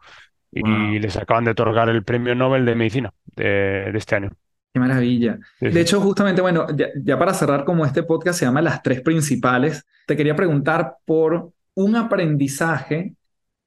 y 0.52 1.00
les 1.00 1.18
acaban 1.18 1.44
de 1.46 1.52
otorgar 1.52 1.90
el 1.90 2.04
premio 2.04 2.34
Nobel 2.36 2.66
de 2.66 2.76
Medicina 2.76 3.14
de, 3.36 3.92
este 3.94 4.16
año. 4.16 4.32
Qué 4.74 4.80
maravilla. 4.80 5.38
de 5.60 5.82
hecho, 5.82 6.00
justamente, 6.02 6.42
bueno, 6.42 6.68
ya, 7.04 7.20
para 7.20 7.34
cerrar 7.34 7.64
como 7.64 7.86
este 7.86 8.04
podcast 8.04 8.40
se 8.40 8.46
llama 8.46 8.62
Las 8.62 8.82
tres 8.82 9.02
principales, 9.02 9.86
te 10.06 10.16
quería 10.16 10.36
preguntar 10.36 10.96
por 11.06 11.52
un 11.74 11.96
aprendizaje 11.96 13.14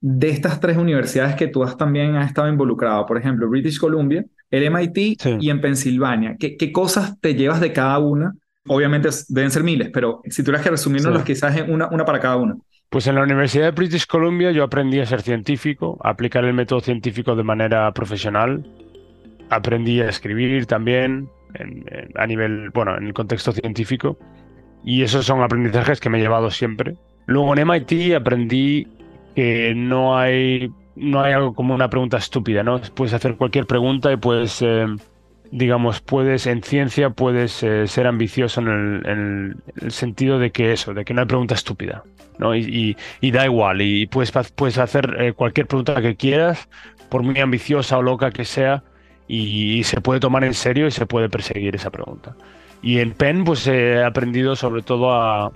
de 0.01 0.31
estas 0.31 0.59
tres 0.61 0.79
universidades 0.79 1.37
que 1.37 1.49
tú 1.49 1.63
has 1.63 1.77
también 1.77 2.17
has 2.17 2.29
estado 2.29 2.49
involucrado, 2.49 3.05
por 3.07 3.19
ejemplo, 3.19 3.49
British 3.49 3.79
Columbia, 3.79 4.25
el 4.51 4.65
MIT 4.65 5.27
y 5.41 5.51
en 5.51 5.61
Pensilvania. 5.61 6.37
¿Qué, 6.39 6.57
¿Qué, 6.57 6.73
cosas 6.73 7.21
te 7.21 7.35
llevas 7.35 7.61
de 7.61 7.73
cada 7.73 7.99
una 7.99 8.35
Obviamente 8.73 9.09
deben 9.29 9.51
ser 9.51 9.65
miles, 9.65 9.91
pero 9.93 10.23
si 10.29 10.45
tuvieras 10.45 10.63
que 10.63 10.71
resumirnos 10.71 11.25
quizás 11.25 11.57
en 11.57 11.73
una, 11.73 11.89
una 11.89 12.05
para 12.05 12.21
cada 12.21 12.37
uno. 12.37 12.61
Pues 12.89 13.05
en 13.09 13.17
la 13.17 13.25
Universidad 13.25 13.65
de 13.65 13.71
British 13.73 14.07
Columbia 14.07 14.53
yo 14.53 14.63
aprendí 14.63 15.01
a 15.01 15.07
ser 15.07 15.23
científico, 15.23 15.99
a 16.05 16.11
aplicar 16.11 16.45
el 16.45 16.55
método 16.55 16.81
científico 16.81 17.35
de 17.35 17.43
manera 17.43 17.93
profesional. 17.93 18.65
Aprendí 19.49 20.01
a 20.01 20.09
escribir 20.09 20.67
también 20.67 21.29
a 22.15 22.27
nivel, 22.29 22.71
bueno, 22.71 22.97
en 22.97 23.09
el 23.09 23.13
contexto 23.13 23.51
científico. 23.51 24.17
Y 24.85 25.03
esos 25.03 25.27
son 25.27 25.43
aprendizajes 25.43 25.99
que 25.99 26.09
me 26.09 26.19
he 26.19 26.21
llevado 26.21 26.49
siempre. 26.53 26.95
Luego 27.27 27.53
en 27.57 27.67
MIT 27.69 28.15
aprendí 28.15 28.87
que 29.35 29.75
no 29.75 30.17
hay, 30.17 30.73
no 30.95 31.23
hay 31.23 31.33
algo 31.33 31.55
como 31.55 31.75
una 31.75 31.91
pregunta 31.91 32.19
estúpida, 32.19 32.63
¿no? 32.63 32.81
Puedes 32.95 33.15
hacer 33.15 33.35
cualquier 33.35 33.67
pregunta 33.67 34.13
y 34.13 34.17
puedes 34.17 34.63
eh, 34.63 34.87
digamos, 35.53 36.01
puedes, 36.01 36.47
en 36.47 36.63
ciencia 36.63 37.11
puedes 37.11 37.63
eh, 37.63 37.87
ser 37.87 38.07
ambicioso 38.07 38.61
en 38.61 39.57
el, 39.77 39.91
sentido 39.93 40.39
de 40.39 40.51
que 40.51 40.73
eso, 40.73 40.95
de 40.95 41.05
que 41.05 41.15
no 41.15 41.23
hay 41.23 41.27
pregunta 41.27 41.55
estúpida, 41.55 42.05
¿no? 42.39 42.55
Y, 42.55 42.97
da 43.21 43.45
igual, 43.45 43.83
y 43.83 44.07
puedes, 44.07 44.33
puedes 44.55 44.79
hacer 44.79 45.17
eh, 45.19 45.33
cualquier 45.33 45.67
pregunta 45.67 46.01
que 46.01 46.17
quieras, 46.17 46.69
por 47.09 47.23
muy 47.23 47.39
ambiciosa 47.41 47.99
o 47.99 48.03
loca 48.03 48.31
que 48.31 48.45
sea, 48.45 48.85
y, 49.27 49.85
se 49.85 50.01
puede 50.01 50.21
tomar 50.21 50.45
en 50.45 50.55
serio 50.55 50.87
y 50.87 50.91
se 50.91 51.07
puede 51.07 51.29
perseguir 51.29 51.77
esa 51.77 51.91
pregunta. 51.91 52.35
Y 52.83 52.99
en 52.99 53.13
Penn 53.13 53.45
pues 53.45 53.67
he 53.67 54.03
aprendido 54.03 54.57
sobre 54.57 54.83
todo 54.83 55.13
a, 55.13 55.53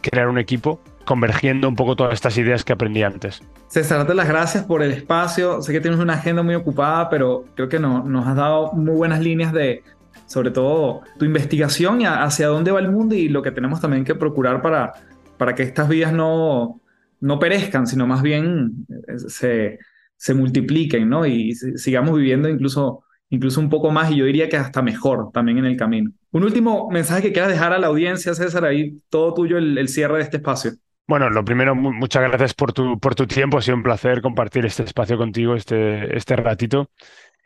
crear 0.00 0.28
un 0.28 0.38
equipo 0.38 0.80
convergiendo 1.06 1.68
un 1.68 1.76
poco 1.76 1.96
todas 1.96 2.12
estas 2.12 2.36
ideas 2.36 2.64
que 2.64 2.74
aprendí 2.74 3.02
antes. 3.02 3.42
César, 3.68 3.98
darte 3.98 4.14
las 4.14 4.28
gracias 4.28 4.64
por 4.64 4.82
el 4.82 4.92
espacio. 4.92 5.62
Sé 5.62 5.72
que 5.72 5.80
tienes 5.80 5.98
una 5.98 6.14
agenda 6.14 6.42
muy 6.42 6.54
ocupada, 6.54 7.08
pero 7.08 7.44
creo 7.54 7.68
que 7.70 7.78
no, 7.78 8.04
nos 8.04 8.26
has 8.26 8.36
dado 8.36 8.72
muy 8.72 8.94
buenas 8.94 9.20
líneas 9.20 9.52
de, 9.52 9.82
sobre 10.26 10.50
todo, 10.50 11.00
tu 11.18 11.24
investigación 11.24 12.02
y 12.02 12.04
hacia 12.04 12.48
dónde 12.48 12.72
va 12.72 12.80
el 12.80 12.90
mundo 12.90 13.14
y 13.14 13.28
lo 13.28 13.40
que 13.40 13.52
tenemos 13.52 13.80
también 13.80 14.04
que 14.04 14.14
procurar 14.14 14.60
para, 14.60 14.92
para 15.38 15.54
que 15.54 15.62
estas 15.62 15.88
vidas 15.88 16.12
no, 16.12 16.80
no 17.20 17.38
perezcan, 17.38 17.86
sino 17.86 18.06
más 18.06 18.22
bien 18.22 18.86
eh, 19.08 19.18
se, 19.18 19.78
se 20.16 20.34
multipliquen, 20.34 21.08
¿no? 21.08 21.26
Y 21.26 21.54
sigamos 21.54 22.16
viviendo 22.16 22.48
incluso, 22.48 23.04
incluso 23.30 23.60
un 23.60 23.70
poco 23.70 23.90
más 23.90 24.10
y 24.10 24.16
yo 24.16 24.24
diría 24.24 24.48
que 24.48 24.56
hasta 24.56 24.82
mejor 24.82 25.30
también 25.32 25.58
en 25.58 25.66
el 25.66 25.76
camino. 25.76 26.10
Un 26.32 26.44
último 26.44 26.90
mensaje 26.90 27.22
que 27.22 27.32
quieras 27.32 27.50
dejar 27.50 27.72
a 27.72 27.78
la 27.78 27.86
audiencia, 27.86 28.34
César, 28.34 28.64
ahí 28.64 29.00
todo 29.08 29.32
tuyo 29.34 29.58
el, 29.58 29.88
cierre 29.88 30.16
de 30.16 30.22
este 30.22 30.36
espacio. 30.38 30.72
Bueno, 31.08 31.30
lo 31.30 31.44
primero, 31.44 31.74
muchas 31.76 32.22
gracias 32.24 32.54
por 32.54 32.72
tu, 32.72 32.98
por 32.98 33.14
tu 33.14 33.26
tiempo. 33.26 33.58
Ha 33.58 33.62
sido 33.62 33.76
un 33.76 33.82
placer 33.84 34.20
compartir 34.20 34.66
este 34.66 34.82
espacio 34.82 35.16
contigo, 35.16 35.54
este, 35.54 36.16
este 36.16 36.34
ratito. 36.34 36.90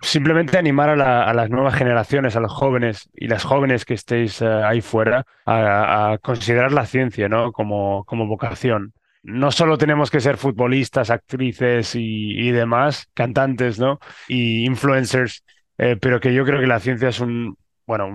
Simplemente 0.00 0.56
animar 0.56 0.88
a, 0.88 1.34
las 1.34 1.50
nuevas 1.50 1.74
generaciones, 1.74 2.36
a 2.36 2.40
los 2.40 2.52
jóvenes 2.52 3.10
y 3.14 3.28
las 3.28 3.44
jóvenes 3.44 3.84
que 3.84 3.92
estéis 3.94 4.40
eh, 4.40 4.46
ahí 4.46 4.80
fuera, 4.80 5.26
a, 5.44 6.16
considerar 6.22 6.72
la 6.72 6.86
ciencia 6.86 7.28
¿no? 7.28 7.52
como, 7.52 8.04
como 8.04 8.26
vocación 8.26 8.94
no 9.22 9.52
solo 9.52 9.76
tenemos 9.76 10.10
que 10.10 10.20
ser 10.20 10.38
futbolistas, 10.38 11.10
actrices 11.10 11.94
y, 11.94 12.50
demás, 12.52 13.10
cantantes, 13.12 13.78
¿no? 13.78 13.98
Y 14.28 14.64
influencers, 14.64 15.44
eh, 15.76 15.96
pero 16.00 16.20
que 16.20 16.32
yo 16.32 16.44
creo 16.46 16.58
que 16.58 16.66
la 16.66 16.80
ciencia 16.80 17.08
es 17.10 17.20
un, 17.20 17.58
bueno, 17.90 18.08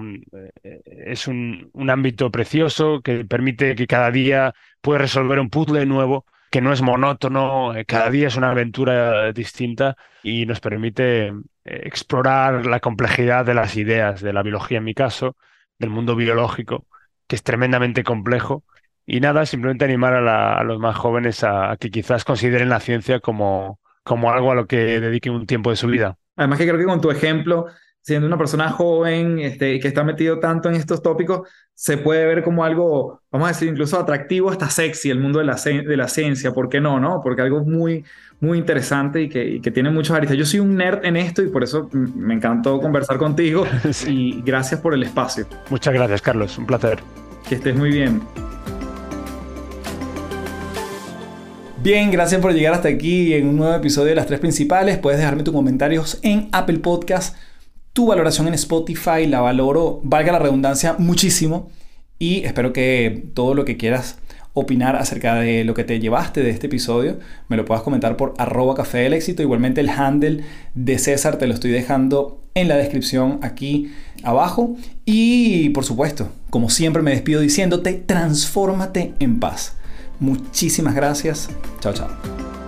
eh, 0.64 0.82
es 0.86 1.28
un, 1.28 1.70
ámbito 1.90 2.32
precioso 2.32 3.02
que 3.02 3.26
permite 3.26 3.76
que 3.76 3.88
cada 3.88 4.10
día 4.10 4.54
puedes 4.80 5.02
resolver 5.02 5.38
un 5.38 5.50
puzzle 5.50 5.86
nuevo, 5.86 6.26
que 6.50 6.62
no 6.62 6.72
es 6.72 6.82
monótono, 6.82 7.76
eh, 7.76 7.84
cada 7.84 8.10
día 8.10 8.28
es 8.28 8.38
una 8.38 8.52
aventura 8.52 9.34
distinta 9.34 9.98
y 10.24 10.46
nos 10.46 10.62
permite 10.62 11.34
explorar 11.66 12.66
la 12.66 12.80
complejidad 12.80 13.46
de 13.46 13.54
las 13.54 13.76
ideas, 13.76 14.22
de 14.22 14.32
la 14.32 14.44
biología 14.44 14.78
en 14.78 14.86
mi 14.86 14.94
caso, 14.94 15.36
del 15.78 15.90
mundo 15.90 16.16
biológico, 16.16 16.86
que 17.28 17.36
es 17.36 17.44
tremendamente 17.44 18.06
complejo 18.06 18.64
y 19.06 19.20
nada, 19.20 19.46
simplemente 19.46 19.84
animar 19.84 20.14
a, 20.14 20.64
los 20.64 20.80
más 20.80 20.96
jóvenes 20.96 21.44
a, 21.44 21.76
que 21.78 21.92
quizás 21.92 22.24
consideren 22.24 22.70
la 22.70 22.80
ciencia 22.80 23.20
como, 23.20 23.82
como 24.06 24.32
algo 24.32 24.54
a 24.54 24.56
lo 24.56 24.68
que 24.68 25.02
dediquen 25.02 25.34
un 25.34 25.46
tiempo 25.46 25.70
de 25.70 25.76
su 25.76 25.88
vida. 25.88 26.18
Además 26.38 26.60
que 26.60 26.66
creo 26.66 26.78
que 26.78 26.86
con 26.86 27.02
tu 27.02 27.12
ejemplo, 27.12 27.68
siendo 28.06 28.28
una 28.28 28.38
persona 28.38 28.70
joven 28.70 29.40
este, 29.40 29.80
que 29.80 29.88
está 29.88 30.04
metido 30.04 30.38
tanto 30.40 30.70
en 30.70 30.76
estos 30.76 31.02
tópicos, 31.02 31.50
se 31.74 31.98
puede 31.98 32.24
ver 32.28 32.44
como 32.44 32.64
algo, 32.64 33.24
vamos 33.32 33.48
a 33.48 33.52
decir, 33.52 33.68
incluso 33.68 34.00
atractivo, 34.00 34.52
hasta 34.52 34.70
sexy 34.70 35.10
el 35.10 35.20
mundo 35.20 35.40
de 35.40 35.46
la, 35.46 35.56
de 35.56 35.98
la 35.98 36.08
ciencia, 36.08 36.54
¿por 36.54 36.70
qué 36.70 36.80
no? 36.80 37.00
no? 37.00 37.20
Porque 37.24 37.42
algo 37.42 37.66
muy, 37.66 38.06
muy 38.40 38.60
interesante 38.60 39.24
y 39.24 39.28
que, 39.28 39.60
que 39.60 39.72
tiene 39.72 39.90
muchos 39.90 40.16
aristas. 40.16 40.38
Yo 40.38 40.46
soy 40.46 40.60
un 40.60 40.76
nerd 40.76 41.04
en 41.04 41.18
esto 41.18 41.42
y 41.42 41.48
por 41.48 41.64
eso 41.64 41.90
me 41.92 42.36
encantó 42.36 42.80
conversar 42.80 43.18
contigo 43.18 43.66
y 44.08 44.40
gracias 44.44 44.82
por 44.82 44.94
el 44.94 45.02
espacio. 45.02 45.48
Muchas 45.72 45.96
gracias, 45.96 46.22
Carlos, 46.22 46.60
un 46.60 46.68
placer. 46.68 47.00
Que 47.50 47.56
estés 47.56 47.76
muy 47.76 47.90
bien. 47.90 48.22
Bien, 51.82 52.12
gracias 52.12 52.40
por 52.40 52.54
llegar 52.54 52.76
hasta 52.76 52.88
aquí 52.88 53.34
en 53.34 53.48
un 53.48 53.58
nuevo 53.58 53.74
episodio 53.74 54.10
de 54.10 54.16
las 54.16 54.28
tres 54.28 54.40
principales. 54.40 55.00
Puedes 55.00 55.20
dejarme 55.20 55.42
tus 55.42 55.56
comentarios 55.56 56.20
en 56.22 56.50
Apple 56.52 56.78
Podcast. 56.78 57.36
Tu 57.96 58.06
valoración 58.06 58.50
en 58.50 58.56
Spotify 58.56 59.26
la 59.26 59.40
valoro, 59.40 60.02
valga 60.04 60.34
la 60.34 60.40
redundancia, 60.40 60.98
muchísimo. 60.98 61.70
Y 62.20 62.44
espero 62.44 62.74
que 62.74 63.24
todo 63.34 63.54
lo 63.54 63.64
que 63.64 63.78
quieras 63.78 64.18
opinar 64.52 64.98
acerca 64.98 65.36
de 65.36 65.64
lo 65.64 65.74
que 65.74 65.86
te 65.86 66.02
llevaste 66.02 66.44
de 66.44 66.50
este 66.50 66.68
episodio, 66.68 67.20
me 67.48 67.56
lo 67.56 67.64
puedas 67.64 67.84
comentar 67.84 68.18
por 68.18 68.34
arroba 68.38 68.76
café 68.76 68.98
del 68.98 69.14
éxito. 69.14 69.42
Igualmente 69.44 69.80
el 69.80 69.88
handle 69.88 70.44
de 70.74 71.00
César 71.00 71.38
te 71.38 71.48
lo 71.48 71.54
estoy 71.54 71.72
dejando 71.72 72.42
en 72.54 72.68
la 72.68 72.76
descripción 72.76 73.40
aquí 73.42 73.94
abajo. 74.24 74.76
Y 75.06 75.70
por 75.70 75.86
supuesto, 75.86 76.28
como 76.50 76.70
siempre 76.70 77.02
me 77.02 77.12
despido 77.12 77.40
diciéndote, 77.40 77.94
transfórmate 77.94 79.14
en 79.20 79.40
paz. 79.40 79.78
Muchísimas 80.20 80.96
gracias. 80.96 81.50
Chao, 81.80 81.94
chao. 81.94 82.65